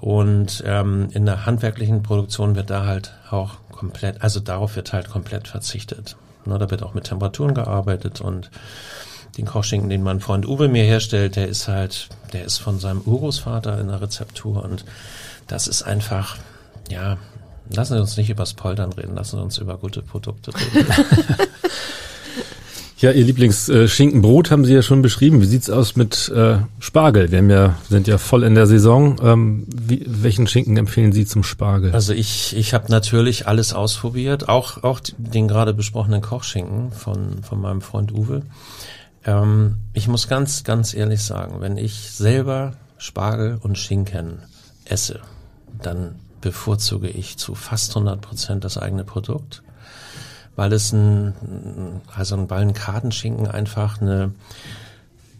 Und 0.00 0.64
ähm, 0.66 1.08
in 1.12 1.24
der 1.24 1.46
handwerklichen 1.46 2.02
Produktion 2.02 2.56
wird 2.56 2.70
da 2.70 2.84
halt 2.84 3.12
auch 3.30 3.58
komplett, 3.70 4.22
also 4.22 4.40
darauf 4.40 4.74
wird 4.74 4.92
halt 4.92 5.08
komplett 5.08 5.46
verzichtet. 5.46 6.16
Ne, 6.46 6.58
da 6.58 6.68
wird 6.68 6.82
auch 6.82 6.94
mit 6.94 7.04
Temperaturen 7.04 7.54
gearbeitet 7.54 8.20
und 8.20 8.50
den 9.36 9.46
Kochschinken, 9.46 9.88
den 9.88 10.02
mein 10.02 10.18
Freund 10.18 10.44
Uwe 10.44 10.66
mir 10.66 10.82
herstellt, 10.82 11.36
der 11.36 11.46
ist 11.46 11.68
halt, 11.68 12.08
der 12.32 12.44
ist 12.44 12.58
von 12.58 12.80
seinem 12.80 13.02
Urgroßvater 13.02 13.78
in 13.78 13.86
der 13.86 14.00
Rezeptur 14.00 14.64
und 14.64 14.84
das 15.46 15.68
ist 15.68 15.82
einfach, 15.82 16.38
ja, 16.90 17.18
lassen 17.70 17.94
Sie 17.94 18.00
uns 18.00 18.16
nicht 18.16 18.30
übers 18.30 18.54
Poltern 18.54 18.92
reden, 18.92 19.14
lassen 19.14 19.36
Sie 19.36 19.42
uns 19.42 19.58
über 19.58 19.78
gute 19.78 20.02
Produkte 20.02 20.52
reden. 20.54 20.86
Ja, 23.00 23.12
Ihr 23.12 23.24
Lieblingsschinkenbrot 23.24 24.50
haben 24.50 24.64
Sie 24.64 24.74
ja 24.74 24.82
schon 24.82 25.02
beschrieben. 25.02 25.40
Wie 25.40 25.46
sieht's 25.46 25.70
aus 25.70 25.94
mit 25.94 26.28
äh, 26.30 26.58
Spargel? 26.80 27.30
Wir 27.30 27.38
haben 27.38 27.50
ja, 27.50 27.76
sind 27.88 28.08
ja 28.08 28.18
voll 28.18 28.42
in 28.42 28.56
der 28.56 28.66
Saison. 28.66 29.20
Ähm, 29.22 29.66
wie, 29.68 30.04
welchen 30.04 30.48
Schinken 30.48 30.76
empfehlen 30.76 31.12
Sie 31.12 31.24
zum 31.24 31.44
Spargel? 31.44 31.92
Also 31.92 32.12
ich, 32.12 32.56
ich 32.56 32.74
habe 32.74 32.90
natürlich 32.90 33.46
alles 33.46 33.72
ausprobiert, 33.72 34.48
auch, 34.48 34.82
auch 34.82 34.98
den 35.16 35.46
gerade 35.46 35.74
besprochenen 35.74 36.22
Kochschinken 36.22 36.90
von, 36.90 37.44
von 37.44 37.60
meinem 37.60 37.82
Freund 37.82 38.10
Uwe. 38.10 38.42
Ähm, 39.24 39.76
ich 39.92 40.08
muss 40.08 40.26
ganz, 40.26 40.64
ganz 40.64 40.92
ehrlich 40.92 41.22
sagen, 41.22 41.60
wenn 41.60 41.76
ich 41.76 42.10
selber 42.10 42.72
Spargel 42.96 43.58
und 43.62 43.78
Schinken 43.78 44.40
esse, 44.84 45.20
dann 45.80 46.16
bevorzuge 46.40 47.08
ich 47.08 47.36
zu 47.36 47.54
fast 47.54 47.90
100 47.90 48.20
Prozent 48.20 48.64
das 48.64 48.76
eigene 48.76 49.04
Produkt 49.04 49.62
weil 50.58 50.72
es 50.72 50.92
ein, 50.92 51.34
also 52.12 52.34
ein 52.34 52.48
Ballenkartenschinken 52.48 53.46
einfach 53.46 54.00
eine, 54.00 54.32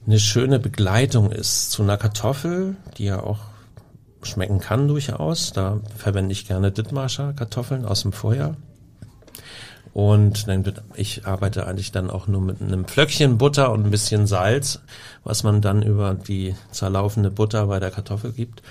eine 0.07 0.21
schöne 0.21 0.61
Begleitung 0.61 1.33
ist 1.33 1.73
zu 1.73 1.83
einer 1.83 1.97
Kartoffel, 1.97 2.77
die 2.97 3.07
ja 3.07 3.21
auch 3.21 3.41
schmecken 4.23 4.61
kann 4.61 4.87
durchaus. 4.87 5.53
Da 5.53 5.81
verwende 5.97 6.31
ich 6.31 6.47
gerne 6.47 6.71
Dithmarscher 6.71 7.33
Kartoffeln 7.33 7.85
aus 7.85 8.03
dem 8.03 8.13
Vorjahr. 8.13 8.55
Und 9.93 10.47
ich 10.95 11.27
arbeite 11.27 11.67
eigentlich 11.67 11.91
dann 11.91 12.11
auch 12.11 12.29
nur 12.29 12.41
mit 12.41 12.63
einem 12.63 12.85
Pflöckchen 12.85 13.39
Butter 13.39 13.73
und 13.73 13.87
ein 13.87 13.91
bisschen 13.91 14.29
Salz, 14.29 14.79
was 15.25 15.43
man 15.43 15.61
dann 15.61 15.83
über 15.83 16.15
die 16.15 16.55
zerlaufende 16.71 17.33
Butter 17.33 17.67
bei 17.67 17.81
der 17.81 17.91
Kartoffel 17.91 18.31
gibt. 18.31 18.63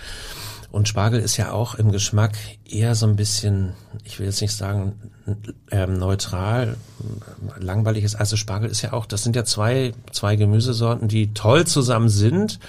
Und 0.71 0.87
Spargel 0.87 1.19
ist 1.19 1.37
ja 1.37 1.51
auch 1.51 1.75
im 1.75 1.91
Geschmack 1.91 2.37
eher 2.69 2.93
so 2.93 3.07
ein 3.07 3.15
bisschen, 3.15 3.73
ich 4.03 4.19
will 4.19 4.25
jetzt 4.25 4.41
nicht 4.41 4.53
sagen 4.53 4.93
ähm, 5.71 5.97
neutral, 5.97 6.75
langweilig 7.57 8.03
ist. 8.03 8.15
Also 8.15 8.35
Spargel 8.35 8.69
ist 8.69 8.81
ja 8.81 8.93
auch, 8.93 9.05
das 9.05 9.23
sind 9.23 9.35
ja 9.35 9.45
zwei, 9.45 9.93
zwei 10.11 10.35
Gemüsesorten, 10.35 11.07
die 11.07 11.33
toll 11.33 11.65
zusammen 11.65 12.09
sind. 12.09 12.59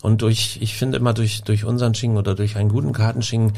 Und 0.00 0.22
durch, 0.22 0.58
ich 0.62 0.76
finde 0.76 0.96
immer 0.96 1.12
durch, 1.12 1.42
durch 1.42 1.64
unseren 1.64 1.94
Schinken 1.94 2.18
oder 2.18 2.34
durch 2.34 2.56
einen 2.56 2.70
guten 2.70 2.92
Kartenschinken 2.92 3.52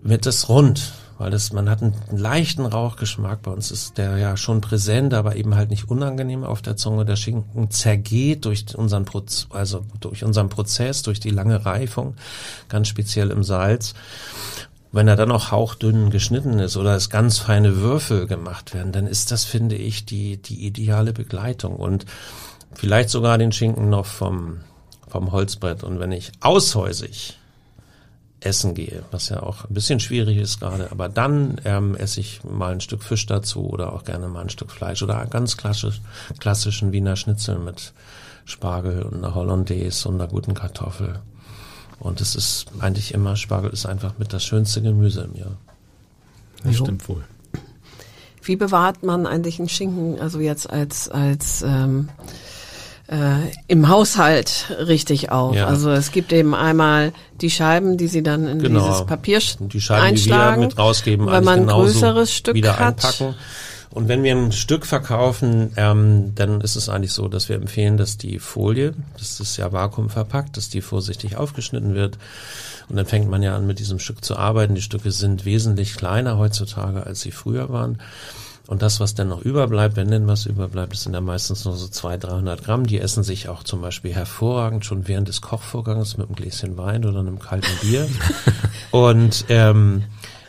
wird 0.00 0.26
das 0.26 0.48
rund 0.48 0.92
weil 1.18 1.30
das, 1.32 1.52
man 1.52 1.68
hat 1.68 1.82
einen 1.82 1.94
leichten 2.10 2.64
Rauchgeschmack. 2.64 3.42
Bei 3.42 3.50
uns 3.50 3.72
ist 3.72 3.98
der 3.98 4.16
ja 4.18 4.36
schon 4.36 4.60
präsent, 4.60 5.12
aber 5.14 5.34
eben 5.34 5.56
halt 5.56 5.70
nicht 5.70 5.90
unangenehm 5.90 6.44
auf 6.44 6.62
der 6.62 6.76
Zunge. 6.76 7.04
Der 7.04 7.16
Schinken 7.16 7.70
zergeht 7.72 8.44
durch 8.44 8.76
unseren 8.76 9.04
Proz 9.04 9.48
also 9.50 9.84
durch 9.98 10.24
unseren 10.24 10.48
Prozess, 10.48 11.02
durch 11.02 11.18
die 11.18 11.30
lange 11.30 11.66
Reifung, 11.66 12.14
ganz 12.68 12.86
speziell 12.86 13.30
im 13.30 13.42
Salz. 13.42 13.94
Wenn 14.92 15.08
er 15.08 15.16
dann 15.16 15.32
auch 15.32 15.50
hauchdünn 15.50 16.08
geschnitten 16.10 16.60
ist 16.60 16.76
oder 16.76 16.94
es 16.94 17.10
ganz 17.10 17.38
feine 17.38 17.76
Würfel 17.76 18.26
gemacht 18.26 18.72
werden, 18.72 18.92
dann 18.92 19.06
ist 19.06 19.32
das, 19.32 19.44
finde 19.44 19.74
ich, 19.74 20.06
die, 20.06 20.40
die 20.40 20.66
ideale 20.66 21.12
Begleitung 21.12 21.76
und 21.76 22.06
vielleicht 22.72 23.10
sogar 23.10 23.36
den 23.38 23.52
Schinken 23.52 23.90
noch 23.90 24.06
vom, 24.06 24.60
vom 25.08 25.32
Holzbrett. 25.32 25.82
Und 25.82 25.98
wenn 25.98 26.12
ich 26.12 26.32
aushäusig 26.40 27.38
essen 28.40 28.74
gehe, 28.74 29.02
was 29.10 29.28
ja 29.28 29.42
auch 29.42 29.64
ein 29.64 29.74
bisschen 29.74 30.00
schwierig 30.00 30.36
ist 30.36 30.60
gerade. 30.60 30.90
Aber 30.92 31.08
dann 31.08 31.60
ähm, 31.64 31.96
esse 31.96 32.20
ich 32.20 32.42
mal 32.44 32.72
ein 32.72 32.80
Stück 32.80 33.02
Fisch 33.02 33.26
dazu 33.26 33.68
oder 33.68 33.92
auch 33.92 34.04
gerne 34.04 34.28
mal 34.28 34.42
ein 34.42 34.50
Stück 34.50 34.70
Fleisch 34.70 35.02
oder 35.02 35.24
ganz 35.26 35.56
klassisch, 35.56 36.00
klassischen 36.38 36.92
Wiener 36.92 37.16
Schnitzel 37.16 37.58
mit 37.58 37.92
Spargel 38.44 39.02
und 39.02 39.16
einer 39.16 39.34
Hollandaise 39.34 40.08
und 40.08 40.14
einer 40.16 40.28
guten 40.28 40.54
Kartoffel. 40.54 41.20
Und 41.98 42.20
es 42.20 42.36
ist 42.36 42.66
eigentlich 42.78 43.12
immer, 43.12 43.36
Spargel 43.36 43.70
ist 43.70 43.86
einfach 43.86 44.18
mit 44.18 44.32
das 44.32 44.44
schönste 44.44 44.82
Gemüse 44.82 45.22
im 45.22 45.34
Jahr. 45.38 45.56
Das 46.64 46.76
stimmt 46.76 47.08
wohl. 47.08 47.24
Wie 48.42 48.56
bewahrt 48.56 49.02
man 49.02 49.26
eigentlich 49.26 49.58
einen 49.58 49.68
Schinken, 49.68 50.20
also 50.20 50.40
jetzt 50.40 50.70
als, 50.70 51.08
als 51.08 51.62
ähm, 51.62 52.08
äh, 53.08 53.50
im 53.66 53.88
Haushalt 53.88 54.66
richtig 54.86 55.30
auf. 55.32 55.56
Ja. 55.56 55.66
Also 55.66 55.90
es 55.90 56.12
gibt 56.12 56.32
eben 56.32 56.54
einmal 56.54 57.12
die 57.40 57.50
Scheiben, 57.50 57.96
die 57.96 58.06
sie 58.06 58.22
dann 58.22 58.46
in 58.46 58.60
genau. 58.60 58.86
dieses 58.86 59.06
Papier 59.06 59.40
die 59.58 59.80
Scheiben, 59.80 60.02
einschlagen, 60.02 60.54
die 60.56 60.60
wir 60.60 60.66
mit 60.68 60.78
rausgeben, 60.78 61.26
wenn 61.26 61.44
man 61.44 61.60
ein 61.60 61.66
größeres 61.66 62.32
Stück 62.32 62.54
wieder 62.54 62.78
hat. 62.78 63.04
einpacken. 63.04 63.34
Und 63.90 64.08
wenn 64.08 64.22
wir 64.22 64.36
ein 64.36 64.52
Stück 64.52 64.84
verkaufen, 64.84 65.72
ähm, 65.76 66.34
dann 66.34 66.60
ist 66.60 66.76
es 66.76 66.90
eigentlich 66.90 67.12
so, 67.12 67.26
dass 67.28 67.48
wir 67.48 67.56
empfehlen, 67.56 67.96
dass 67.96 68.18
die 68.18 68.38
Folie, 68.38 68.92
das 69.18 69.40
ist 69.40 69.56
ja 69.56 69.72
vakuumverpackt, 69.72 70.58
dass 70.58 70.68
die 70.68 70.82
vorsichtig 70.82 71.36
aufgeschnitten 71.36 71.94
wird. 71.94 72.18
Und 72.90 72.96
dann 72.96 73.06
fängt 73.06 73.30
man 73.30 73.42
ja 73.42 73.56
an, 73.56 73.66
mit 73.66 73.78
diesem 73.78 73.98
Stück 73.98 74.24
zu 74.24 74.36
arbeiten. 74.36 74.74
Die 74.74 74.82
Stücke 74.82 75.10
sind 75.10 75.46
wesentlich 75.46 75.96
kleiner 75.96 76.36
heutzutage, 76.36 77.04
als 77.04 77.22
sie 77.22 77.32
früher 77.32 77.70
waren. 77.70 77.98
Und 78.68 78.82
das, 78.82 79.00
was 79.00 79.14
dann 79.14 79.28
noch 79.28 79.40
überbleibt, 79.40 79.96
wenn 79.96 80.10
denn 80.10 80.26
was 80.26 80.44
überbleibt, 80.44 80.92
das 80.92 81.04
sind 81.04 81.14
ja 81.14 81.22
meistens 81.22 81.64
nur 81.64 81.74
so 81.74 81.88
200, 81.88 82.30
300 82.30 82.64
Gramm. 82.64 82.86
Die 82.86 83.00
essen 83.00 83.22
sich 83.22 83.48
auch 83.48 83.64
zum 83.64 83.80
Beispiel 83.80 84.12
hervorragend 84.12 84.84
schon 84.84 85.08
während 85.08 85.26
des 85.26 85.40
Kochvorgangs 85.40 86.18
mit 86.18 86.26
einem 86.26 86.36
Gläschen 86.36 86.76
Wein 86.76 87.06
oder 87.06 87.20
einem 87.20 87.38
kalten 87.38 87.72
Bier. 87.80 88.06
und 88.90 89.46
ähm, 89.48 90.04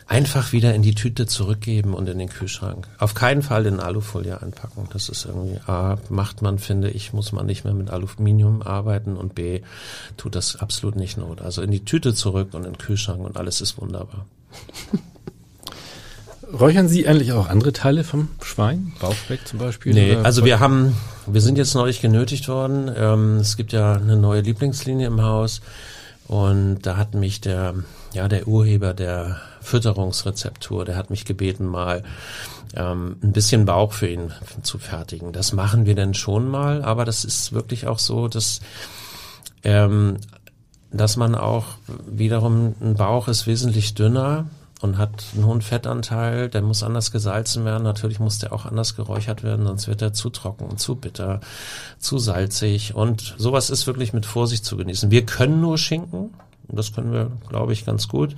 einfach 0.06 0.52
wieder 0.52 0.76
in 0.76 0.82
die 0.82 0.96
Tüte 0.96 1.28
zurückgeben 1.28 1.94
und 1.94 2.10
in 2.10 2.20
den 2.20 2.28
Kühlschrank. 2.28 2.90
Auf 2.98 3.14
keinen 3.14 3.42
Fall 3.42 3.66
in 3.66 3.80
Alufolie 3.80 4.42
einpacken. 4.42 4.90
Das 4.92 5.08
ist 5.08 5.24
irgendwie 5.24 5.62
A, 5.66 5.98
macht 6.10 6.42
man, 6.42 6.60
finde 6.60 6.90
ich, 6.90 7.14
muss 7.14 7.32
man 7.32 7.46
nicht 7.46 7.64
mehr 7.64 7.74
mit 7.74 7.90
Aluminium 7.90 8.62
arbeiten 8.62 9.16
und 9.16 9.34
B, 9.34 9.62
tut 10.18 10.36
das 10.36 10.58
absolut 10.58 10.98
nicht 10.98 11.18
not. 11.18 11.42
Also 11.42 11.62
in 11.62 11.72
die 11.72 11.86
Tüte 11.86 12.14
zurück 12.14 12.54
und 12.54 12.66
in 12.66 12.74
den 12.74 12.78
Kühlschrank 12.80 13.22
und 13.22 13.38
alles 13.38 13.62
ist 13.62 13.80
wunderbar. 13.80 14.26
Räuchern 16.52 16.88
Sie 16.88 17.08
eigentlich 17.08 17.32
auch 17.34 17.48
andere 17.48 17.74
Teile 17.74 18.04
vom 18.04 18.30
Schwein? 18.42 18.92
Bauchspeck 19.00 19.48
zum 19.48 19.60
Beispiel? 19.60 19.94
Nee, 19.94 20.16
also 20.16 20.46
wir 20.46 20.60
haben, 20.60 20.96
wir 21.28 21.42
sind 21.42 21.58
jetzt 21.58 21.76
neulich 21.76 22.02
genötigt 22.02 22.48
worden. 22.48 22.92
Ähm, 22.96 23.38
es 23.38 23.56
gibt 23.56 23.72
ja 23.72 23.94
eine 23.94 24.18
neue 24.18 24.42
Lieblingslinie 24.42 25.08
im 25.08 25.22
Haus 25.22 25.62
und 26.28 26.80
da 26.82 26.98
hat 26.98 27.14
mich 27.14 27.40
der, 27.42 27.76
ja, 28.14 28.28
der 28.28 28.48
Urheber 28.48 28.96
der 28.96 29.40
Fütterungsrezeptur, 29.62 30.86
der 30.86 30.96
hat 30.96 31.12
mich 31.12 31.26
gebeten, 31.26 31.68
mal 31.68 32.04
ähm, 32.76 33.18
ein 33.22 33.32
bisschen 33.32 33.66
Bauch 33.66 33.94
für 33.94 34.08
ihn 34.08 34.32
zu 34.64 34.80
fertigen. 34.80 35.32
Das 35.32 35.54
machen 35.54 35.86
wir 35.86 35.94
denn 35.94 36.16
schon 36.16 36.48
mal, 36.48 36.84
aber 36.84 37.06
das 37.06 37.26
ist 37.26 37.54
wirklich 37.54 37.86
auch 37.86 38.00
so, 38.00 38.28
dass 38.28 38.62
ähm, 39.64 40.18
dass 40.92 41.18
man 41.18 41.36
auch 41.36 41.66
wiederum 42.08 42.74
ein 42.82 42.96
Bauch 42.96 43.28
ist 43.28 43.46
wesentlich 43.46 43.94
dünner 43.94 44.48
und 44.82 44.98
hat 44.98 45.26
einen 45.34 45.46
hohen 45.46 45.62
Fettanteil, 45.62 46.50
der 46.50 46.62
muss 46.62 46.84
anders 46.84 47.12
gesalzen 47.12 47.66
werden. 47.66 47.84
Natürlich 47.84 48.20
muss 48.20 48.40
der 48.40 48.54
auch 48.54 48.66
anders 48.66 48.96
geräuchert 48.96 49.44
werden, 49.44 49.66
sonst 49.66 49.88
wird 49.88 50.02
er 50.02 50.14
zu 50.14 50.30
trocken, 50.30 50.78
zu 50.78 50.96
bitter, 50.96 51.42
zu 52.00 52.18
salzig. 52.18 52.96
Und 52.96 53.36
sowas 53.38 53.70
ist 53.70 53.88
wirklich 53.88 54.14
mit 54.14 54.26
Vorsicht 54.26 54.64
zu 54.64 54.78
genießen. 54.78 55.12
Wir 55.12 55.26
können 55.26 55.60
nur 55.60 55.78
Schinken. 55.78 56.34
Das 56.70 56.94
können 56.94 57.12
wir, 57.12 57.32
glaube 57.50 57.74
ich, 57.74 57.86
ganz 57.86 58.08
gut. 58.08 58.36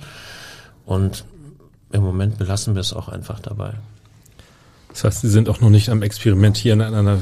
Und 0.84 1.24
im 1.92 2.02
Moment 2.02 2.38
belassen 2.38 2.74
wir 2.74 2.80
es 2.80 2.92
auch 2.92 3.08
einfach 3.08 3.38
dabei. 3.38 3.74
Das 4.88 5.04
heißt, 5.04 5.20
Sie 5.20 5.28
sind 5.28 5.48
auch 5.48 5.60
noch 5.60 5.70
nicht 5.70 5.90
am 5.90 6.02
Experimentieren 6.02 6.80
an 6.80 6.94
einer 6.94 7.18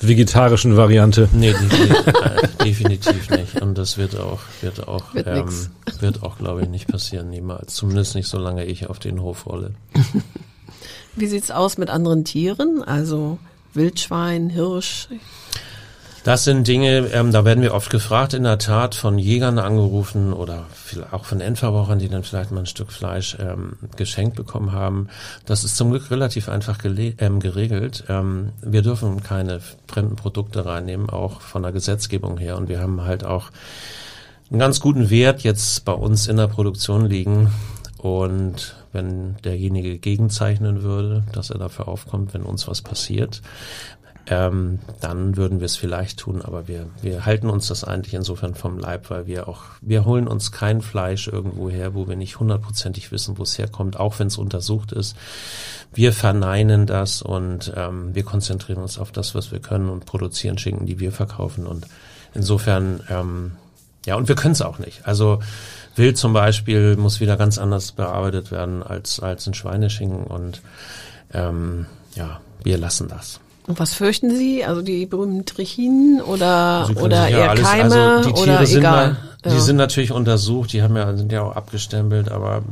vegetarischen 0.00 0.76
Variante. 0.76 1.28
Nee, 1.32 1.52
definitiv, 1.52 2.56
definitiv 2.62 3.30
nicht. 3.30 3.62
Und 3.62 3.78
das 3.78 3.98
wird 3.98 4.18
auch, 4.18 4.40
wird 4.60 4.86
auch, 4.86 5.14
wird, 5.14 5.26
ähm, 5.26 5.48
wird 6.00 6.22
auch, 6.22 6.38
glaube 6.38 6.62
ich, 6.62 6.68
nicht 6.68 6.88
passieren, 6.88 7.30
niemals. 7.30 7.74
Zumindest 7.74 8.14
nicht, 8.14 8.28
solange 8.28 8.64
ich 8.64 8.88
auf 8.88 8.98
den 8.98 9.20
Hof 9.20 9.46
rolle. 9.46 9.74
Wie 11.16 11.26
sieht's 11.26 11.50
aus 11.50 11.78
mit 11.78 11.90
anderen 11.90 12.24
Tieren? 12.24 12.82
Also 12.82 13.38
Wildschwein, 13.72 14.50
Hirsch? 14.50 15.08
Das 16.24 16.44
sind 16.44 16.66
Dinge, 16.66 17.10
ähm, 17.12 17.32
da 17.32 17.44
werden 17.44 17.62
wir 17.62 17.74
oft 17.74 17.90
gefragt, 17.90 18.32
in 18.32 18.44
der 18.44 18.56
Tat 18.56 18.94
von 18.94 19.18
Jägern 19.18 19.58
angerufen 19.58 20.32
oder 20.32 20.64
auch 21.10 21.26
von 21.26 21.42
Endverbrauchern, 21.42 21.98
die 21.98 22.08
dann 22.08 22.22
vielleicht 22.24 22.50
mal 22.50 22.60
ein 22.60 22.66
Stück 22.66 22.92
Fleisch 22.92 23.36
ähm, 23.38 23.74
geschenkt 23.96 24.34
bekommen 24.34 24.72
haben. 24.72 25.08
Das 25.44 25.64
ist 25.64 25.76
zum 25.76 25.90
Glück 25.90 26.10
relativ 26.10 26.48
einfach 26.48 26.78
ähm, 26.82 27.40
geregelt. 27.40 28.04
Ähm, 28.08 28.52
wir 28.62 28.80
dürfen 28.80 29.22
keine 29.22 29.60
fremden 29.86 30.16
Produkte 30.16 30.64
reinnehmen, 30.64 31.10
auch 31.10 31.42
von 31.42 31.62
der 31.62 31.72
Gesetzgebung 31.72 32.38
her. 32.38 32.56
Und 32.56 32.70
wir 32.70 32.80
haben 32.80 33.02
halt 33.02 33.22
auch 33.22 33.50
einen 34.50 34.60
ganz 34.60 34.80
guten 34.80 35.10
Wert 35.10 35.42
jetzt 35.42 35.84
bei 35.84 35.92
uns 35.92 36.26
in 36.26 36.38
der 36.38 36.48
Produktion 36.48 37.04
liegen. 37.04 37.50
Und 37.98 38.76
wenn 38.92 39.36
derjenige 39.44 39.98
gegenzeichnen 39.98 40.82
würde, 40.82 41.24
dass 41.32 41.50
er 41.50 41.58
dafür 41.58 41.86
aufkommt, 41.86 42.32
wenn 42.32 42.44
uns 42.44 42.66
was 42.66 42.80
passiert, 42.80 43.42
ähm, 44.26 44.78
dann 45.00 45.36
würden 45.36 45.60
wir 45.60 45.66
es 45.66 45.76
vielleicht 45.76 46.18
tun, 46.18 46.40
aber 46.40 46.66
wir, 46.66 46.86
wir 47.02 47.26
halten 47.26 47.50
uns 47.50 47.68
das 47.68 47.84
eigentlich 47.84 48.14
insofern 48.14 48.54
vom 48.54 48.78
Leib, 48.78 49.10
weil 49.10 49.26
wir 49.26 49.48
auch, 49.48 49.62
wir 49.82 50.06
holen 50.06 50.26
uns 50.28 50.50
kein 50.50 50.80
Fleisch 50.80 51.28
irgendwo 51.28 51.68
her, 51.68 51.94
wo 51.94 52.08
wir 52.08 52.16
nicht 52.16 52.40
hundertprozentig 52.40 53.12
wissen, 53.12 53.36
wo 53.36 53.42
es 53.42 53.58
herkommt, 53.58 54.00
auch 54.00 54.18
wenn 54.18 54.28
es 54.28 54.38
untersucht 54.38 54.92
ist. 54.92 55.14
Wir 55.92 56.14
verneinen 56.14 56.86
das 56.86 57.20
und 57.20 57.72
ähm, 57.76 58.14
wir 58.14 58.24
konzentrieren 58.24 58.80
uns 58.80 58.98
auf 58.98 59.12
das, 59.12 59.34
was 59.34 59.52
wir 59.52 59.60
können 59.60 59.90
und 59.90 60.06
produzieren 60.06 60.56
Schinken, 60.56 60.86
die 60.86 61.00
wir 61.00 61.12
verkaufen 61.12 61.66
und 61.66 61.86
insofern, 62.32 63.00
ähm, 63.10 63.52
ja, 64.06 64.16
und 64.16 64.28
wir 64.28 64.36
können 64.36 64.52
es 64.52 64.62
auch 64.62 64.78
nicht. 64.78 65.06
Also 65.06 65.40
Wild 65.96 66.16
zum 66.16 66.32
Beispiel 66.32 66.96
muss 66.96 67.20
wieder 67.20 67.36
ganz 67.36 67.58
anders 67.58 67.92
bearbeitet 67.92 68.50
werden 68.50 68.82
als, 68.82 69.20
als 69.20 69.46
ein 69.46 69.54
Schweineschinken 69.54 70.24
und 70.24 70.62
ähm, 71.32 71.86
ja, 72.14 72.40
wir 72.62 72.78
lassen 72.78 73.08
das. 73.08 73.40
Und 73.66 73.78
was 73.78 73.94
fürchten 73.94 74.34
Sie? 74.34 74.64
Also 74.64 74.82
die 74.82 75.06
berühmten 75.06 75.46
Trichinen 75.46 76.20
oder, 76.20 76.90
oder 76.96 77.28
eher 77.28 77.50
alles, 77.50 77.62
Keime 77.62 78.16
also 78.16 78.28
die 78.28 78.34
Tiere 78.34 78.66
sind 78.66 78.78
egal? 78.80 79.12
Mal, 79.12 79.16
die 79.44 79.50
ja. 79.50 79.60
sind 79.60 79.76
natürlich 79.76 80.10
untersucht, 80.10 80.72
die 80.72 80.82
haben 80.82 80.96
ja, 80.96 81.14
sind 81.14 81.30
ja 81.30 81.42
auch 81.42 81.54
abgestempelt, 81.54 82.30
aber 82.30 82.62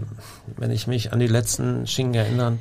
wenn 0.56 0.70
ich 0.70 0.86
mich 0.86 1.12
an 1.12 1.20
die 1.20 1.26
letzten 1.26 1.86
Schinken 1.86 2.14
erinnern, 2.14 2.60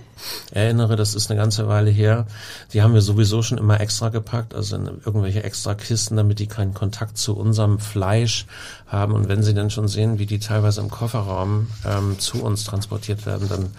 erinnere, 0.52 0.98
das 0.98 1.16
ist 1.16 1.32
eine 1.32 1.40
ganze 1.40 1.70
Weile 1.70 1.92
her, 1.92 2.26
die 2.74 2.82
haben 2.82 2.94
wir 2.94 3.02
sowieso 3.02 3.42
schon 3.42 3.58
immer 3.58 3.80
extra 3.80 4.10
gepackt, 4.10 4.54
also 4.54 4.76
in 4.76 4.88
irgendwelche 5.06 5.44
extra 5.44 5.76
Kisten, 5.76 6.18
damit 6.18 6.40
die 6.40 6.48
keinen 6.48 6.74
Kontakt 6.74 7.18
zu 7.18 7.38
unserem 7.38 7.80
Fleisch 7.80 8.48
haben. 8.86 9.14
Und 9.14 9.30
wenn 9.30 9.44
sie 9.44 9.54
dann 9.54 9.70
schon 9.70 9.88
sehen, 9.88 10.20
wie 10.20 10.26
die 10.26 10.40
teilweise 10.40 10.82
im 10.82 10.90
Kofferraum 10.90 11.68
ähm, 11.86 12.20
zu 12.20 12.44
uns 12.44 12.66
transportiert 12.66 13.26
werden, 13.26 13.48
dann 13.48 13.70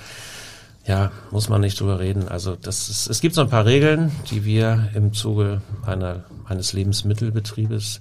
ja, 0.84 1.12
muss 1.30 1.48
man 1.48 1.60
nicht 1.60 1.80
drüber 1.80 2.00
reden. 2.00 2.28
Also 2.28 2.56
das 2.56 2.88
ist, 2.88 3.08
es 3.08 3.20
gibt 3.20 3.34
so 3.34 3.40
ein 3.40 3.48
paar 3.48 3.66
Regeln, 3.66 4.10
die 4.30 4.44
wir 4.44 4.90
im 4.94 5.12
Zuge 5.12 5.62
einer, 5.86 6.24
eines 6.46 6.72
Lebensmittelbetriebes 6.72 8.00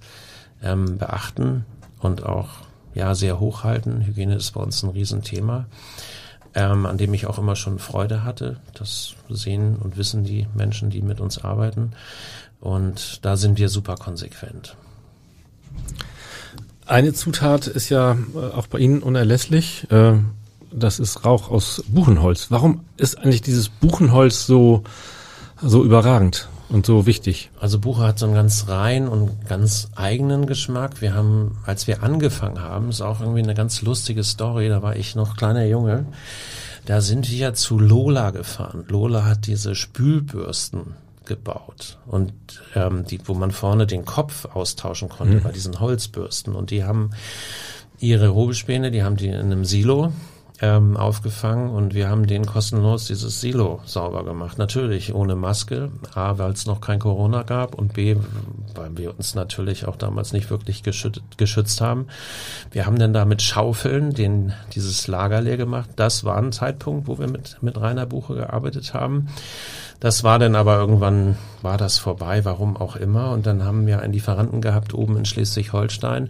ähm, 0.63 0.97
beachten 0.97 1.65
und 1.99 2.23
auch 2.23 2.49
ja 2.93 3.13
sehr 3.13 3.39
hochhalten. 3.39 4.01
Hygiene 4.01 4.35
ist 4.35 4.51
bei 4.51 4.61
uns 4.61 4.81
ein 4.83 4.89
Riesenthema, 4.89 5.67
ähm, 6.55 6.85
an 6.85 6.97
dem 6.97 7.13
ich 7.13 7.27
auch 7.27 7.37
immer 7.37 7.55
schon 7.55 7.77
Freude 7.77 8.23
hatte. 8.23 8.57
Das 8.73 9.13
sehen 9.29 9.75
und 9.75 9.97
wissen 9.97 10.23
die 10.23 10.47
Menschen, 10.55 10.89
die 10.89 11.03
mit 11.03 11.21
uns 11.21 11.43
arbeiten. 11.43 11.91
Und 12.59 13.23
da 13.23 13.37
sind 13.37 13.59
wir 13.59 13.69
super 13.69 13.95
konsequent. 13.95 14.75
Eine 16.87 17.13
Zutat 17.13 17.67
ist 17.67 17.89
ja 17.89 18.17
äh, 18.35 18.37
auch 18.37 18.67
bei 18.67 18.79
Ihnen 18.79 19.03
unerlässlich. 19.03 19.89
Äh 19.91 20.15
das 20.71 20.99
ist 20.99 21.25
Rauch 21.25 21.49
aus 21.49 21.83
Buchenholz. 21.87 22.47
Warum 22.49 22.81
ist 22.97 23.17
eigentlich 23.17 23.41
dieses 23.41 23.69
Buchenholz 23.69 24.45
so, 24.45 24.83
so 25.61 25.83
überragend 25.83 26.49
und 26.69 26.85
so 26.85 27.05
wichtig? 27.05 27.51
Also 27.59 27.79
Buche 27.79 28.03
hat 28.03 28.19
so 28.19 28.25
einen 28.25 28.35
ganz 28.35 28.67
rein 28.67 29.07
und 29.07 29.47
ganz 29.47 29.89
eigenen 29.95 30.45
Geschmack. 30.45 31.01
Wir 31.01 31.13
haben, 31.13 31.57
als 31.65 31.87
wir 31.87 32.03
angefangen 32.03 32.61
haben, 32.61 32.89
ist 32.89 33.01
auch 33.01 33.21
irgendwie 33.21 33.43
eine 33.43 33.53
ganz 33.53 33.81
lustige 33.81 34.23
Story, 34.23 34.69
da 34.69 34.81
war 34.81 34.95
ich 34.95 35.15
noch 35.15 35.37
kleiner 35.37 35.65
Junge. 35.65 36.05
Da 36.85 37.01
sind 37.01 37.29
wir 37.29 37.53
zu 37.53 37.77
Lola 37.77 38.31
gefahren. 38.31 38.85
Lola 38.87 39.25
hat 39.25 39.45
diese 39.45 39.75
Spülbürsten 39.75 40.95
gebaut 41.25 41.99
und 42.07 42.33
ähm, 42.75 43.05
die, 43.05 43.19
wo 43.25 43.35
man 43.35 43.51
vorne 43.51 43.85
den 43.85 44.05
Kopf 44.05 44.45
austauschen 44.45 45.07
konnte 45.07 45.35
mhm. 45.35 45.43
bei 45.43 45.51
diesen 45.51 45.79
Holzbürsten 45.79 46.55
und 46.55 46.71
die 46.71 46.83
haben 46.83 47.11
ihre 47.99 48.33
Hobelspäne, 48.33 48.89
die 48.89 49.03
haben 49.03 49.17
die 49.17 49.27
in 49.27 49.35
einem 49.35 49.63
Silo 49.63 50.11
ähm, 50.61 50.95
aufgefangen 50.95 51.71
und 51.71 51.95
wir 51.95 52.07
haben 52.07 52.27
den 52.27 52.45
kostenlos 52.45 53.05
dieses 53.05 53.41
Silo 53.41 53.81
sauber 53.85 54.23
gemacht. 54.23 54.59
Natürlich 54.59 55.13
ohne 55.13 55.35
Maske, 55.35 55.91
A, 56.13 56.37
weil 56.37 56.51
es 56.51 56.67
noch 56.67 56.81
kein 56.81 56.99
Corona 56.99 57.41
gab 57.41 57.73
und 57.73 57.93
B, 57.93 58.15
weil 58.75 58.95
wir 58.95 59.17
uns 59.17 59.33
natürlich 59.33 59.87
auch 59.87 59.95
damals 59.95 60.33
nicht 60.33 60.51
wirklich 60.51 60.83
geschützt, 60.83 61.21
geschützt 61.37 61.81
haben. 61.81 62.05
Wir 62.69 62.85
haben 62.85 62.99
dann 62.99 63.11
da 63.11 63.25
mit 63.25 63.41
Schaufeln 63.41 64.13
den, 64.13 64.53
dieses 64.75 65.07
Lager 65.07 65.41
leer 65.41 65.57
gemacht. 65.57 65.89
Das 65.95 66.23
war 66.23 66.37
ein 66.37 66.51
Zeitpunkt, 66.51 67.07
wo 67.07 67.17
wir 67.17 67.27
mit, 67.27 67.57
mit 67.61 67.81
Rainer 67.81 68.05
Buche 68.05 68.35
gearbeitet 68.35 68.93
haben. 68.93 69.29
Das 69.99 70.23
war 70.23 70.37
dann 70.37 70.55
aber 70.55 70.77
irgendwann, 70.77 71.37
war 71.61 71.77
das 71.77 71.97
vorbei, 71.97 72.45
warum 72.45 72.77
auch 72.77 72.95
immer. 72.95 73.31
Und 73.31 73.47
dann 73.47 73.63
haben 73.63 73.87
wir 73.87 73.99
einen 73.99 74.13
Lieferanten 74.13 74.61
gehabt 74.61 74.93
oben 74.93 75.17
in 75.17 75.25
Schleswig-Holstein 75.25 76.29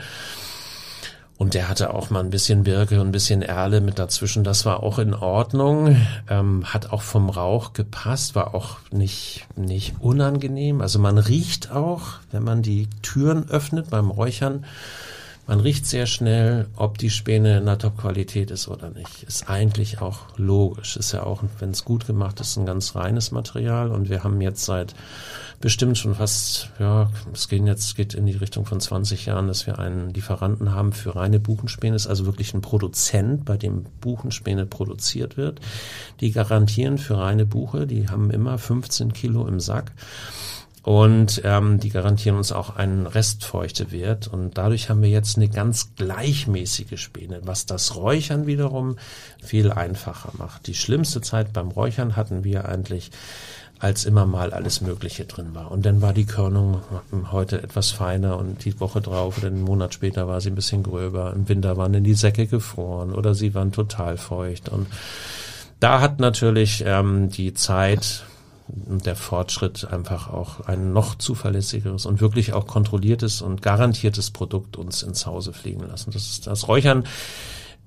und 1.41 1.55
der 1.55 1.69
hatte 1.69 1.95
auch 1.95 2.11
mal 2.11 2.19
ein 2.19 2.29
bisschen 2.29 2.65
Birke 2.65 3.01
und 3.01 3.07
ein 3.07 3.11
bisschen 3.11 3.41
Erle 3.41 3.81
mit 3.81 3.97
dazwischen. 3.97 4.43
Das 4.43 4.63
war 4.67 4.83
auch 4.83 4.99
in 4.99 5.15
Ordnung. 5.15 5.97
Ähm, 6.29 6.71
hat 6.71 6.91
auch 6.91 7.01
vom 7.01 7.31
Rauch 7.31 7.73
gepasst, 7.73 8.35
war 8.35 8.53
auch 8.53 8.77
nicht, 8.91 9.47
nicht 9.55 9.95
unangenehm. 9.99 10.81
Also 10.81 10.99
man 10.99 11.17
riecht 11.17 11.71
auch, 11.71 12.19
wenn 12.31 12.43
man 12.43 12.61
die 12.61 12.87
Türen 13.01 13.49
öffnet 13.49 13.89
beim 13.89 14.11
Räuchern. 14.11 14.65
Man 15.47 15.59
riecht 15.59 15.87
sehr 15.87 16.05
schnell, 16.05 16.67
ob 16.75 16.99
die 16.99 17.09
Späne 17.09 17.57
in 17.57 17.65
der 17.65 17.79
Top-Qualität 17.79 18.51
ist 18.51 18.67
oder 18.67 18.91
nicht. 18.91 19.23
Ist 19.23 19.49
eigentlich 19.49 19.99
auch 19.99 20.37
logisch. 20.37 20.95
Ist 20.95 21.11
ja 21.11 21.23
auch, 21.23 21.41
wenn 21.57 21.71
es 21.71 21.83
gut 21.83 22.05
gemacht 22.05 22.39
ist, 22.39 22.55
ein 22.55 22.67
ganz 22.67 22.95
reines 22.95 23.31
Material. 23.31 23.89
Und 23.89 24.09
wir 24.09 24.23
haben 24.23 24.41
jetzt 24.41 24.63
seit 24.63 24.93
bestimmt 25.61 25.97
schon 25.97 26.15
fast, 26.15 26.69
ja, 26.79 27.09
es 27.33 27.47
geht 27.47 27.65
jetzt 27.65 27.95
geht 27.95 28.13
in 28.13 28.25
die 28.25 28.35
Richtung 28.35 28.65
von 28.65 28.79
20 28.79 29.27
Jahren, 29.27 29.47
dass 29.47 29.67
wir 29.67 29.79
einen 29.79 30.09
Lieferanten 30.09 30.73
haben 30.73 30.91
für 30.91 31.15
reine 31.15 31.39
Buchenspäne. 31.39 31.95
Ist 31.95 32.07
also 32.07 32.25
wirklich 32.25 32.53
ein 32.53 32.61
Produzent, 32.61 33.45
bei 33.45 33.57
dem 33.57 33.85
Buchenspäne 34.01 34.65
produziert 34.65 35.37
wird. 35.37 35.61
Die 36.19 36.31
garantieren 36.31 36.97
für 36.97 37.17
reine 37.17 37.45
Buche, 37.45 37.87
die 37.87 38.09
haben 38.09 38.31
immer 38.31 38.57
15 38.57 39.13
Kilo 39.13 39.47
im 39.47 39.59
Sack. 39.59 39.93
Und 40.83 41.43
ähm, 41.45 41.79
die 41.79 41.89
garantieren 41.89 42.37
uns 42.37 42.51
auch 42.51 42.75
einen 42.75 43.05
Restfeuchtewert. 43.05 44.27
Und 44.27 44.57
dadurch 44.57 44.89
haben 44.89 45.03
wir 45.03 45.09
jetzt 45.09 45.37
eine 45.37 45.47
ganz 45.47 45.93
gleichmäßige 45.95 46.99
Späne, 46.99 47.41
was 47.43 47.67
das 47.67 47.95
Räuchern 47.95 48.47
wiederum 48.47 48.97
viel 49.43 49.71
einfacher 49.71 50.31
macht. 50.37 50.65
Die 50.65 50.73
schlimmste 50.73 51.21
Zeit 51.21 51.53
beim 51.53 51.69
Räuchern 51.69 52.15
hatten 52.15 52.43
wir 52.43 52.67
eigentlich 52.67 53.11
als 53.81 54.05
immer 54.05 54.27
mal 54.27 54.53
alles 54.53 54.81
Mögliche 54.81 55.25
drin 55.25 55.55
war. 55.55 55.71
Und 55.71 55.85
dann 55.87 56.01
war 56.03 56.13
die 56.13 56.25
Körnung 56.25 56.81
heute 57.31 57.63
etwas 57.63 57.89
feiner 57.89 58.37
und 58.37 58.63
die 58.63 58.79
Woche 58.79 59.01
drauf 59.01 59.39
oder 59.39 59.47
einen 59.47 59.63
Monat 59.63 59.95
später 59.95 60.27
war 60.27 60.39
sie 60.39 60.51
ein 60.51 60.55
bisschen 60.55 60.83
gröber. 60.83 61.33
Im 61.35 61.49
Winter 61.49 61.77
waren 61.77 61.91
dann 61.91 62.03
die 62.03 62.13
Säcke 62.13 62.45
gefroren 62.45 63.11
oder 63.11 63.33
sie 63.33 63.55
waren 63.55 63.71
total 63.71 64.17
feucht. 64.17 64.69
Und 64.69 64.85
da 65.79 65.99
hat 65.99 66.19
natürlich 66.19 66.83
ähm, 66.85 67.31
die 67.31 67.55
Zeit 67.55 68.23
und 68.67 69.07
der 69.07 69.15
Fortschritt 69.15 69.87
einfach 69.91 70.29
auch 70.29 70.61
ein 70.67 70.93
noch 70.93 71.15
zuverlässigeres 71.15 72.05
und 72.05 72.21
wirklich 72.21 72.53
auch 72.53 72.67
kontrolliertes 72.67 73.41
und 73.41 73.63
garantiertes 73.63 74.29
Produkt 74.29 74.77
uns 74.77 75.01
ins 75.01 75.25
Hause 75.25 75.53
fliegen 75.53 75.87
lassen. 75.87 76.11
Das 76.11 76.27
ist 76.27 76.45
das 76.45 76.67
Räuchern 76.67 77.03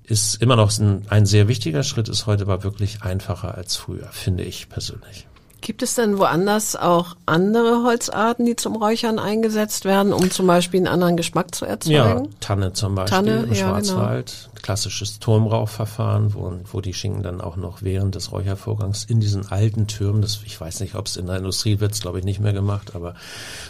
ist 0.03 0.41
immer 0.41 0.55
noch 0.55 0.77
ein, 0.77 1.03
ein 1.09 1.25
sehr 1.25 1.47
wichtiger 1.47 1.81
Schritt, 1.81 2.09
ist 2.09 2.27
heute 2.27 2.43
aber 2.43 2.63
wirklich 2.63 3.01
einfacher 3.01 3.55
als 3.55 3.75
früher, 3.75 4.07
finde 4.11 4.43
ich 4.43 4.69
persönlich. 4.69 5.25
Gibt 5.65 5.81
es 5.81 5.95
denn 5.95 6.19
woanders 6.19 6.75
auch 6.75 7.15
andere 7.25 7.81
Holzarten, 7.81 8.45
die 8.45 8.55
zum 8.55 8.75
Räuchern 8.75 9.17
eingesetzt 9.17 9.83
werden, 9.83 10.13
um 10.13 10.29
zum 10.29 10.45
Beispiel 10.45 10.81
einen 10.81 10.87
anderen 10.87 11.17
Geschmack 11.17 11.55
zu 11.55 11.65
erzeugen? 11.65 11.95
Ja, 11.95 12.23
Tanne 12.39 12.73
zum 12.73 12.93
Beispiel 12.93 13.17
Tanne, 13.17 13.43
im 13.45 13.49
ja, 13.49 13.55
Schwarzwald. 13.55 14.31
Genau. 14.43 14.61
Klassisches 14.61 15.17
Turmrauchverfahren, 15.17 16.35
wo, 16.35 16.53
wo 16.71 16.81
die 16.81 16.93
Schinken 16.93 17.23
dann 17.23 17.41
auch 17.41 17.55
noch 17.55 17.81
während 17.81 18.13
des 18.13 18.31
Räuchervorgangs 18.31 19.05
in 19.05 19.19
diesen 19.19 19.51
alten 19.51 19.87
Türmen, 19.87 20.21
das, 20.21 20.39
ich 20.45 20.61
weiß 20.61 20.81
nicht, 20.81 20.93
ob 20.93 21.07
es 21.07 21.17
in 21.17 21.25
der 21.25 21.37
Industrie 21.37 21.79
wird, 21.79 21.99
glaube 21.99 22.19
ich, 22.19 22.25
nicht 22.25 22.39
mehr 22.39 22.53
gemacht, 22.53 22.95
aber 22.95 23.15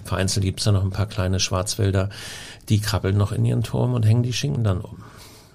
vereinzelt 0.04 0.44
gibt 0.44 0.60
es 0.60 0.66
ja 0.66 0.74
noch 0.74 0.84
ein 0.84 0.90
paar 0.90 1.06
kleine 1.06 1.40
Schwarzwälder, 1.40 2.10
die 2.68 2.82
krabbeln 2.82 3.16
noch 3.16 3.32
in 3.32 3.46
ihren 3.46 3.64
Turm 3.64 3.94
und 3.94 4.06
hängen 4.06 4.24
die 4.24 4.34
Schinken 4.34 4.66
dann 4.66 4.82
um 4.82 4.98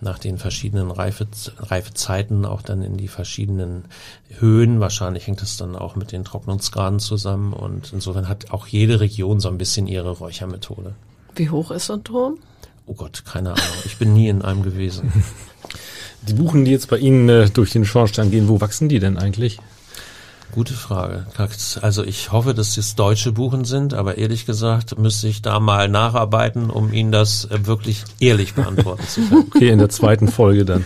nach 0.00 0.18
den 0.18 0.38
verschiedenen 0.38 0.90
Reife, 0.90 1.26
Reifezeiten 1.58 2.44
auch 2.44 2.62
dann 2.62 2.82
in 2.82 2.96
die 2.96 3.08
verschiedenen 3.08 3.84
Höhen. 4.38 4.80
Wahrscheinlich 4.80 5.26
hängt 5.26 5.42
es 5.42 5.56
dann 5.56 5.76
auch 5.76 5.96
mit 5.96 6.12
den 6.12 6.24
Trocknungsgraden 6.24 7.00
zusammen 7.00 7.52
und 7.52 7.92
insofern 7.92 8.28
hat 8.28 8.50
auch 8.50 8.66
jede 8.66 9.00
Region 9.00 9.40
so 9.40 9.48
ein 9.48 9.58
bisschen 9.58 9.86
ihre 9.86 10.10
Räuchermethode. 10.10 10.94
Wie 11.34 11.50
hoch 11.50 11.70
ist 11.70 11.86
so 11.86 11.94
ein 11.94 12.04
Turm? 12.04 12.38
Oh 12.86 12.94
Gott, 12.94 13.24
keine 13.24 13.50
Ahnung. 13.50 13.64
Ich 13.84 13.98
bin 13.98 14.12
nie 14.12 14.28
in 14.28 14.42
einem 14.42 14.62
gewesen. 14.62 15.12
Die 16.28 16.34
Buchen, 16.34 16.64
die 16.64 16.70
jetzt 16.70 16.90
bei 16.90 16.98
Ihnen 16.98 17.28
äh, 17.28 17.48
durch 17.48 17.70
den 17.70 17.84
Schornstein 17.84 18.30
gehen, 18.30 18.48
wo 18.48 18.60
wachsen 18.60 18.90
die 18.90 18.98
denn 18.98 19.16
eigentlich? 19.16 19.58
Gute 20.52 20.74
Frage. 20.74 21.26
Also 21.80 22.04
ich 22.04 22.32
hoffe, 22.32 22.54
dass 22.54 22.76
es 22.76 22.96
deutsche 22.96 23.32
Buchen 23.32 23.64
sind, 23.64 23.94
aber 23.94 24.18
ehrlich 24.18 24.46
gesagt 24.46 24.98
müsste 24.98 25.28
ich 25.28 25.42
da 25.42 25.60
mal 25.60 25.88
nacharbeiten, 25.88 26.70
um 26.70 26.92
Ihnen 26.92 27.12
das 27.12 27.44
äh, 27.44 27.66
wirklich 27.66 28.04
ehrlich 28.18 28.54
beantworten 28.54 29.06
zu 29.06 29.20
können. 29.22 29.50
Okay, 29.54 29.70
in 29.70 29.78
der 29.78 29.88
zweiten 29.88 30.28
Folge 30.28 30.64
dann. 30.64 30.84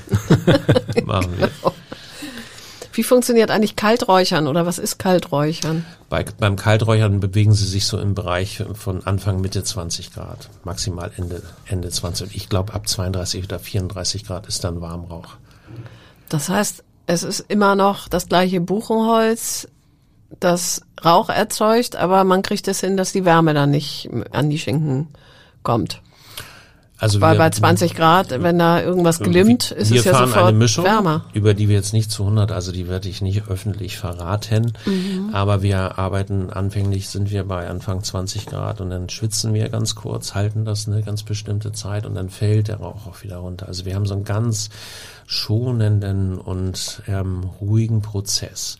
Machen 1.04 1.38
wir. 1.38 1.50
Wie 2.92 3.02
funktioniert 3.02 3.50
eigentlich 3.50 3.74
Kalträuchern 3.74 4.46
oder 4.46 4.66
was 4.66 4.78
ist 4.78 4.98
Kalträuchern? 4.98 5.84
Bei, 6.08 6.24
beim 6.38 6.54
Kalträuchern 6.56 7.18
bewegen 7.18 7.52
sie 7.52 7.66
sich 7.66 7.86
so 7.86 7.98
im 7.98 8.14
Bereich 8.14 8.62
von 8.74 9.04
Anfang 9.04 9.40
Mitte 9.40 9.64
20 9.64 10.12
Grad, 10.12 10.48
maximal 10.62 11.10
Ende, 11.16 11.42
Ende 11.66 11.90
20. 11.90 12.36
Ich 12.36 12.48
glaube 12.48 12.72
ab 12.72 12.88
32 12.88 13.44
oder 13.44 13.58
34 13.58 14.24
Grad 14.24 14.46
ist 14.46 14.62
dann 14.62 14.80
Warmrauch. 14.80 15.36
Das 16.28 16.48
heißt, 16.48 16.84
es 17.06 17.22
ist 17.22 17.40
immer 17.48 17.76
noch 17.76 18.08
das 18.08 18.28
gleiche 18.28 18.60
Buchenholz, 18.60 19.68
das 20.40 20.82
Rauch 21.04 21.28
erzeugt, 21.28 21.96
aber 21.96 22.24
man 22.24 22.42
kriegt 22.42 22.66
es 22.68 22.80
hin, 22.80 22.96
dass 22.96 23.12
die 23.12 23.24
Wärme 23.24 23.54
dann 23.54 23.70
nicht 23.70 24.08
an 24.32 24.50
die 24.50 24.58
Schinken 24.58 25.08
kommt. 25.62 26.00
Also 26.96 27.20
Weil 27.20 27.34
wir, 27.34 27.38
bei 27.38 27.50
20 27.50 27.94
Grad, 27.96 28.30
wenn 28.30 28.58
da 28.58 28.80
irgendwas 28.80 29.18
glimmt, 29.18 29.72
ist 29.72 29.90
es 29.90 30.04
ja 30.04 30.16
sofort 30.16 30.46
eine 30.46 30.56
Mischung, 30.56 30.84
wärmer. 30.84 31.24
Über 31.34 31.52
die 31.52 31.68
wir 31.68 31.74
jetzt 31.74 31.92
nicht 31.92 32.10
zu 32.10 32.22
100, 32.22 32.52
also 32.52 32.70
die 32.70 32.88
werde 32.88 33.08
ich 33.08 33.20
nicht 33.20 33.48
öffentlich 33.48 33.98
verraten. 33.98 34.72
Mhm. 34.86 35.30
Aber 35.32 35.60
wir 35.60 35.98
arbeiten, 35.98 36.50
anfänglich 36.50 37.08
sind 37.08 37.30
wir 37.30 37.44
bei 37.44 37.68
Anfang 37.68 38.02
20 38.04 38.46
Grad 38.46 38.80
und 38.80 38.90
dann 38.90 39.08
schwitzen 39.08 39.52
wir 39.52 39.68
ganz 39.68 39.96
kurz, 39.96 40.34
halten 40.34 40.64
das 40.64 40.86
eine 40.86 41.02
ganz 41.02 41.24
bestimmte 41.24 41.72
Zeit 41.72 42.06
und 42.06 42.14
dann 42.14 42.30
fällt 42.30 42.68
der 42.68 42.76
Rauch 42.76 43.06
auch 43.06 43.22
wieder 43.22 43.38
runter. 43.38 43.66
Also 43.66 43.84
wir 43.84 43.96
haben 43.96 44.06
so 44.06 44.14
einen 44.14 44.24
ganz 44.24 44.70
schonenden 45.26 46.38
und 46.38 47.02
ähm, 47.06 47.44
ruhigen 47.60 48.02
Prozess. 48.02 48.78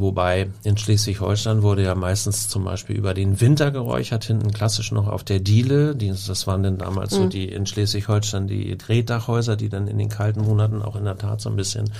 Wobei 0.00 0.48
in 0.62 0.76
Schleswig-Holstein 0.76 1.62
wurde 1.62 1.82
ja 1.82 1.96
meistens 1.96 2.48
zum 2.48 2.62
Beispiel 2.62 2.94
über 2.94 3.14
den 3.14 3.40
Winter 3.40 3.72
geräuchert, 3.72 4.22
hinten 4.22 4.52
klassisch 4.52 4.92
noch 4.92 5.08
auf 5.08 5.24
der 5.24 5.40
Diele. 5.40 5.96
Die, 5.96 6.08
das 6.10 6.46
waren 6.46 6.62
dann 6.62 6.78
damals 6.78 7.12
mhm. 7.12 7.16
so 7.16 7.26
die 7.26 7.48
in 7.48 7.66
Schleswig-Holstein 7.66 8.46
die 8.46 8.78
Drehdachhäuser, 8.78 9.56
die 9.56 9.68
dann 9.68 9.88
in 9.88 9.98
den 9.98 10.08
kalten 10.08 10.42
Monaten 10.42 10.82
auch 10.82 10.94
in 10.94 11.04
der 11.04 11.18
Tat 11.18 11.40
so 11.40 11.50
ein 11.50 11.56
bisschen 11.56 11.90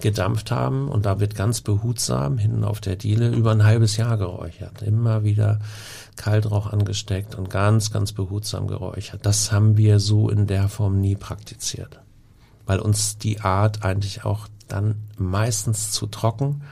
gedampft 0.00 0.50
haben. 0.50 0.88
Und 0.88 1.06
da 1.06 1.20
wird 1.20 1.36
ganz 1.36 1.60
behutsam 1.60 2.36
hinten 2.36 2.64
auf 2.64 2.80
der 2.80 2.96
Diele 2.96 3.28
über 3.28 3.52
ein 3.52 3.62
halbes 3.62 3.96
Jahr 3.96 4.18
geräuchert. 4.18 4.82
Immer 4.82 5.22
wieder 5.22 5.60
Kaltrauch 6.16 6.72
angesteckt 6.72 7.36
und 7.36 7.48
ganz, 7.48 7.92
ganz 7.92 8.10
behutsam 8.10 8.66
geräuchert. 8.66 9.24
Das 9.24 9.52
haben 9.52 9.76
wir 9.76 10.00
so 10.00 10.30
in 10.30 10.48
der 10.48 10.68
Form 10.68 11.00
nie 11.00 11.14
praktiziert. 11.14 12.00
Weil 12.66 12.80
uns 12.80 13.18
die 13.18 13.40
Art 13.40 13.84
eigentlich 13.84 14.24
auch 14.24 14.48
dann 14.68 14.96
meistens 15.16 15.92
zu 15.92 16.06
trocken 16.06 16.62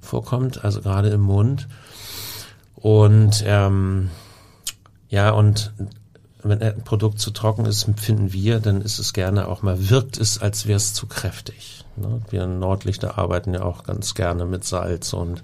vorkommt, 0.00 0.64
also 0.64 0.80
gerade 0.80 1.08
im 1.10 1.20
Mund. 1.20 1.68
Und 2.76 3.42
ähm, 3.46 4.10
ja, 5.08 5.30
und 5.30 5.72
wenn 6.42 6.62
ein 6.62 6.84
Produkt 6.84 7.18
zu 7.18 7.30
trocken 7.30 7.64
ist, 7.64 7.88
finden 7.96 8.32
wir, 8.32 8.60
dann 8.60 8.80
ist 8.80 8.98
es 8.98 9.12
gerne 9.12 9.48
auch 9.48 9.62
mal, 9.62 9.88
wirkt 9.90 10.18
es, 10.18 10.40
als 10.40 10.66
wäre 10.66 10.76
es 10.76 10.94
zu 10.94 11.06
kräftig. 11.06 11.84
Ne? 11.96 12.20
Wir 12.30 12.46
Nordlichter 12.46 13.18
arbeiten 13.18 13.54
ja 13.54 13.62
auch 13.62 13.84
ganz 13.84 14.14
gerne 14.14 14.44
mit 14.44 14.64
Salz 14.64 15.12
und 15.12 15.42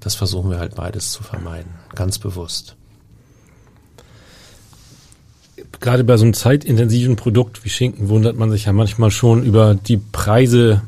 das 0.00 0.14
versuchen 0.14 0.50
wir 0.50 0.58
halt 0.58 0.74
beides 0.74 1.12
zu 1.12 1.22
vermeiden, 1.22 1.72
ganz 1.94 2.18
bewusst. 2.18 2.76
Gerade 5.80 6.04
bei 6.04 6.16
so 6.16 6.24
einem 6.24 6.34
zeitintensiven 6.34 7.16
Produkt 7.16 7.64
wie 7.64 7.68
Schinken 7.68 8.08
wundert 8.08 8.36
man 8.36 8.50
sich 8.50 8.66
ja 8.66 8.72
manchmal 8.72 9.10
schon 9.10 9.44
über 9.44 9.74
die 9.74 9.96
Preise, 9.96 10.82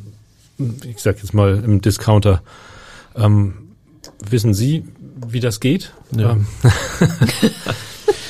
ich 0.58 1.00
sag 1.02 1.18
jetzt 1.18 1.34
mal 1.34 1.62
im 1.62 1.80
Discounter, 1.80 2.42
ähm, 3.14 3.54
wissen 4.28 4.54
Sie, 4.54 4.84
wie 5.28 5.40
das 5.40 5.60
geht? 5.60 5.92
Ja. 6.16 6.32
Ähm. 6.32 6.46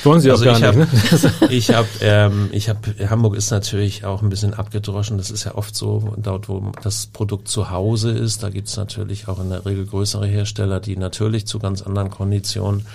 Wollen 0.03 0.21
Sie 0.21 0.31
also 0.31 0.49
auch 0.49 0.59
gar 0.59 0.71
ich 0.71 0.75
nicht, 0.75 1.21
hab, 1.23 1.41
ne? 1.41 1.47
ich 1.49 1.73
habe, 1.73 1.87
ähm, 2.01 2.49
ich 2.51 2.69
habe, 2.69 2.79
Hamburg 3.09 3.35
ist 3.35 3.51
natürlich 3.51 4.05
auch 4.05 4.21
ein 4.21 4.29
bisschen 4.29 4.53
abgedroschen. 4.53 5.17
Das 5.17 5.31
ist 5.31 5.43
ja 5.43 5.55
oft 5.55 5.75
so, 5.75 6.13
dort 6.17 6.47
wo 6.47 6.71
das 6.81 7.07
Produkt 7.07 7.47
zu 7.47 7.71
Hause 7.71 8.11
ist, 8.11 8.43
da 8.43 8.49
gibt's 8.49 8.77
natürlich 8.77 9.27
auch 9.27 9.39
in 9.39 9.49
der 9.49 9.65
Regel 9.65 9.85
größere 9.85 10.25
Hersteller, 10.25 10.79
die 10.79 10.95
natürlich 10.95 11.45
zu 11.45 11.59
ganz 11.59 11.81
anderen 11.81 12.09
Konditionen 12.09 12.85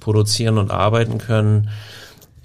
produzieren 0.00 0.58
und 0.58 0.70
arbeiten 0.70 1.18
können. 1.18 1.68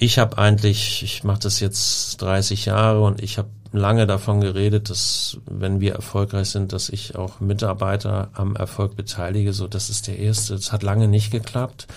Ich 0.01 0.17
habe 0.17 0.37
eigentlich, 0.37 1.03
ich 1.03 1.25
mache 1.25 1.39
das 1.39 1.59
jetzt 1.59 2.21
30 2.21 2.65
Jahre 2.65 3.01
und 3.01 3.21
ich 3.21 3.37
habe 3.37 3.49
lange 3.73 4.07
davon 4.07 4.39
geredet, 4.39 4.89
dass 4.89 5.37
wenn 5.45 5.81
wir 5.81 5.93
erfolgreich 5.93 6.49
sind, 6.49 6.71
dass 6.71 6.87
ich 6.87 7.17
auch 7.17 7.41
Mitarbeiter 7.41 8.29
am 8.33 8.55
Erfolg 8.55 8.95
beteilige. 8.95 9.51
So, 9.51 9.67
das 9.67 9.89
ist 9.89 10.07
der 10.07 10.17
erste. 10.17 10.55
Das 10.55 10.71
hat 10.71 10.83
lange 10.83 11.09
nicht 11.09 11.31
geklappt. 11.31 11.87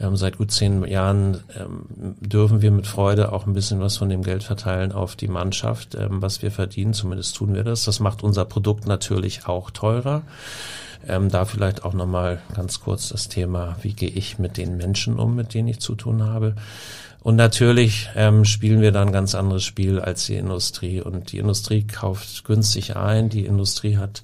Ähm, 0.00 0.16
seit 0.16 0.38
gut 0.38 0.52
zehn 0.52 0.84
Jahren 0.86 1.44
ähm, 1.54 2.16
dürfen 2.18 2.62
wir 2.62 2.70
mit 2.70 2.86
Freude 2.86 3.30
auch 3.30 3.46
ein 3.46 3.52
bisschen 3.52 3.78
was 3.78 3.98
von 3.98 4.08
dem 4.08 4.22
Geld 4.22 4.42
verteilen 4.42 4.92
auf 4.92 5.14
die 5.14 5.28
Mannschaft, 5.28 5.94
ähm, 5.96 6.22
was 6.22 6.40
wir 6.40 6.50
verdienen. 6.50 6.94
Zumindest 6.94 7.36
tun 7.36 7.54
wir 7.54 7.62
das. 7.62 7.84
Das 7.84 8.00
macht 8.00 8.22
unser 8.22 8.46
Produkt 8.46 8.86
natürlich 8.86 9.46
auch 9.46 9.70
teurer. 9.70 10.22
Ähm, 11.06 11.28
da 11.28 11.44
vielleicht 11.44 11.84
auch 11.84 11.92
nochmal 11.92 12.40
ganz 12.56 12.80
kurz 12.80 13.10
das 13.10 13.28
Thema, 13.28 13.76
wie 13.82 13.92
gehe 13.92 14.08
ich 14.08 14.38
mit 14.38 14.56
den 14.56 14.78
Menschen 14.78 15.18
um, 15.18 15.36
mit 15.36 15.52
denen 15.52 15.68
ich 15.68 15.80
zu 15.80 15.94
tun 15.94 16.22
habe. 16.22 16.54
Und 17.24 17.36
natürlich 17.36 18.10
ähm, 18.16 18.44
spielen 18.44 18.82
wir 18.82 18.92
da 18.92 19.00
ein 19.00 19.10
ganz 19.10 19.34
anderes 19.34 19.64
Spiel 19.64 19.98
als 19.98 20.26
die 20.26 20.36
Industrie. 20.36 21.00
Und 21.00 21.32
die 21.32 21.38
Industrie 21.38 21.82
kauft 21.82 22.44
günstig 22.44 22.96
ein. 22.96 23.30
Die 23.30 23.46
Industrie 23.46 23.96
hat 23.96 24.20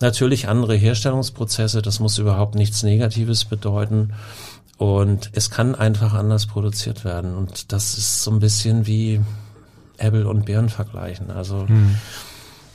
natürlich 0.00 0.46
andere 0.46 0.74
Herstellungsprozesse. 0.74 1.80
Das 1.80 1.98
muss 1.98 2.18
überhaupt 2.18 2.54
nichts 2.54 2.82
Negatives 2.82 3.46
bedeuten. 3.46 4.12
Und 4.76 5.30
es 5.32 5.48
kann 5.48 5.74
einfach 5.74 6.12
anders 6.12 6.44
produziert 6.44 7.06
werden. 7.06 7.34
Und 7.34 7.72
das 7.72 7.96
ist 7.96 8.22
so 8.22 8.32
ein 8.32 8.40
bisschen 8.40 8.86
wie 8.86 9.22
Äpfel 9.96 10.26
und 10.26 10.44
Birnen 10.44 10.68
vergleichen. 10.68 11.30
Also 11.30 11.66
hm. 11.66 11.96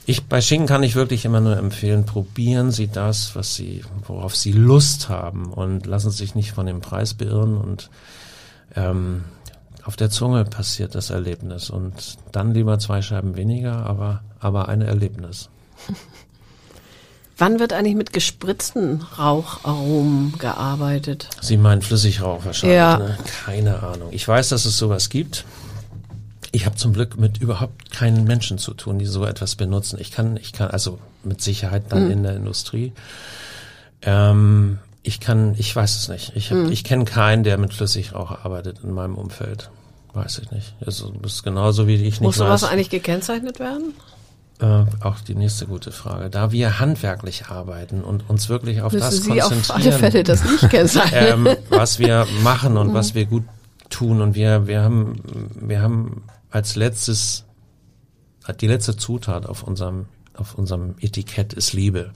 ich 0.06 0.24
bei 0.24 0.40
Schinken 0.40 0.66
kann 0.66 0.82
ich 0.82 0.96
wirklich 0.96 1.24
immer 1.24 1.40
nur 1.40 1.56
empfehlen, 1.56 2.04
probieren 2.04 2.72
Sie 2.72 2.88
das, 2.88 3.36
was 3.36 3.54
Sie, 3.54 3.82
worauf 4.08 4.34
Sie 4.34 4.50
Lust 4.50 5.08
haben 5.08 5.52
und 5.52 5.86
lassen 5.86 6.10
Sie 6.10 6.16
sich 6.16 6.34
nicht 6.34 6.50
von 6.50 6.66
dem 6.66 6.80
Preis 6.80 7.14
beirren 7.14 7.56
und 7.56 7.90
ähm, 8.74 9.22
auf 9.84 9.96
der 9.96 10.10
Zunge 10.10 10.44
passiert 10.44 10.94
das 10.94 11.10
Erlebnis 11.10 11.70
und 11.70 12.16
dann 12.30 12.54
lieber 12.54 12.78
zwei 12.78 13.02
Scheiben 13.02 13.36
weniger, 13.36 13.86
aber, 13.86 14.22
aber 14.38 14.68
ein 14.68 14.82
Erlebnis. 14.82 15.48
Wann 17.38 17.58
wird 17.58 17.72
eigentlich 17.72 17.96
mit 17.96 18.12
gespritzten 18.12 19.02
Raucharomen 19.18 20.38
gearbeitet? 20.38 21.28
Sie 21.40 21.56
meinen 21.56 21.82
Flüssigrauch 21.82 22.44
wahrscheinlich. 22.44 22.76
Ja. 22.76 22.98
Ne? 22.98 23.18
Keine 23.44 23.82
Ahnung. 23.82 24.10
Ich 24.12 24.28
weiß, 24.28 24.50
dass 24.50 24.64
es 24.64 24.78
sowas 24.78 25.08
gibt. 25.08 25.44
Ich 26.52 26.66
habe 26.66 26.76
zum 26.76 26.92
Glück 26.92 27.18
mit 27.18 27.38
überhaupt 27.38 27.90
keinen 27.90 28.24
Menschen 28.24 28.58
zu 28.58 28.74
tun, 28.74 28.98
die 28.98 29.06
so 29.06 29.24
etwas 29.24 29.56
benutzen. 29.56 29.98
Ich 29.98 30.12
kann, 30.12 30.36
ich 30.36 30.52
kann 30.52 30.70
also 30.70 30.98
mit 31.24 31.40
Sicherheit 31.40 31.84
dann 31.88 32.04
mhm. 32.04 32.10
in 32.10 32.22
der 32.22 32.36
Industrie. 32.36 32.92
Ähm, 34.02 34.78
ich 35.02 35.20
kann, 35.20 35.54
ich 35.58 35.74
weiß 35.74 35.96
es 35.96 36.08
nicht. 36.08 36.32
Ich, 36.36 36.50
hab, 36.50 36.58
mhm. 36.58 36.72
ich 36.72 36.84
kenne 36.84 37.04
keinen, 37.04 37.42
der 37.42 37.58
mit 37.58 37.74
Flüssigrauch 37.74 38.44
arbeitet 38.44 38.80
in 38.82 38.92
meinem 38.92 39.16
Umfeld. 39.16 39.70
Weiß 40.12 40.38
ich 40.38 40.50
nicht. 40.50 40.74
Also 40.84 41.10
das 41.22 41.34
ist 41.34 41.42
genauso 41.42 41.86
wie 41.86 41.94
ich 41.94 42.02
nicht 42.02 42.20
Muss 42.20 42.36
sowas 42.36 42.64
eigentlich 42.64 42.90
gekennzeichnet 42.90 43.58
werden? 43.58 43.94
Äh, 44.60 44.84
auch 45.00 45.20
die 45.20 45.34
nächste 45.34 45.66
gute 45.66 45.90
Frage. 45.90 46.30
Da 46.30 46.52
wir 46.52 46.78
handwerklich 46.78 47.46
arbeiten 47.46 48.04
und 48.04 48.28
uns 48.28 48.48
wirklich 48.48 48.82
auf 48.82 48.92
Müssen 48.92 49.04
das 49.04 49.16
Sie 49.16 49.30
konzentrieren, 49.30 49.60
auf 49.60 49.70
alle 49.70 49.92
Fälle 49.92 50.22
das 50.22 50.44
nicht 50.44 50.70
kennzeichnen. 50.70 51.46
ähm, 51.46 51.56
was 51.70 51.98
wir 51.98 52.26
machen 52.42 52.76
und 52.76 52.88
mhm. 52.88 52.94
was 52.94 53.14
wir 53.14 53.24
gut 53.24 53.44
tun 53.88 54.22
und 54.22 54.34
wir 54.34 54.66
wir 54.66 54.82
haben 54.82 55.20
wir 55.54 55.82
haben 55.82 56.22
als 56.50 56.76
letztes 56.76 57.44
die 58.60 58.66
letzte 58.66 58.96
Zutat 58.96 59.46
auf 59.46 59.62
unserem 59.62 60.06
auf 60.34 60.54
unserem 60.54 60.94
Etikett 61.00 61.52
ist 61.52 61.72
Liebe 61.74 62.10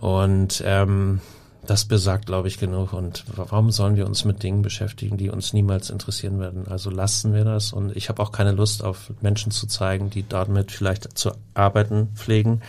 und 0.00 0.62
ähm, 0.66 1.20
das 1.66 1.84
besagt, 1.84 2.26
glaube 2.26 2.48
ich, 2.48 2.58
genug. 2.58 2.92
Und 2.92 3.24
warum 3.34 3.70
sollen 3.70 3.96
wir 3.96 4.06
uns 4.06 4.24
mit 4.24 4.42
Dingen 4.42 4.62
beschäftigen, 4.62 5.16
die 5.16 5.30
uns 5.30 5.52
niemals 5.52 5.90
interessieren 5.90 6.38
werden? 6.38 6.68
Also 6.68 6.90
lassen 6.90 7.32
wir 7.32 7.44
das. 7.44 7.72
Und 7.72 7.96
ich 7.96 8.08
habe 8.08 8.22
auch 8.22 8.32
keine 8.32 8.52
Lust, 8.52 8.84
auf 8.84 9.12
Menschen 9.20 9.50
zu 9.50 9.66
zeigen, 9.66 10.10
die 10.10 10.28
damit 10.28 10.72
vielleicht 10.72 11.16
zu 11.16 11.32
arbeiten 11.54 12.08
pflegen. 12.14 12.60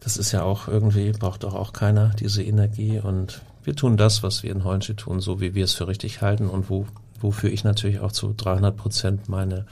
Das 0.00 0.16
ist 0.16 0.32
ja 0.32 0.42
auch 0.42 0.68
irgendwie, 0.68 1.10
braucht 1.12 1.42
doch 1.42 1.54
auch 1.54 1.72
keiner 1.72 2.10
diese 2.18 2.42
Energie. 2.42 2.98
Und 2.98 3.42
wir 3.64 3.74
tun 3.74 3.96
das, 3.96 4.22
was 4.22 4.42
wir 4.42 4.52
in 4.52 4.64
Heunsche 4.64 4.96
tun, 4.96 5.20
so 5.20 5.40
wie 5.40 5.54
wir 5.54 5.64
es 5.64 5.74
für 5.74 5.88
richtig 5.88 6.22
halten 6.22 6.48
und 6.48 6.70
wo, 6.70 6.86
wofür 7.20 7.50
ich 7.50 7.64
natürlich 7.64 8.00
auch 8.00 8.12
zu 8.12 8.32
300 8.34 8.76
Prozent 8.76 9.28
meine, 9.28 9.66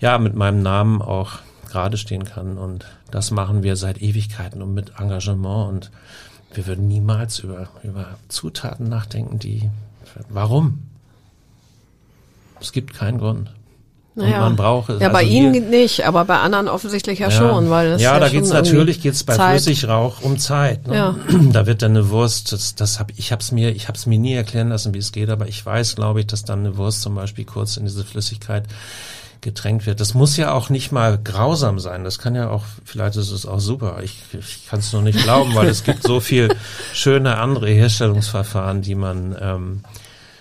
ja, 0.00 0.18
mit 0.18 0.34
meinem 0.34 0.62
Namen 0.62 1.02
auch 1.02 1.40
gerade 1.68 1.96
stehen 1.96 2.24
kann. 2.24 2.56
Und 2.56 2.86
das 3.10 3.30
machen 3.30 3.62
wir 3.62 3.76
seit 3.76 4.00
Ewigkeiten 4.00 4.62
und 4.62 4.74
mit 4.74 4.92
Engagement 4.98 5.68
und 5.68 5.90
wir 6.54 6.66
würden 6.66 6.88
niemals 6.88 7.40
über, 7.40 7.68
über 7.82 8.16
Zutaten 8.28 8.88
nachdenken, 8.88 9.38
die, 9.38 9.70
warum? 10.28 10.82
Es 12.60 12.72
gibt 12.72 12.94
keinen 12.94 13.18
Grund. 13.18 13.50
Und 14.18 14.30
man 14.30 14.56
braucht 14.56 14.90
es. 14.90 15.00
Ja, 15.00 15.08
also 15.08 15.18
bei 15.18 15.22
Ihnen 15.22 15.70
nicht, 15.70 16.04
aber 16.04 16.24
bei 16.24 16.38
anderen 16.38 16.66
offensichtlich 16.66 17.20
ja, 17.20 17.28
ja 17.28 17.30
schon, 17.30 17.70
weil 17.70 17.90
das 17.90 18.02
ja, 18.02 18.14
ja 18.14 18.18
da 18.18 18.28
geht's 18.28 18.50
natürlich 18.50 19.00
geht's 19.00 19.22
bei 19.22 19.36
Zeit. 19.36 19.62
Flüssigrauch 19.62 20.22
um 20.22 20.38
Zeit. 20.38 20.88
Ne? 20.88 20.94
Ja. 20.94 21.14
Da 21.52 21.66
wird 21.66 21.82
dann 21.82 21.92
eine 21.92 22.10
Wurst, 22.10 22.50
das, 22.52 22.74
das 22.74 22.98
hab 22.98 23.12
ich 23.16 23.30
hab's 23.30 23.52
mir, 23.52 23.70
ich 23.70 23.86
hab's 23.86 24.06
mir 24.06 24.18
nie 24.18 24.34
erklären 24.34 24.70
lassen, 24.70 24.92
wie 24.92 24.98
es 24.98 25.12
geht, 25.12 25.30
aber 25.30 25.46
ich 25.46 25.64
weiß, 25.64 25.94
glaube 25.94 26.20
ich, 26.20 26.26
dass 26.26 26.44
dann 26.44 26.60
eine 26.60 26.76
Wurst 26.76 27.02
zum 27.02 27.14
Beispiel 27.14 27.44
kurz 27.44 27.76
in 27.76 27.84
diese 27.84 28.04
Flüssigkeit 28.04 28.64
getränkt 29.40 29.86
wird. 29.86 30.00
Das 30.00 30.14
muss 30.14 30.36
ja 30.36 30.52
auch 30.52 30.70
nicht 30.70 30.92
mal 30.92 31.18
grausam 31.18 31.78
sein. 31.78 32.04
Das 32.04 32.18
kann 32.18 32.34
ja 32.34 32.50
auch, 32.50 32.64
vielleicht 32.84 33.16
ist 33.16 33.30
es 33.30 33.46
auch 33.46 33.60
super. 33.60 34.00
Ich, 34.02 34.20
ich 34.32 34.66
kann 34.68 34.80
es 34.80 34.92
nur 34.92 35.02
nicht 35.02 35.22
glauben, 35.22 35.54
weil 35.54 35.68
es 35.68 35.84
gibt 35.84 36.02
so 36.02 36.20
viel 36.20 36.48
schöne 36.92 37.36
andere 37.36 37.68
Herstellungsverfahren, 37.68 38.82
die 38.82 38.94
man 38.94 39.36
ähm, 39.40 39.80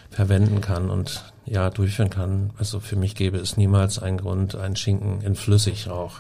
verwenden 0.10 0.62
kann 0.62 0.90
und 0.90 1.24
ja 1.46 1.70
durchführen 1.70 2.10
kann. 2.10 2.52
Also 2.58 2.80
für 2.80 2.96
mich 2.96 3.16
gäbe 3.16 3.38
es 3.38 3.58
niemals 3.58 4.00
einen 4.00 4.18
Grund, 4.18 4.56
einen 4.56 4.76
Schinken 4.76 5.22
in 5.22 5.36
Flüssigrauch 5.36 6.16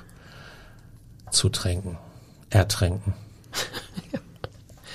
zu 1.32 1.50
tränken, 1.50 1.98
ertränken. 2.50 3.14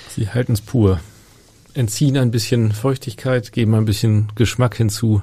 Sie 0.09 0.29
halten 0.29 0.53
es 0.53 0.61
pur, 0.61 0.99
entziehen 1.73 2.17
ein 2.17 2.31
bisschen 2.31 2.71
Feuchtigkeit, 2.71 3.51
geben 3.51 3.75
ein 3.75 3.85
bisschen 3.85 4.31
Geschmack 4.35 4.75
hinzu. 4.75 5.21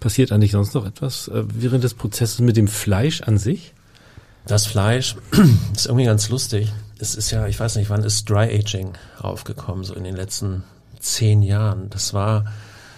Passiert 0.00 0.32
eigentlich 0.32 0.52
sonst 0.52 0.74
noch 0.74 0.86
etwas 0.86 1.28
äh, 1.28 1.44
während 1.48 1.84
des 1.84 1.94
Prozesses 1.94 2.40
mit 2.40 2.56
dem 2.56 2.68
Fleisch 2.68 3.22
an 3.22 3.38
sich? 3.38 3.72
Das 4.46 4.66
Fleisch 4.66 5.16
ist 5.74 5.86
irgendwie 5.86 6.04
ganz 6.04 6.28
lustig. 6.28 6.72
Es 6.98 7.14
ist 7.14 7.30
ja, 7.30 7.46
ich 7.46 7.58
weiß 7.58 7.76
nicht, 7.76 7.90
wann 7.90 8.02
ist 8.02 8.28
Dry 8.28 8.58
Aging 8.58 8.92
aufgekommen, 9.20 9.84
so 9.84 9.94
in 9.94 10.04
den 10.04 10.16
letzten 10.16 10.64
zehn 11.00 11.42
Jahren. 11.42 11.90
Das 11.90 12.14
war 12.14 12.44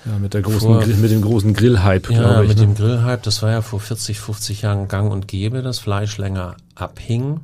ja, 0.04 0.18
mit, 0.18 0.34
der 0.34 0.42
großen 0.42 0.60
vor, 0.60 0.86
mit 0.86 1.10
dem 1.10 1.22
großen 1.22 1.54
Grillhype, 1.54 2.12
ja, 2.12 2.20
glaube 2.20 2.42
ich. 2.44 2.48
mit 2.50 2.58
ne? 2.58 2.66
dem 2.66 2.74
Grillhype, 2.74 3.20
das 3.22 3.42
war 3.42 3.50
ja 3.50 3.62
vor 3.62 3.80
40, 3.80 4.20
50 4.20 4.62
Jahren 4.62 4.88
gang 4.88 5.10
und 5.10 5.28
gäbe, 5.28 5.62
dass 5.62 5.78
Fleisch 5.78 6.18
länger 6.18 6.56
abhing. 6.74 7.40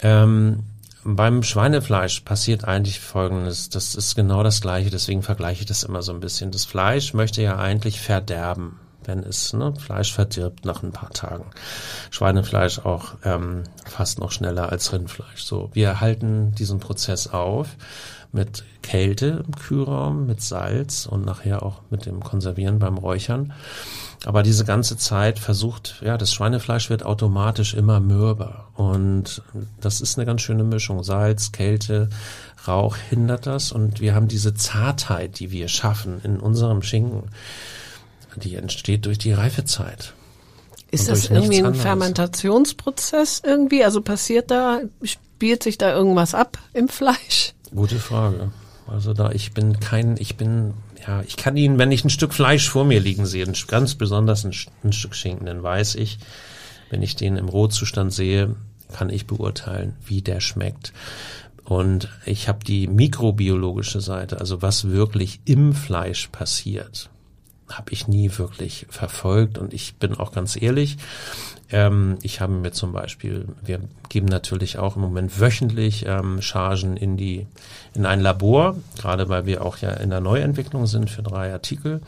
Ähm, 0.00 0.60
beim 1.04 1.42
Schweinefleisch 1.42 2.20
passiert 2.20 2.64
eigentlich 2.64 3.00
Folgendes. 3.00 3.68
Das 3.68 3.94
ist 3.94 4.14
genau 4.14 4.42
das 4.42 4.60
Gleiche, 4.60 4.90
deswegen 4.90 5.22
vergleiche 5.22 5.60
ich 5.60 5.66
das 5.66 5.82
immer 5.82 6.02
so 6.02 6.12
ein 6.12 6.20
bisschen. 6.20 6.50
Das 6.50 6.64
Fleisch 6.64 7.14
möchte 7.14 7.42
ja 7.42 7.58
eigentlich 7.58 8.00
verderben, 8.00 8.78
wenn 9.04 9.20
es, 9.20 9.52
ne, 9.52 9.74
Fleisch 9.74 10.12
verdirbt 10.12 10.64
nach 10.64 10.82
ein 10.82 10.92
paar 10.92 11.10
Tagen. 11.10 11.46
Schweinefleisch 12.10 12.80
auch 12.80 13.14
ähm, 13.24 13.64
fast 13.86 14.18
noch 14.18 14.30
schneller 14.30 14.70
als 14.70 14.92
Rindfleisch. 14.92 15.42
So, 15.42 15.70
wir 15.72 16.00
halten 16.00 16.52
diesen 16.54 16.80
Prozess 16.80 17.28
auf 17.28 17.68
mit 18.32 18.64
Kälte 18.82 19.44
im 19.46 19.54
Kühlraum, 19.54 20.26
mit 20.26 20.40
Salz 20.40 21.06
und 21.06 21.24
nachher 21.24 21.62
auch 21.62 21.80
mit 21.90 22.06
dem 22.06 22.20
Konservieren 22.20 22.78
beim 22.78 22.96
Räuchern. 22.96 23.52
Aber 24.26 24.42
diese 24.42 24.64
ganze 24.64 24.96
Zeit 24.96 25.38
versucht, 25.38 26.02
ja, 26.04 26.18
das 26.18 26.32
Schweinefleisch 26.32 26.90
wird 26.90 27.04
automatisch 27.04 27.74
immer 27.74 28.00
mürber. 28.00 28.68
Und 28.74 29.42
das 29.80 30.00
ist 30.00 30.18
eine 30.18 30.26
ganz 30.26 30.42
schöne 30.42 30.62
Mischung. 30.62 31.02
Salz, 31.02 31.52
Kälte, 31.52 32.10
Rauch 32.68 32.96
hindert 32.96 33.46
das. 33.46 33.72
Und 33.72 34.00
wir 34.00 34.14
haben 34.14 34.28
diese 34.28 34.54
Zartheit, 34.54 35.38
die 35.38 35.50
wir 35.50 35.68
schaffen 35.68 36.20
in 36.22 36.38
unserem 36.38 36.82
Schinken, 36.82 37.30
die 38.36 38.56
entsteht 38.56 39.06
durch 39.06 39.18
die 39.18 39.32
Reifezeit. 39.32 40.12
Ist 40.90 41.08
das 41.08 41.30
irgendwie 41.30 41.58
ein 41.58 41.66
anderes. 41.66 41.82
Fermentationsprozess 41.82 43.42
irgendwie? 43.44 43.84
Also 43.84 44.02
passiert 44.02 44.50
da, 44.50 44.80
spielt 45.02 45.62
sich 45.62 45.78
da 45.78 45.92
irgendwas 45.92 46.34
ab 46.34 46.58
im 46.72 46.88
Fleisch? 46.88 47.54
Gute 47.74 47.98
Frage. 47.98 48.50
Also 48.86 49.14
da, 49.14 49.30
ich 49.30 49.52
bin 49.52 49.78
kein, 49.78 50.16
ich 50.18 50.36
bin 50.36 50.74
ja, 51.06 51.22
ich 51.22 51.36
kann 51.36 51.56
ihn, 51.56 51.78
wenn 51.78 51.92
ich 51.92 52.04
ein 52.04 52.10
Stück 52.10 52.34
Fleisch 52.34 52.68
vor 52.68 52.84
mir 52.84 53.00
liegen 53.00 53.26
sehe, 53.26 53.46
ganz 53.68 53.94
besonders 53.94 54.44
ein, 54.44 54.52
ein 54.84 54.92
Stück 54.92 55.14
Schinken, 55.14 55.46
dann 55.46 55.62
weiß 55.62 55.94
ich, 55.94 56.18
wenn 56.90 57.02
ich 57.02 57.16
den 57.16 57.36
im 57.36 57.48
Rohzustand 57.48 58.12
sehe, 58.12 58.56
kann 58.92 59.10
ich 59.10 59.26
beurteilen, 59.26 59.94
wie 60.04 60.22
der 60.22 60.40
schmeckt. 60.40 60.92
Und 61.64 62.08
ich 62.26 62.48
habe 62.48 62.64
die 62.64 62.88
mikrobiologische 62.88 64.00
Seite, 64.00 64.40
also 64.40 64.60
was 64.60 64.88
wirklich 64.90 65.40
im 65.44 65.72
Fleisch 65.72 66.28
passiert, 66.28 67.10
habe 67.70 67.92
ich 67.92 68.08
nie 68.08 68.30
wirklich 68.36 68.86
verfolgt. 68.90 69.58
Und 69.58 69.72
ich 69.74 69.96
bin 69.96 70.14
auch 70.14 70.32
ganz 70.32 70.60
ehrlich, 70.60 70.98
ähm, 71.70 72.18
ich 72.22 72.40
habe 72.40 72.52
mir 72.52 72.72
zum 72.72 72.92
Beispiel, 72.92 73.46
wir 73.64 73.80
geben 74.08 74.26
natürlich 74.26 74.78
auch 74.78 74.96
im 74.96 75.02
Moment 75.02 75.40
wöchentlich 75.40 76.04
ähm, 76.06 76.42
Chargen 76.42 76.96
in 76.96 77.16
die 77.16 77.46
in 77.94 78.06
ein 78.06 78.20
Labor, 78.20 78.76
gerade 78.98 79.28
weil 79.28 79.46
wir 79.46 79.64
auch 79.64 79.78
ja 79.78 79.90
in 79.90 80.10
der 80.10 80.20
Neuentwicklung 80.20 80.86
sind 80.86 81.10
für 81.10 81.22
drei 81.22 81.52
Artikel 81.52 82.00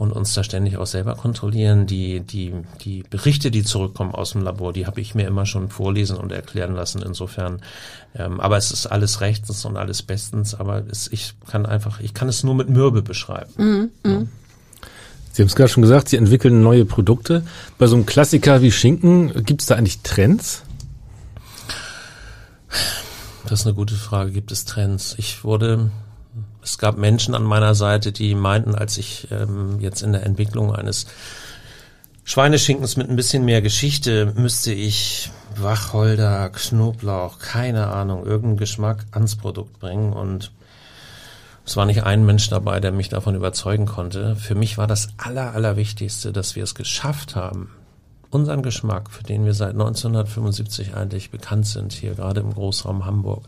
und 0.00 0.12
uns 0.12 0.32
da 0.32 0.42
ständig 0.42 0.78
auch 0.78 0.86
selber 0.86 1.14
kontrollieren. 1.14 1.86
Die, 1.86 2.20
die, 2.20 2.54
die 2.82 3.02
Berichte, 3.02 3.50
die 3.50 3.62
zurückkommen 3.62 4.14
aus 4.14 4.32
dem 4.32 4.40
Labor, 4.40 4.72
die 4.72 4.86
habe 4.86 4.98
ich 5.00 5.14
mir 5.14 5.26
immer 5.26 5.44
schon 5.44 5.68
vorlesen 5.68 6.16
und 6.16 6.32
erklären 6.32 6.74
lassen. 6.74 7.02
Insofern, 7.02 7.60
ähm, 8.14 8.40
aber 8.40 8.56
es 8.56 8.70
ist 8.70 8.86
alles 8.86 9.20
rechtens 9.20 9.66
und 9.66 9.76
alles 9.76 10.02
bestens, 10.02 10.54
aber 10.54 10.84
es, 10.90 11.08
ich 11.12 11.34
kann 11.50 11.66
einfach, 11.66 12.00
ich 12.00 12.14
kann 12.14 12.28
es 12.28 12.42
nur 12.42 12.54
mit 12.54 12.70
Mürbe 12.70 13.02
beschreiben. 13.02 13.52
Mm, 13.58 14.08
mm. 14.08 14.10
Ja. 14.10 14.22
Sie 15.40 15.44
haben 15.44 15.48
es 15.48 15.56
gerade 15.56 15.70
schon 15.70 15.82
gesagt, 15.82 16.10
Sie 16.10 16.18
entwickeln 16.18 16.62
neue 16.62 16.84
Produkte. 16.84 17.42
Bei 17.78 17.86
so 17.86 17.96
einem 17.96 18.04
Klassiker 18.04 18.60
wie 18.60 18.70
Schinken, 18.70 19.42
gibt 19.46 19.62
es 19.62 19.68
da 19.68 19.76
eigentlich 19.76 20.00
Trends? 20.02 20.64
Das 23.48 23.60
ist 23.60 23.66
eine 23.66 23.74
gute 23.74 23.94
Frage. 23.94 24.32
Gibt 24.32 24.52
es 24.52 24.66
Trends? 24.66 25.14
Ich 25.16 25.42
wurde, 25.42 25.90
es 26.62 26.76
gab 26.76 26.98
Menschen 26.98 27.34
an 27.34 27.42
meiner 27.42 27.74
Seite, 27.74 28.12
die 28.12 28.34
meinten, 28.34 28.74
als 28.74 28.98
ich 28.98 29.28
ähm, 29.30 29.80
jetzt 29.80 30.02
in 30.02 30.12
der 30.12 30.26
Entwicklung 30.26 30.74
eines 30.74 31.06
Schweineschinkens 32.24 32.98
mit 32.98 33.08
ein 33.08 33.16
bisschen 33.16 33.46
mehr 33.46 33.62
Geschichte 33.62 34.34
müsste 34.36 34.74
ich 34.74 35.30
Wacholder, 35.56 36.50
Knoblauch, 36.50 37.38
keine 37.38 37.86
Ahnung, 37.86 38.26
irgendeinen 38.26 38.58
Geschmack 38.58 39.06
ans 39.12 39.36
Produkt 39.36 39.80
bringen 39.80 40.12
und 40.12 40.52
es 41.70 41.76
war 41.76 41.86
nicht 41.86 42.02
ein 42.02 42.26
Mensch 42.26 42.50
dabei, 42.50 42.80
der 42.80 42.90
mich 42.90 43.10
davon 43.10 43.36
überzeugen 43.36 43.86
konnte. 43.86 44.34
Für 44.34 44.56
mich 44.56 44.76
war 44.76 44.88
das 44.88 45.10
Aller, 45.18 45.54
Allerwichtigste, 45.54 46.32
dass 46.32 46.56
wir 46.56 46.64
es 46.64 46.74
geschafft 46.74 47.36
haben, 47.36 47.70
unseren 48.28 48.64
Geschmack, 48.64 49.08
für 49.08 49.22
den 49.22 49.44
wir 49.44 49.54
seit 49.54 49.70
1975 49.70 50.96
eigentlich 50.96 51.30
bekannt 51.30 51.68
sind, 51.68 51.92
hier 51.92 52.16
gerade 52.16 52.40
im 52.40 52.54
Großraum 52.54 53.06
Hamburg, 53.06 53.44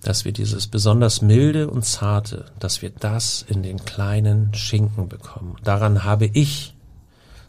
dass 0.00 0.24
wir 0.24 0.32
dieses 0.32 0.68
besonders 0.68 1.20
milde 1.20 1.68
und 1.68 1.84
zarte, 1.84 2.46
dass 2.60 2.80
wir 2.80 2.88
das 2.98 3.44
in 3.46 3.62
den 3.62 3.84
kleinen 3.84 4.54
Schinken 4.54 5.10
bekommen. 5.10 5.56
Daran 5.62 6.04
habe 6.04 6.30
ich 6.32 6.74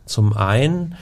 zum 0.04 0.36
einen 0.36 0.98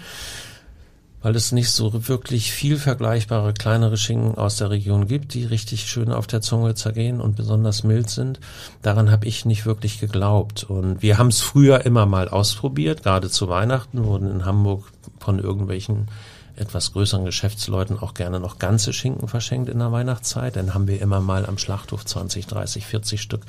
weil 1.28 1.36
es 1.36 1.52
nicht 1.52 1.72
so 1.72 2.08
wirklich 2.08 2.54
viel 2.54 2.78
vergleichbare 2.78 3.54
kleinere 3.54 3.98
Schinken 3.98 4.38
aus 4.38 4.56
der 4.56 4.70
Region 4.70 5.10
gibt, 5.10 5.34
die 5.34 5.44
richtig 5.44 5.86
schön 5.86 6.14
auf 6.14 6.26
der 6.26 6.40
Zunge 6.40 6.74
zergehen 6.74 7.20
und 7.20 7.36
besonders 7.36 7.84
mild 7.84 8.10
sind. 8.10 8.40
Daran 8.82 9.12
habe 9.12 9.26
ich 9.26 9.44
nicht 9.44 9.66
wirklich 9.66 10.00
geglaubt. 10.00 10.64
Und 10.64 11.02
wir 11.02 11.18
haben 11.18 11.28
es 11.28 11.42
früher 11.42 11.86
immer 11.86 12.06
mal 12.06 12.30
ausprobiert, 12.30 13.04
gerade 13.04 13.30
zu 13.30 13.50
Weihnachten 13.50 14.06
wurden 14.06 14.32
in 14.32 14.46
Hamburg 14.46 14.86
von 15.20 15.40
irgendwelchen 15.40 16.08
etwas 16.56 16.94
größeren 16.94 17.26
Geschäftsleuten 17.26 18.00
auch 18.00 18.14
gerne 18.14 18.40
noch 18.40 18.58
ganze 18.58 18.94
Schinken 18.94 19.28
verschenkt 19.28 19.68
in 19.68 19.80
der 19.80 19.92
Weihnachtszeit. 19.92 20.56
Dann 20.56 20.74
haben 20.74 20.88
wir 20.88 21.02
immer 21.02 21.20
mal 21.20 21.46
am 21.46 21.58
Schlachthof 21.58 22.06
20, 22.06 22.48
30, 22.48 22.86
40 22.86 23.22
Stück 23.22 23.42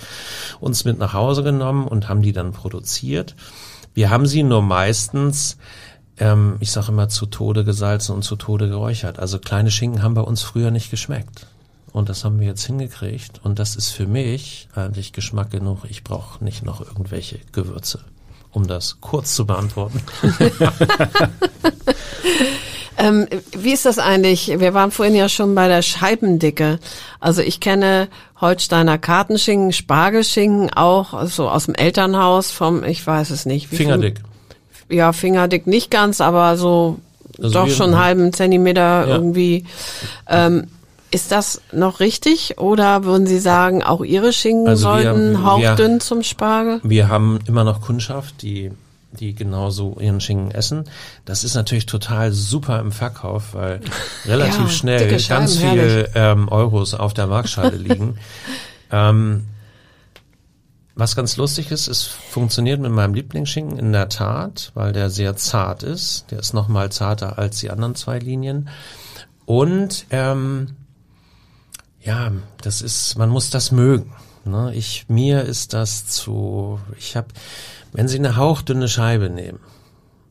uns 0.59 0.85
mit 0.85 0.99
nach 0.99 1.13
Hause 1.13 1.45
genommen 1.45 1.87
und 1.87 2.09
haben 2.09 2.23
die 2.23 2.33
dann 2.33 2.51
produziert. 2.51 3.37
Wir 3.95 4.11
haben 4.11 4.27
sie 4.27 4.43
nur 4.43 4.63
meistens 4.63 5.59
ähm, 6.21 6.57
ich 6.61 6.71
sage 6.71 6.89
immer, 6.89 7.09
zu 7.09 7.27
Tode 7.27 7.65
gesalzen 7.65 8.15
und 8.15 8.23
zu 8.23 8.37
Tode 8.37 8.69
geräuchert. 8.69 9.19
Also 9.19 9.39
kleine 9.39 9.71
Schinken 9.71 10.03
haben 10.03 10.15
bei 10.15 10.21
uns 10.21 10.43
früher 10.43 10.71
nicht 10.71 10.91
geschmeckt. 10.91 11.47
Und 11.93 12.09
das 12.09 12.25
haben 12.25 12.39
wir 12.39 12.47
jetzt 12.47 12.65
hingekriegt. 12.65 13.41
Und 13.43 13.59
das 13.59 13.77
ist 13.77 13.91
für 13.91 14.07
mich 14.07 14.69
eigentlich 14.75 15.13
Geschmack 15.13 15.51
genug. 15.51 15.81
Ich 15.89 16.05
brauche 16.05 16.45
nicht 16.45 16.65
noch 16.65 16.81
irgendwelche 16.81 17.39
Gewürze, 17.53 18.01
um 18.53 18.67
das 18.67 19.01
kurz 19.01 19.35
zu 19.35 19.47
beantworten. 19.47 20.03
ähm, 22.99 23.27
wie 23.57 23.73
ist 23.73 23.87
das 23.87 23.99
eigentlich? 23.99 24.49
Wir 24.61 24.75
waren 24.75 24.91
vorhin 24.91 25.15
ja 25.15 25.29
schon 25.29 25.55
bei 25.55 25.67
der 25.67 25.83
Scheibendicke. 25.83 26.79
Also 27.21 27.41
ich 27.41 27.59
kenne 27.59 28.09
Holsteiner 28.41 28.99
Kartenschinken, 28.99 29.73
Spargelschinken 29.73 30.73
auch 30.75 31.27
so 31.27 31.49
aus 31.49 31.65
dem 31.65 31.75
Elternhaus 31.75 32.51
vom, 32.51 32.85
ich 32.85 33.05
weiß 33.05 33.31
es 33.31 33.47
nicht. 33.47 33.69
Fingerdick 33.69 34.21
ja, 34.89 35.13
fingerdick 35.13 35.67
nicht 35.67 35.91
ganz, 35.91 36.21
aber 36.21 36.57
so 36.57 36.99
also 37.39 37.51
doch 37.51 37.69
schon 37.71 37.95
einen 37.95 38.03
halben 38.03 38.33
Zentimeter 38.33 39.07
ja. 39.07 39.07
irgendwie. 39.07 39.65
Ähm, 40.29 40.69
ist 41.11 41.33
das 41.33 41.63
noch 41.73 42.01
richtig 42.01 42.59
oder 42.59 43.05
würden 43.05 43.27
Sie 43.27 43.39
sagen, 43.39 43.83
auch 43.83 44.05
Ihre 44.05 44.33
Schinken 44.33 44.69
also 44.69 44.83
sollten 44.83 45.33
wir, 45.33 45.45
hauchdünn 45.45 45.95
wir, 45.95 46.01
zum 46.01 46.23
Spargel? 46.23 46.81
Wir 46.83 47.09
haben 47.09 47.39
immer 47.47 47.65
noch 47.65 47.81
Kundschaft, 47.81 48.43
die 48.43 48.73
die 49.13 49.35
genauso 49.35 49.97
ihren 50.01 50.21
Schinken 50.21 50.51
essen. 50.51 50.85
Das 51.25 51.43
ist 51.43 51.55
natürlich 51.55 51.87
total 51.87 52.33
super 52.33 52.79
im 52.79 52.93
Verkauf, 52.93 53.55
weil 53.55 53.81
relativ 54.27 54.61
ja, 54.61 54.69
schnell 54.69 55.23
ganz 55.29 55.57
viele 55.57 56.11
ähm, 56.15 56.49
Euros 56.49 56.95
auf 56.95 57.15
der 57.15 57.31
Waagschale 57.31 57.77
liegen. 57.77 58.19
ähm, 58.93 59.47
was 60.99 61.15
ganz 61.15 61.37
lustig 61.37 61.71
ist, 61.71 61.87
es 61.87 62.03
funktioniert 62.03 62.81
mit 62.81 62.91
meinem 62.91 63.15
Lieblingsschinken 63.15 63.79
in 63.79 63.93
der 63.93 64.09
Tat, 64.09 64.73
weil 64.75 64.93
der 64.93 65.11
sehr 65.11 65.37
zart 65.37 65.85
ist. 65.85 66.27
Der 66.33 66.41
ist 66.41 66.55
noch 66.55 66.67
mal 66.67 66.91
zarter 66.91 67.39
als 67.39 67.61
die 67.61 67.71
anderen 67.71 67.95
zwei 67.95 68.19
Linien. 68.19 68.69
Und 69.47 70.07
ähm, 70.11 70.75
ja, 72.01 72.33
das 72.63 72.83
ist, 72.83 73.17
man 73.17 73.31
muss 73.31 73.51
das 73.51 73.71
mögen. 73.71 74.13
Ne? 74.45 74.75
Ich 74.75 75.09
mir 75.09 75.43
ist 75.43 75.73
das 75.73 76.07
zu. 76.07 76.81
Ich 76.99 77.15
habe, 77.15 77.29
wenn 77.93 78.09
Sie 78.09 78.19
eine 78.19 78.37
hauchdünne 78.37 78.89
Scheibe 78.89 79.31
nehmen 79.31 79.61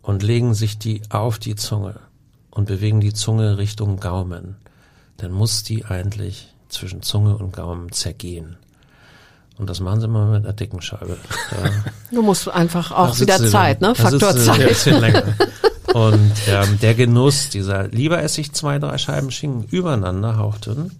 und 0.01 0.21
legen 0.21 0.53
sich 0.53 0.77
die 0.77 1.01
auf 1.09 1.39
die 1.39 1.55
Zunge 1.55 2.01
und 2.51 2.65
bewegen 2.65 2.99
die 2.99 3.13
Zunge 3.13 3.57
Richtung 3.57 4.01
Gaumen, 4.01 4.57
dann 5.15 5.31
muss 5.31 5.63
die 5.63 5.85
eigentlich 5.85 6.53
zwischen 6.67 7.03
Zunge 7.03 7.37
und 7.37 7.53
Gaumen 7.53 7.93
zergehen. 7.93 8.57
Und 9.57 9.69
das 9.69 9.79
machen 9.79 10.01
sie 10.01 10.07
mal 10.07 10.27
mit 10.31 10.45
einer 10.45 10.53
dicken 10.53 10.81
Scheibe. 10.81 11.17
Da, 11.49 11.57
du 12.11 12.21
musst 12.21 12.47
einfach 12.47 12.91
auch 12.91 13.19
wieder 13.19 13.43
Zeit, 13.47 13.81
dann, 13.81 13.91
ne? 13.91 13.95
Faktor 13.95 14.35
Zeit. 14.35 14.85
länger. 14.85 15.23
Und 15.93 16.33
ähm, 16.47 16.79
der 16.81 16.93
Genuss 16.93 17.49
dieser, 17.49 17.87
lieber 17.87 18.21
esse 18.21 18.41
ich 18.41 18.51
zwei, 18.53 18.77
drei 18.77 18.97
Scheiben 18.97 19.31
Schinken 19.31 19.63
übereinander, 19.63 20.37
hauchdünn. 20.37 20.91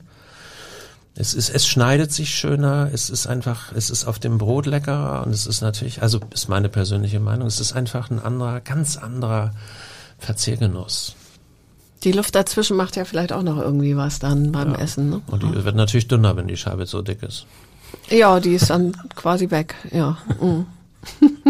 Es 1.14 1.34
ist, 1.34 1.50
es 1.50 1.68
schneidet 1.68 2.12
sich 2.12 2.36
schöner, 2.36 2.90
es 2.94 3.10
ist 3.10 3.28
einfach, 3.28 3.72
es 3.74 3.90
ist 3.90 4.06
auf 4.06 4.20
dem 4.20 4.38
Brot 4.38 4.66
leckerer 4.66 5.24
und 5.26 5.34
es 5.34 5.48
ist 5.48 5.62
natürlich, 5.62 6.02
also 6.02 6.20
ist 6.32 6.48
meine 6.48 6.70
persönliche 6.70 7.20
Meinung, 7.20 7.48
es 7.48 7.60
ist 7.60 7.74
einfach 7.74 8.12
ein 8.12 8.20
anderer, 8.20 8.60
ganz 8.62 8.98
anderer 8.98 9.52
Verzehrgenuss. 10.20 11.16
Die 12.04 12.12
Luft 12.12 12.36
dazwischen 12.36 12.78
macht 12.78 12.96
ja 12.96 13.06
vielleicht 13.06 13.34
auch 13.34 13.42
noch 13.42 13.58
irgendwie 13.58 13.98
was 13.98 14.20
dann 14.20 14.52
beim 14.52 14.74
ja. 14.74 14.80
Essen. 14.80 15.10
Ne? 15.10 15.22
Und 15.28 15.42
die 15.42 15.66
wird 15.66 15.76
natürlich 15.76 16.08
dünner, 16.08 16.36
wenn 16.36 16.48
die 16.48 16.58
Scheibe 16.58 16.86
so 16.86 17.02
dick 17.02 17.24
ist. 17.24 17.48
Ja, 18.10 18.40
die 18.40 18.54
ist 18.54 18.70
dann 18.70 18.96
quasi 19.16 19.50
weg, 19.52 19.76
ja. 19.92 20.18
Mm. 20.42 20.66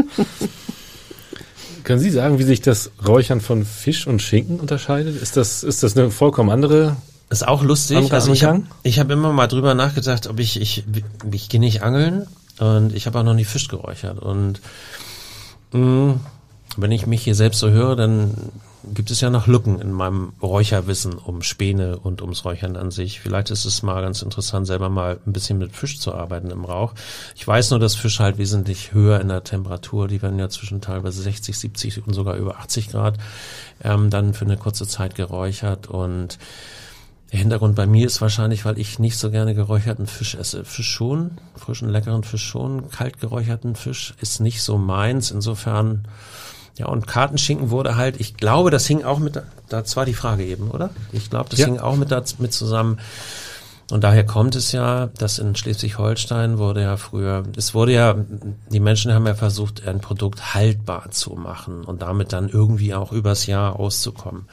Können 1.84 2.00
Sie 2.00 2.12
sagen, 2.12 2.38
wie 2.40 2.44
sich 2.44 2.62
das 2.62 2.92
Räuchern 3.08 3.40
von 3.40 3.64
Fisch 3.64 4.08
und 4.08 4.22
Schinken 4.22 4.60
unterscheidet? 4.60 5.22
Ist 5.22 5.38
das, 5.38 5.64
ist 5.64 5.84
das 5.84 5.96
eine 5.96 6.12
vollkommen 6.12 6.50
andere 6.50 6.98
ist 7.30 7.48
auch 7.48 7.62
lustig. 7.62 8.12
Also 8.14 8.32
ich 8.32 8.44
habe 8.46 8.64
ich 8.84 9.00
hab 9.00 9.10
immer 9.10 9.34
mal 9.34 9.48
drüber 9.48 9.74
nachgedacht, 9.74 10.28
ob 10.28 10.40
ich 10.40 10.62
ich 10.62 10.86
ich 11.30 11.50
gehe 11.50 11.60
nicht 11.60 11.84
angeln 11.84 12.26
und 12.60 12.94
ich 12.94 13.06
habe 13.06 13.20
auch 13.20 13.24
noch 13.24 13.34
nie 13.34 13.46
Fisch 13.46 13.68
geräuchert 13.68 14.20
und 14.20 14.62
mh, 15.74 15.80
mm, 15.82 16.20
wenn 16.78 16.92
ich 16.92 17.06
mich 17.06 17.24
hier 17.24 17.36
selbst 17.36 17.60
so 17.60 17.70
höre, 17.70 17.96
dann 17.96 18.34
gibt 18.94 19.12
es 19.12 19.22
ja 19.22 19.30
noch 19.30 19.48
Lücken 19.48 19.80
in 19.80 19.92
meinem 19.92 20.34
Räucherwissen 20.42 21.14
um 21.14 21.42
Späne 21.42 21.98
und 21.98 22.22
ums 22.22 22.46
Räuchern 22.46 22.76
an 22.76 22.92
sich. 22.92 23.20
Vielleicht 23.20 23.50
ist 23.50 23.66
es 23.66 23.84
mal 23.84 24.02
ganz 24.02 24.22
interessant, 24.22 24.68
selber 24.68 24.90
mal 24.90 25.20
ein 25.26 25.34
bisschen 25.34 25.58
mit 25.58 25.76
Fisch 25.76 26.00
zu 26.00 26.14
arbeiten 26.14 26.50
im 26.50 26.66
Rauch. 26.66 26.94
Ich 27.36 27.48
weiß 27.48 27.72
nur, 27.72 27.80
dass 27.80 27.96
Fisch 27.96 28.20
halt 28.20 28.38
wesentlich 28.38 28.94
höher 28.94 29.20
in 29.22 29.30
der 29.30 29.44
Temperatur, 29.44 30.08
die 30.08 30.22
werden 30.22 30.40
ja 30.40 30.50
zwischen 30.50 30.82
teilweise 30.82 31.22
60, 31.22 31.58
70 31.58 32.08
und 32.08 32.14
sogar 32.14 32.36
über 32.36 32.58
80 32.58 32.90
Grad, 32.90 33.18
ähm, 33.84 34.10
dann 34.10 34.34
für 34.34 34.46
eine 34.46 34.58
kurze 34.58 34.88
Zeit 34.88 35.16
geräuchert 35.16 35.88
und 35.88 36.38
der 37.32 37.40
Hintergrund 37.40 37.76
bei 37.76 37.88
mir 37.88 38.06
ist 38.06 38.22
wahrscheinlich, 38.22 38.64
weil 38.64 38.80
ich 38.80 39.00
nicht 39.00 39.18
so 39.18 39.30
gerne 39.32 39.54
geräucherten 39.54 40.08
Fisch 40.08 40.36
esse. 40.36 40.64
Fisch 40.64 40.90
schon, 40.90 41.32
frischen, 41.56 41.90
leckeren 41.90 42.24
Fisch 42.24 42.46
schon, 42.46 42.90
kalt 42.90 43.20
geräucherten 43.20 43.76
Fisch 43.76 44.14
ist 44.22 44.40
nicht 44.40 44.62
so 44.62 44.78
meins. 44.78 45.32
Insofern 45.32 46.08
ja, 46.78 46.86
und 46.88 47.08
Kartenschinken 47.08 47.72
wurde 47.72 47.96
halt, 47.96 48.20
ich 48.20 48.38
glaube, 48.38 48.70
das 48.70 48.86
hing 48.86 49.04
auch 49.04 49.20
mit, 49.20 49.42
das 49.68 49.96
war 49.96 50.06
die 50.06 50.14
Frage 50.14 50.46
eben, 50.46 50.70
oder? 50.70 50.92
Ich 51.12 51.30
glaube, 51.30 51.50
das 51.50 51.60
ja. 51.60 51.66
hing 51.66 51.80
auch 51.80 51.96
mit, 51.96 52.12
mit 52.40 52.54
zusammen. 52.54 53.00
Und 53.90 54.04
daher 54.04 54.26
kommt 54.26 54.56
es 54.56 54.74
ja, 54.74 55.08
dass 55.18 55.40
in 55.40 55.56
Schleswig-Holstein 55.56 56.58
wurde 56.58 56.82
ja 56.82 56.98
früher, 56.98 57.44
es 57.56 57.74
wurde 57.74 57.94
ja, 57.94 58.16
die 58.70 58.80
Menschen 58.80 59.14
haben 59.14 59.26
ja 59.26 59.34
versucht, 59.34 59.88
ein 59.88 60.02
Produkt 60.02 60.54
haltbar 60.54 61.10
zu 61.12 61.32
machen 61.32 61.84
und 61.84 62.02
damit 62.02 62.34
dann 62.34 62.50
irgendwie 62.50 62.94
auch 62.94 63.12
übers 63.12 63.46
Jahr 63.46 63.80
auszukommen. 63.80 64.46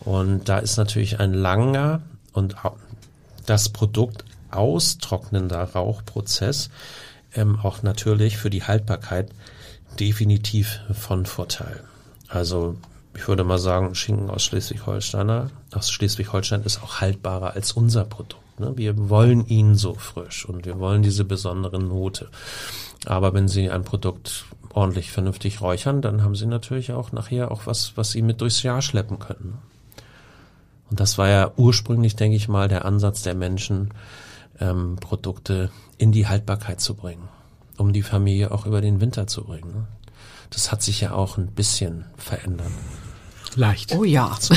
Und 0.00 0.48
da 0.48 0.58
ist 0.58 0.78
natürlich 0.78 1.20
ein 1.20 1.32
langer 1.32 2.00
und 2.32 2.56
das 3.46 3.68
Produkt 3.68 4.24
austrocknender 4.50 5.62
Rauchprozess 5.62 6.70
ähm, 7.34 7.58
auch 7.62 7.82
natürlich 7.82 8.36
für 8.36 8.50
die 8.50 8.64
Haltbarkeit 8.64 9.30
definitiv 9.98 10.80
von 10.92 11.26
Vorteil. 11.26 11.84
Also 12.28 12.76
ich 13.14 13.28
würde 13.28 13.44
mal 13.44 13.58
sagen, 13.58 13.94
Schinken 13.94 14.30
aus 14.30 14.42
Schleswig-Holsteiner, 14.44 15.50
aus 15.74 15.90
Schleswig-Holstein 15.90 16.62
ist 16.62 16.82
auch 16.82 17.00
haltbarer 17.00 17.54
als 17.54 17.72
unser 17.72 18.04
Produkt. 18.04 18.58
Ne? 18.58 18.72
Wir 18.76 19.10
wollen 19.10 19.46
ihn 19.46 19.74
so 19.74 19.94
frisch 19.94 20.46
und 20.46 20.64
wir 20.64 20.78
wollen 20.78 21.02
diese 21.02 21.24
besondere 21.24 21.78
Note. 21.78 22.28
Aber 23.04 23.34
wenn 23.34 23.48
Sie 23.48 23.70
ein 23.70 23.84
Produkt 23.84 24.46
ordentlich 24.72 25.10
vernünftig 25.10 25.60
räuchern, 25.60 26.00
dann 26.00 26.22
haben 26.22 26.36
Sie 26.36 26.46
natürlich 26.46 26.92
auch 26.92 27.12
nachher 27.12 27.50
auch 27.50 27.66
was, 27.66 27.96
was 27.96 28.12
Sie 28.12 28.22
mit 28.22 28.40
durchs 28.40 28.62
Jahr 28.62 28.80
schleppen 28.80 29.18
können. 29.18 29.58
Und 30.88 31.00
das 31.00 31.18
war 31.18 31.28
ja 31.28 31.52
ursprünglich, 31.56 32.16
denke 32.16 32.36
ich 32.36 32.48
mal, 32.48 32.68
der 32.68 32.84
Ansatz 32.84 33.22
der 33.22 33.34
Menschen, 33.34 33.90
ähm, 34.60 34.96
Produkte 34.96 35.70
in 35.98 36.12
die 36.12 36.28
Haltbarkeit 36.28 36.80
zu 36.80 36.94
bringen 36.94 37.28
um 37.82 37.92
die 37.92 38.02
Familie 38.02 38.52
auch 38.52 38.64
über 38.64 38.80
den 38.80 39.00
Winter 39.00 39.26
zu 39.26 39.44
bringen. 39.44 39.72
Ne? 39.72 39.86
Das 40.50 40.70
hat 40.70 40.82
sich 40.82 41.00
ja 41.00 41.12
auch 41.12 41.36
ein 41.36 41.48
bisschen 41.48 42.04
verändert. 42.16 42.70
Leicht. 43.56 43.94
Oh 43.94 44.04
ja. 44.04 44.38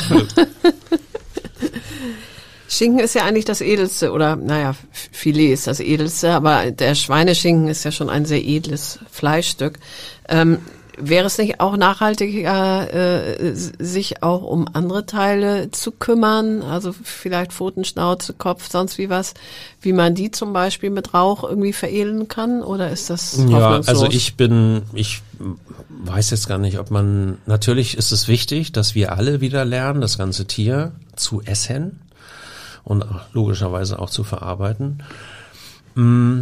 Schinken 2.68 3.00
ist 3.00 3.16
ja 3.16 3.26
eigentlich 3.26 3.46
das 3.46 3.62
edelste 3.62 4.12
oder 4.12 4.36
naja, 4.36 4.76
Filet 4.92 5.54
ist 5.54 5.66
das 5.68 5.80
edelste, 5.80 6.34
aber 6.34 6.72
der 6.72 6.94
Schweineschinken 6.94 7.68
ist 7.68 7.84
ja 7.84 7.92
schon 7.92 8.10
ein 8.10 8.26
sehr 8.26 8.44
edles 8.44 9.00
Fleischstück. 9.12 9.80
Ähm, 10.30 10.60
wäre 10.98 11.26
es 11.26 11.38
nicht 11.38 11.60
auch 11.60 11.78
nachhaltiger, 11.78 12.94
äh, 12.94 13.54
sich 13.54 14.24
auch 14.24 14.44
um 14.44 14.68
andere 14.74 15.06
Teile 15.06 15.72
zu 15.72 15.92
kümmern? 15.92 16.62
Also 16.62 16.94
vielleicht 17.04 17.54
Pfoten, 17.54 17.86
Schnauze, 17.86 18.34
Kopf, 18.34 18.70
sonst 18.70 18.98
wie 18.98 19.10
was, 19.10 19.34
wie 19.82 19.94
man 19.94 20.16
die 20.16 20.32
zum 20.32 20.54
Beispiel 20.54 20.90
mit 20.90 21.14
Rauch 21.14 21.44
irgendwie 21.44 21.74
veredeln 21.74 22.28
kann? 22.28 22.62
Oder 22.62 22.90
ist 22.90 23.10
das 23.10 23.40
Ja, 23.48 23.82
also 23.86 24.08
ich 24.08 24.36
bin, 24.36 24.84
ich 24.94 25.22
weiß 25.90 26.32
jetzt 26.32 26.48
gar 26.48 26.58
nicht, 26.58 26.80
ob 26.80 26.92
man, 26.92 27.38
natürlich 27.46 27.98
ist 27.98 28.12
es 28.12 28.28
wichtig, 28.28 28.72
dass 28.72 28.96
wir 28.96 29.14
alle 29.14 29.42
wieder 29.42 29.66
lernen, 29.66 30.02
das 30.02 30.18
ganze 30.18 30.46
Tier 30.46 30.94
zu 31.16 31.42
essen 31.42 32.00
und 32.84 33.06
logischerweise 33.34 34.00
auch 34.00 34.10
zu 34.10 34.24
verarbeiten. 34.24 35.04
Mm, 35.96 36.42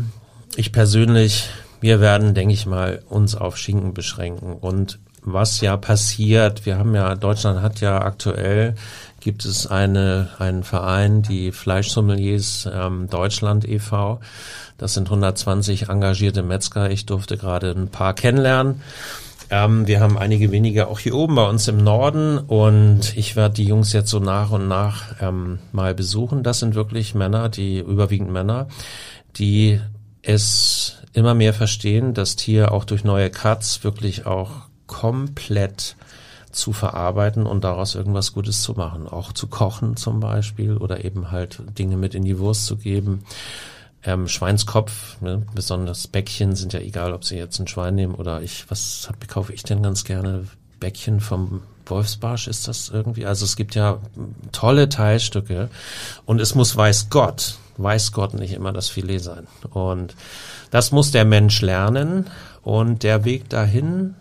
ich 0.56 0.72
persönlich 0.72 1.50
wir 1.84 2.00
werden, 2.00 2.34
denke 2.34 2.54
ich 2.54 2.66
mal, 2.66 3.02
uns 3.10 3.36
auf 3.36 3.58
Schinken 3.58 3.94
beschränken. 3.94 4.54
Und 4.54 5.00
was 5.22 5.60
ja 5.60 5.76
passiert, 5.76 6.66
wir 6.66 6.78
haben 6.78 6.96
ja, 6.96 7.14
Deutschland 7.16 7.62
hat 7.62 7.82
ja 7.82 8.02
aktuell, 8.02 8.76
gibt 9.20 9.44
es 9.44 9.68
eine, 9.68 10.30
einen 10.40 10.64
Verein, 10.64 11.24
die 11.24 11.52
Fleischsommeliers 11.52 12.70
ähm, 12.74 13.10
Deutschland 13.10 13.68
e.V., 13.68 14.22
das 14.78 14.94
sind 14.94 15.08
120 15.08 15.90
engagierte 15.90 16.42
Metzger. 16.42 16.90
Ich 16.90 17.06
durfte 17.06 17.38
gerade 17.38 17.72
ein 17.72 17.90
paar 17.90 18.14
kennenlernen. 18.14 18.82
Ähm, 19.50 19.86
wir 19.86 20.00
haben 20.00 20.18
einige 20.18 20.52
weniger 20.52 20.88
auch 20.88 21.00
hier 21.00 21.16
oben 21.16 21.36
bei 21.36 21.48
uns 21.48 21.68
im 21.68 21.78
Norden 21.78 22.38
und 22.38 23.16
ich 23.18 23.36
werde 23.36 23.56
die 23.56 23.66
Jungs 23.66 23.92
jetzt 23.92 24.10
so 24.10 24.20
nach 24.20 24.52
und 24.52 24.70
nach 24.70 25.22
ähm, 25.22 25.60
mal 25.74 25.94
besuchen. 25.94 26.44
Das 26.44 26.60
sind 26.60 26.76
wirklich 26.76 27.14
Männer, 27.14 27.50
die 27.50 27.80
überwiegend 27.80 28.32
Männer, 28.32 28.68
die 29.36 29.82
es 30.22 31.03
immer 31.14 31.34
mehr 31.34 31.54
verstehen, 31.54 32.14
das 32.14 32.36
Tier 32.36 32.72
auch 32.72 32.86
durch 32.86 33.04
neue 33.04 33.30
Cuts 33.30 33.84
wirklich 33.84 34.26
auch 34.26 34.64
komplett 34.88 35.96
zu 36.52 36.72
verarbeiten 36.72 37.46
und 37.46 37.64
daraus 37.64 37.96
irgendwas 37.96 38.34
Gutes 38.34 38.62
zu 38.62 38.74
machen. 38.74 39.08
Auch 39.08 39.34
zu 39.34 39.48
kochen 39.48 39.98
zum 39.98 40.20
Beispiel 40.20 40.78
oder 40.78 41.04
eben 41.04 41.32
halt 41.32 41.62
Dinge 41.78 41.98
mit 41.98 42.16
in 42.16 42.24
die 42.24 42.40
Wurst 42.40 42.66
zu 42.66 42.78
geben. 42.78 43.24
Ähm, 44.04 44.28
Schweinskopf, 44.28 45.20
ne, 45.22 45.44
besonders 45.56 46.08
Bäckchen 46.08 46.56
sind 46.56 46.74
ja 46.74 46.80
egal, 46.80 47.14
ob 47.14 47.24
sie 47.24 47.38
jetzt 47.38 47.60
ein 47.60 47.68
Schwein 47.68 47.96
nehmen 47.96 48.16
oder 48.16 48.42
ich, 48.42 48.70
was 48.70 49.06
hab, 49.08 49.28
kaufe 49.28 49.54
ich 49.54 49.64
denn 49.64 49.82
ganz 49.82 50.04
gerne? 50.04 50.46
Bäckchen 50.80 51.22
vom 51.22 51.62
Wolfsbarsch 51.86 52.48
ist 52.48 52.68
das 52.68 52.90
irgendwie. 52.90 53.26
Also 53.26 53.46
es 53.46 53.56
gibt 53.56 53.76
ja 53.76 54.00
tolle 54.52 54.90
Teilstücke 54.90 55.70
und 56.26 56.42
es 56.42 56.56
muss 56.56 56.76
weiß 56.76 57.10
Gott, 57.10 57.56
weiß 57.78 58.12
Gott 58.12 58.34
nicht 58.34 58.54
immer 58.54 58.72
das 58.72 58.90
Filet 58.90 59.20
sein. 59.20 59.48
Und 59.72 60.16
das 60.72 60.92
muss 60.92 61.12
der 61.12 61.26
Mensch 61.26 61.62
lernen 61.62 62.30
und 62.62 63.04
der 63.04 63.26
Weg 63.26 63.50
dahin, 63.50 64.16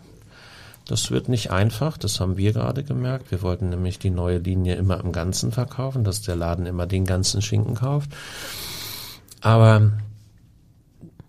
das 0.85 1.11
wird 1.11 1.29
nicht 1.29 1.51
einfach, 1.51 1.97
das 1.97 2.19
haben 2.19 2.37
wir 2.37 2.51
gerade 2.51 2.83
gemerkt. 2.83 3.31
Wir 3.31 3.41
wollten 3.41 3.69
nämlich 3.69 3.99
die 3.99 4.09
neue 4.09 4.39
Linie 4.39 4.75
immer 4.75 4.99
im 4.99 5.11
Ganzen 5.11 5.51
verkaufen, 5.51 6.03
dass 6.03 6.21
der 6.21 6.35
Laden 6.35 6.65
immer 6.65 6.87
den 6.87 7.05
ganzen 7.05 7.41
Schinken 7.41 7.75
kauft. 7.75 8.11
Aber 9.41 9.91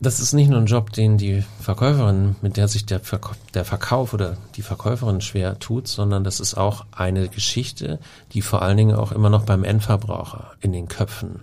das 0.00 0.20
ist 0.20 0.32
nicht 0.34 0.50
nur 0.50 0.58
ein 0.58 0.66
Job, 0.66 0.92
den 0.92 1.16
die 1.18 1.44
Verkäuferin, 1.60 2.36
mit 2.42 2.56
der 2.56 2.68
sich 2.68 2.84
der, 2.84 3.00
Verkauf, 3.00 3.36
der 3.54 3.64
Verkauf 3.64 4.12
oder 4.12 4.36
die 4.56 4.62
Verkäuferin 4.62 5.20
schwer 5.20 5.58
tut, 5.58 5.88
sondern 5.88 6.24
das 6.24 6.40
ist 6.40 6.54
auch 6.54 6.84
eine 6.92 7.28
Geschichte, 7.28 8.00
die 8.32 8.42
vor 8.42 8.62
allen 8.62 8.76
Dingen 8.76 8.96
auch 8.96 9.12
immer 9.12 9.30
noch 9.30 9.44
beim 9.44 9.64
Endverbraucher 9.64 10.52
in 10.60 10.72
den 10.72 10.88
Köpfen 10.88 11.40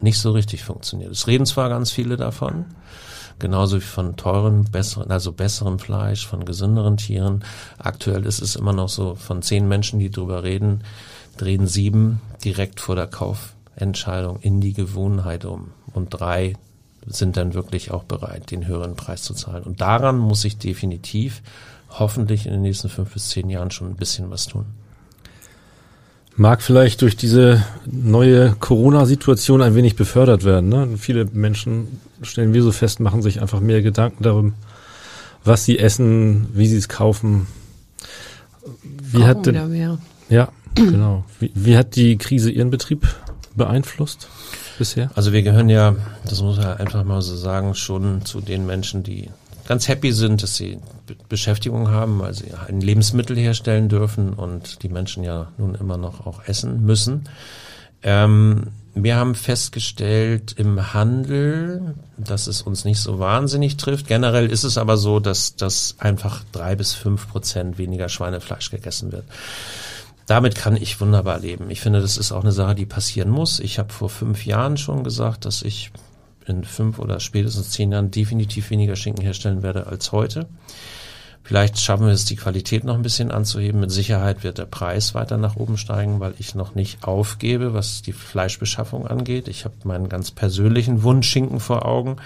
nicht 0.00 0.18
so 0.18 0.32
richtig 0.32 0.64
funktioniert. 0.64 1.12
Es 1.12 1.26
reden 1.26 1.46
zwar 1.46 1.68
ganz 1.68 1.90
viele 1.90 2.16
davon, 2.16 2.66
genauso 3.38 3.76
wie 3.76 3.84
von 3.84 4.16
teuren, 4.16 4.64
besseren, 4.64 5.10
also 5.10 5.32
besserem 5.32 5.78
Fleisch, 5.78 6.26
von 6.26 6.44
gesünderen 6.44 6.96
Tieren. 6.96 7.44
Aktuell 7.78 8.26
ist 8.26 8.40
es 8.40 8.56
immer 8.56 8.72
noch 8.72 8.88
so, 8.88 9.14
von 9.14 9.42
zehn 9.42 9.68
Menschen, 9.68 9.98
die 9.98 10.10
drüber 10.10 10.42
reden, 10.42 10.82
drehen 11.36 11.66
sieben 11.66 12.20
direkt 12.44 12.80
vor 12.80 12.94
der 12.94 13.06
Kaufentscheidung 13.06 14.40
in 14.40 14.60
die 14.60 14.72
Gewohnheit 14.72 15.44
um. 15.44 15.72
Und 15.92 16.10
drei 16.10 16.54
sind 17.06 17.36
dann 17.36 17.54
wirklich 17.54 17.90
auch 17.90 18.04
bereit, 18.04 18.50
den 18.50 18.66
höheren 18.66 18.96
Preis 18.96 19.22
zu 19.22 19.34
zahlen. 19.34 19.64
Und 19.64 19.80
daran 19.80 20.18
muss 20.18 20.44
ich 20.44 20.58
definitiv 20.58 21.42
hoffentlich 21.90 22.46
in 22.46 22.52
den 22.52 22.62
nächsten 22.62 22.88
fünf 22.88 23.12
bis 23.12 23.28
zehn 23.28 23.48
Jahren 23.48 23.70
schon 23.70 23.88
ein 23.88 23.96
bisschen 23.96 24.30
was 24.30 24.46
tun. 24.46 24.66
Mag 26.38 26.62
vielleicht 26.62 27.00
durch 27.00 27.16
diese 27.16 27.64
neue 27.86 28.54
Corona-Situation 28.60 29.62
ein 29.62 29.74
wenig 29.74 29.96
befördert 29.96 30.44
werden. 30.44 30.68
Ne? 30.68 30.88
Viele 30.98 31.24
Menschen, 31.24 32.00
stellen 32.20 32.52
wir 32.52 32.62
so 32.62 32.72
fest, 32.72 33.00
machen 33.00 33.22
sich 33.22 33.40
einfach 33.40 33.60
mehr 33.60 33.80
Gedanken 33.80 34.22
darum, 34.22 34.52
was 35.44 35.64
sie 35.64 35.78
essen, 35.78 36.48
wie 36.52 36.66
sie 36.66 36.76
es 36.76 36.88
kaufen. 36.88 37.46
Wie 38.82 39.18
Kochen 39.18 39.26
hat 39.26 39.46
denn, 39.46 39.98
ja, 40.28 40.48
genau. 40.74 41.24
Wie, 41.40 41.52
wie 41.54 41.76
hat 41.76 41.96
die 41.96 42.18
Krise 42.18 42.50
Ihren 42.50 42.70
Betrieb 42.70 43.06
beeinflusst 43.54 44.28
bisher? 44.78 45.10
Also 45.14 45.32
wir 45.32 45.42
gehören 45.42 45.70
ja, 45.70 45.96
das 46.24 46.42
muss 46.42 46.58
man 46.58 46.76
einfach 46.76 47.04
mal 47.04 47.22
so 47.22 47.36
sagen, 47.36 47.74
schon 47.74 48.24
zu 48.24 48.40
den 48.40 48.66
Menschen, 48.66 49.02
die 49.02 49.30
ganz 49.66 49.88
happy 49.88 50.12
sind, 50.12 50.42
dass 50.42 50.56
sie 50.56 50.78
Be 51.06 51.16
Beschäftigung 51.28 51.90
haben, 51.90 52.18
weil 52.18 52.34
sie 52.34 52.52
ein 52.66 52.80
Lebensmittel 52.80 53.36
herstellen 53.36 53.88
dürfen 53.88 54.32
und 54.32 54.82
die 54.82 54.88
Menschen 54.88 55.22
ja 55.24 55.52
nun 55.58 55.74
immer 55.74 55.96
noch 55.96 56.26
auch 56.26 56.42
essen 56.46 56.84
müssen. 56.84 57.28
Ähm, 58.02 58.68
wir 58.94 59.16
haben 59.16 59.34
festgestellt 59.34 60.54
im 60.56 60.94
Handel, 60.94 61.96
dass 62.16 62.46
es 62.46 62.62
uns 62.62 62.86
nicht 62.86 63.00
so 63.00 63.18
wahnsinnig 63.18 63.76
trifft. 63.76 64.06
Generell 64.06 64.46
ist 64.46 64.64
es 64.64 64.78
aber 64.78 64.96
so, 64.96 65.20
dass, 65.20 65.54
dass 65.54 65.96
einfach 65.98 66.42
drei 66.52 66.76
bis 66.76 66.94
fünf 66.94 67.28
Prozent 67.28 67.76
weniger 67.76 68.08
Schweinefleisch 68.08 68.70
gegessen 68.70 69.12
wird. 69.12 69.24
Damit 70.26 70.54
kann 70.54 70.76
ich 70.76 71.00
wunderbar 71.00 71.38
leben. 71.40 71.70
Ich 71.70 71.82
finde, 71.82 72.00
das 72.00 72.16
ist 72.16 72.32
auch 72.32 72.42
eine 72.42 72.52
Sache, 72.52 72.74
die 72.74 72.86
passieren 72.86 73.28
muss. 73.28 73.60
Ich 73.60 73.78
habe 73.78 73.92
vor 73.92 74.08
fünf 74.08 74.46
Jahren 74.46 74.78
schon 74.78 75.04
gesagt, 75.04 75.44
dass 75.44 75.62
ich 75.62 75.92
in 76.46 76.64
fünf 76.64 76.98
oder 76.98 77.20
spätestens 77.20 77.70
zehn 77.70 77.92
Jahren 77.92 78.10
definitiv 78.10 78.70
weniger 78.70 78.96
Schinken 78.96 79.22
herstellen 79.22 79.62
werde 79.62 79.86
als 79.86 80.12
heute. 80.12 80.46
Vielleicht 81.46 81.78
schaffen 81.78 82.06
wir 82.06 82.12
es, 82.12 82.24
die 82.24 82.34
Qualität 82.34 82.82
noch 82.82 82.96
ein 82.96 83.02
bisschen 83.02 83.30
anzuheben. 83.30 83.78
Mit 83.78 83.92
Sicherheit 83.92 84.42
wird 84.42 84.58
der 84.58 84.64
Preis 84.64 85.14
weiter 85.14 85.36
nach 85.36 85.54
oben 85.54 85.78
steigen, 85.78 86.18
weil 86.18 86.34
ich 86.38 86.56
noch 86.56 86.74
nicht 86.74 87.04
aufgebe, 87.04 87.72
was 87.72 88.02
die 88.02 88.12
Fleischbeschaffung 88.12 89.06
angeht. 89.06 89.46
Ich 89.46 89.64
habe 89.64 89.76
meinen 89.84 90.08
ganz 90.08 90.32
persönlichen 90.32 91.04
Wunschschinken 91.04 91.60
vor 91.60 91.86
Augen, 91.86 92.16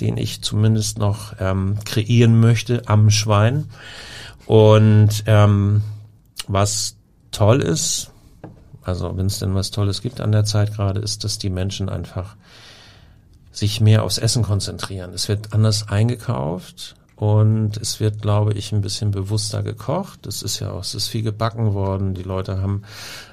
den 0.00 0.16
ich 0.16 0.40
zumindest 0.40 0.98
noch 0.98 1.34
ähm, 1.38 1.76
kreieren 1.84 2.40
möchte 2.40 2.80
am 2.86 3.10
Schwein. 3.10 3.66
Und 4.46 5.22
ähm, 5.26 5.82
was 6.48 6.96
toll 7.30 7.60
ist, 7.60 8.10
also 8.82 9.14
wenn 9.18 9.26
es 9.26 9.38
denn 9.38 9.54
was 9.54 9.70
Tolles 9.70 10.00
gibt 10.00 10.18
an 10.22 10.32
der 10.32 10.46
Zeit 10.46 10.72
gerade, 10.74 11.00
ist, 11.00 11.24
dass 11.24 11.38
die 11.38 11.50
Menschen 11.50 11.90
einfach 11.90 12.36
sich 13.52 13.80
mehr 13.80 14.02
aufs 14.02 14.18
Essen 14.18 14.42
konzentrieren. 14.42 15.12
Es 15.14 15.28
wird 15.28 15.52
anders 15.52 15.88
eingekauft 15.88 16.96
und 17.16 17.76
es 17.76 18.00
wird, 18.00 18.20
glaube 18.20 18.54
ich, 18.54 18.72
ein 18.72 18.80
bisschen 18.80 19.12
bewusster 19.12 19.62
gekocht. 19.62 20.26
Es 20.26 20.42
ist 20.42 20.58
ja 20.58 20.72
auch, 20.72 20.80
es 20.80 20.94
ist 20.94 21.06
viel 21.06 21.22
gebacken 21.22 21.74
worden. 21.74 22.14
Die 22.14 22.24
Leute 22.24 22.60
haben 22.60 22.82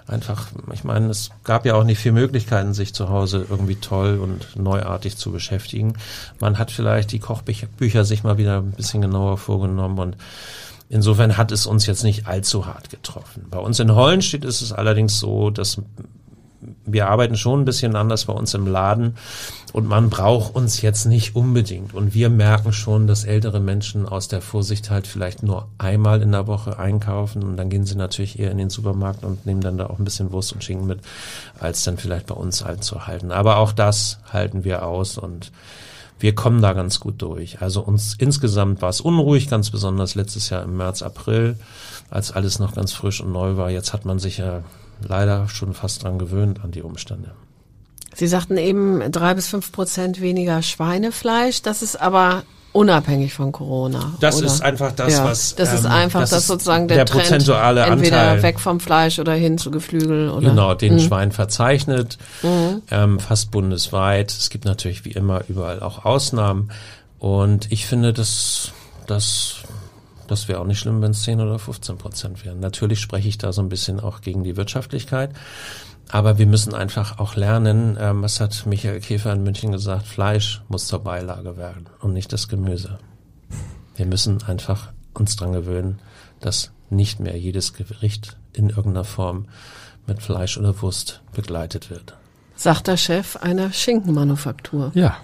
einfach, 0.06 0.48
ich 0.74 0.84
meine, 0.84 1.08
es 1.08 1.32
gab 1.44 1.66
ja 1.66 1.74
auch 1.74 1.84
nicht 1.84 1.98
viel 1.98 2.12
Möglichkeiten, 2.12 2.76
sich 2.76 2.94
zu 2.94 3.10
Hause 3.10 3.48
irgendwie 3.50 3.78
toll 3.78 4.20
und 4.20 4.56
neuartig 4.56 5.18
zu 5.18 5.32
beschäftigen. 5.32 5.94
Man 6.40 6.60
hat 6.60 6.70
vielleicht 6.70 7.12
die 7.14 7.20
Kochbücher 7.20 8.06
sich 8.06 8.24
mal 8.24 8.38
wieder 8.38 8.58
ein 8.58 8.74
bisschen 8.74 9.02
genauer 9.02 9.38
vorgenommen 9.38 9.98
und 9.98 10.18
Insofern 10.92 11.38
hat 11.38 11.52
es 11.52 11.68
uns 11.68 11.86
jetzt 11.86 12.04
nicht 12.04 12.26
allzu 12.26 12.66
hart 12.66 12.90
getroffen. 12.90 13.46
Bei 13.52 13.60
uns 13.60 13.80
in 13.80 13.94
Hollenstedt 13.94 14.44
ist 14.44 14.64
es 14.64 14.74
allerdings 14.74 15.20
so, 15.20 15.52
dass 15.52 15.80
wir 16.86 17.08
arbeiten 17.08 17.38
schon 17.38 17.62
ein 17.62 17.66
bisschen 17.66 17.96
anders 17.96 18.26
bei 18.26 18.34
uns 18.34 18.56
im 18.56 18.66
Laden 18.66 19.16
und 19.72 19.88
man 19.88 20.10
braucht 20.10 20.56
uns 20.56 20.82
jetzt 20.82 21.06
nicht 21.06 21.36
unbedingt. 21.36 21.94
Und 21.94 22.14
wir 22.14 22.30
merken 22.30 22.74
schon, 22.74 23.08
dass 23.08 23.24
ältere 23.24 23.60
Menschen 23.60 24.08
aus 24.08 24.28
der 24.28 24.42
Vorsicht 24.42 24.90
halt 24.90 25.08
vielleicht 25.08 25.44
nur 25.44 25.68
einmal 25.78 26.22
in 26.22 26.32
der 26.32 26.48
Woche 26.48 26.80
einkaufen 26.80 27.44
und 27.44 27.58
dann 27.58 27.70
gehen 27.70 27.86
sie 27.86 27.96
natürlich 27.96 28.40
eher 28.40 28.52
in 28.52 28.58
den 28.58 28.70
Supermarkt 28.70 29.24
und 29.24 29.46
nehmen 29.46 29.62
dann 29.62 29.78
da 29.78 29.88
auch 29.88 30.00
ein 30.00 30.06
bisschen 30.06 30.32
Wurst 30.32 30.54
und 30.54 30.64
Schinken 30.64 30.88
mit, 30.88 31.00
als 31.60 31.84
dann 31.84 31.98
vielleicht 31.98 32.28
bei 32.28 32.36
uns 32.36 32.64
einzuhalten. 32.64 33.32
Aber 33.32 33.58
auch 33.58 33.72
das 33.72 34.20
halten 34.32 34.64
wir 34.64 34.86
aus 34.86 35.18
und 35.18 35.52
wir 36.20 36.36
kommen 36.36 36.62
da 36.62 36.74
ganz 36.74 37.00
gut 37.00 37.22
durch. 37.22 37.62
Also 37.62 37.82
uns 37.82 38.16
insgesamt 38.18 38.82
war 38.82 38.90
es 38.90 39.02
unruhig, 39.02 39.50
ganz 39.50 39.70
besonders 39.70 40.16
letztes 40.16 40.50
Jahr 40.50 40.64
im 40.64 40.76
März, 40.76 41.02
April, 41.02 41.58
als 42.10 42.32
alles 42.32 42.60
noch 42.60 42.76
ganz 42.76 42.92
frisch 42.92 43.22
und 43.22 43.32
neu 43.32 43.56
war. 43.56 43.70
Jetzt 43.70 43.94
hat 43.94 44.06
man 44.06 44.20
sich 44.20 44.38
ja 44.38 44.64
leider 45.02 45.48
schon 45.48 45.74
fast 45.74 46.04
dran 46.04 46.20
gewöhnt 46.20 46.64
an 46.64 46.72
die 46.72 46.82
Umstände. 46.82 47.32
Sie 48.20 48.28
sagten 48.28 48.58
eben 48.58 49.12
drei 49.12 49.34
bis 49.34 49.48
fünf 49.48 49.72
Prozent 49.72 50.20
weniger 50.22 50.62
Schweinefleisch. 50.62 51.62
Das 51.62 51.82
ist 51.82 51.96
aber 52.00 52.44
unabhängig 52.72 53.34
von 53.34 53.52
Corona. 53.52 54.14
Das 54.20 54.38
oder? 54.38 54.48
ist 54.48 54.62
einfach 54.62 54.92
das, 54.92 55.14
ja, 55.14 55.24
was. 55.26 55.56
Das 55.56 55.74
ist 55.74 55.86
ähm, 55.86 55.92
einfach, 55.92 56.20
das 56.20 56.30
dass 56.32 56.40
ist 56.42 56.48
sozusagen 56.48 56.88
der, 56.88 56.98
der 56.98 57.06
Trend 57.06 57.24
prozentuale 57.24 57.82
entweder 57.86 58.20
Anteil. 58.22 58.44
weg 58.44 58.60
vom 58.60 58.80
Fleisch 58.80 59.18
oder 59.20 59.34
hin 59.34 59.58
zu 59.58 59.72
Geflügel 59.72 60.30
oder. 60.30 60.50
Genau, 60.50 60.74
den 60.76 60.96
Mhm. 60.96 61.00
Schwein 61.00 61.32
verzeichnet, 61.32 62.18
Mhm. 62.44 62.82
ähm, 62.92 63.20
fast 63.20 63.52
bundesweit. 63.52 64.32
Es 64.32 64.50
gibt 64.50 64.66
natürlich 64.66 65.06
wie 65.06 65.12
immer 65.12 65.42
überall 65.48 65.82
auch 65.82 66.06
Ausnahmen. 66.06 66.72
Und 67.20 67.72
ich 67.72 67.86
finde, 67.88 68.14
das, 68.14 68.72
das 69.08 69.56
das 70.28 70.48
wäre 70.48 70.60
auch 70.60 70.66
nicht 70.66 70.78
schlimm, 70.78 71.02
wenn 71.02 71.10
es 71.10 71.24
10 71.24 71.42
oder 71.42 71.58
15 71.58 71.98
Prozent 71.98 72.46
wären. 72.46 72.60
Natürlich 72.60 73.00
spreche 73.00 73.28
ich 73.28 73.40
da 73.40 73.52
so 73.52 73.64
ein 73.64 73.70
bisschen 73.70 74.00
auch 74.00 74.22
gegen 74.22 74.44
die 74.44 74.58
Wirtschaftlichkeit. 74.58 75.32
Aber 76.12 76.38
wir 76.38 76.48
müssen 76.48 76.74
einfach 76.74 77.20
auch 77.20 77.36
lernen, 77.36 77.98
ähm, 78.00 78.24
was 78.24 78.40
hat 78.40 78.66
Michael 78.66 79.00
Käfer 79.00 79.32
in 79.32 79.44
München 79.44 79.72
gesagt, 79.72 80.08
Fleisch 80.08 80.62
muss 80.68 80.88
zur 80.88 81.00
Beilage 81.00 81.58
werden 81.58 81.88
und 82.02 82.14
nicht 82.14 82.34
das 82.34 82.48
Gemüse. 82.48 82.98
Wir 83.96 84.06
müssen 84.06 84.42
einfach 84.44 84.92
uns 85.14 85.36
dran 85.36 85.54
gewöhnen, 85.54 86.00
dass 86.40 86.72
nicht 86.90 87.20
mehr 87.20 87.38
jedes 87.38 87.74
Gericht 87.74 88.38
in 88.54 88.70
irgendeiner 88.70 89.04
Form 89.04 89.46
mit 90.08 90.22
Fleisch 90.22 90.58
oder 90.58 90.82
Wurst 90.82 91.22
begleitet 91.34 91.90
wird. 91.92 92.16
Sagt 92.56 92.88
der 92.88 92.98
Chef 92.98 93.38
einer 93.38 93.72
Schinkenmanufaktur. 93.72 94.92
Ja, 94.96 95.18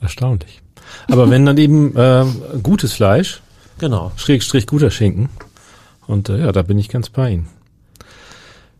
erstaunlich. 0.00 0.62
Aber 1.08 1.30
wenn 1.30 1.44
dann 1.44 1.58
eben 1.58 1.94
äh, 1.96 2.24
gutes 2.62 2.94
Fleisch, 2.94 3.42
Genau. 3.82 4.12
Schrägstrich 4.14 4.68
guter 4.68 4.92
Schinken. 4.92 5.28
Und 6.06 6.28
äh, 6.28 6.38
ja, 6.38 6.52
da 6.52 6.62
bin 6.62 6.78
ich 6.78 6.88
ganz 6.88 7.10
bei 7.10 7.30
Ihnen. 7.30 7.48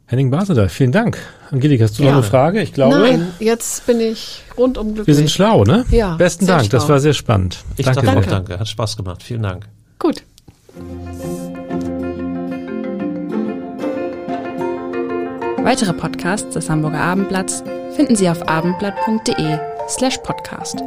Henning 0.06 0.30
Basedal, 0.30 0.68
vielen 0.68 0.92
Dank. 0.92 1.18
Angelika, 1.50 1.84
hast 1.84 1.98
du 1.98 2.02
noch 2.02 2.10
Ja. 2.10 2.14
eine 2.16 2.22
Frage? 2.22 2.60
Ich 2.62 2.72
glaube, 2.74 2.98
Nein, 2.98 3.28
jetzt 3.38 3.86
bin 3.86 4.00
ich 4.00 4.42
rundum 4.58 4.88
glücklich. 4.94 5.06
wir 5.06 5.14
sind 5.14 5.30
schlau, 5.30 5.64
ne? 5.64 5.84
Ja, 5.90 6.16
Besten 6.16 6.46
Dank, 6.46 6.68
das 6.70 6.84
schlau. 6.84 6.94
war 6.94 7.00
sehr 7.00 7.14
spannend. 7.14 7.58
Ich 7.76 7.86
danke 7.86 8.04
sage 8.06 8.18
auch 8.18 8.24
danke. 8.26 8.58
Hat 8.58 8.68
Spaß 8.68 8.96
gemacht. 8.96 9.22
Vielen 9.22 9.42
Dank. 9.42 9.66
Gut. 9.98 10.22
Weitere 15.64 15.92
Podcasts 15.92 16.50
des 16.54 16.68
Hamburger 16.68 17.00
Abendblatts 17.00 17.62
finden 17.94 18.16
Sie 18.16 18.28
auf 18.28 18.46
abendblatt.de 18.48 19.58
slash 19.88 20.18
podcast. 20.18 20.82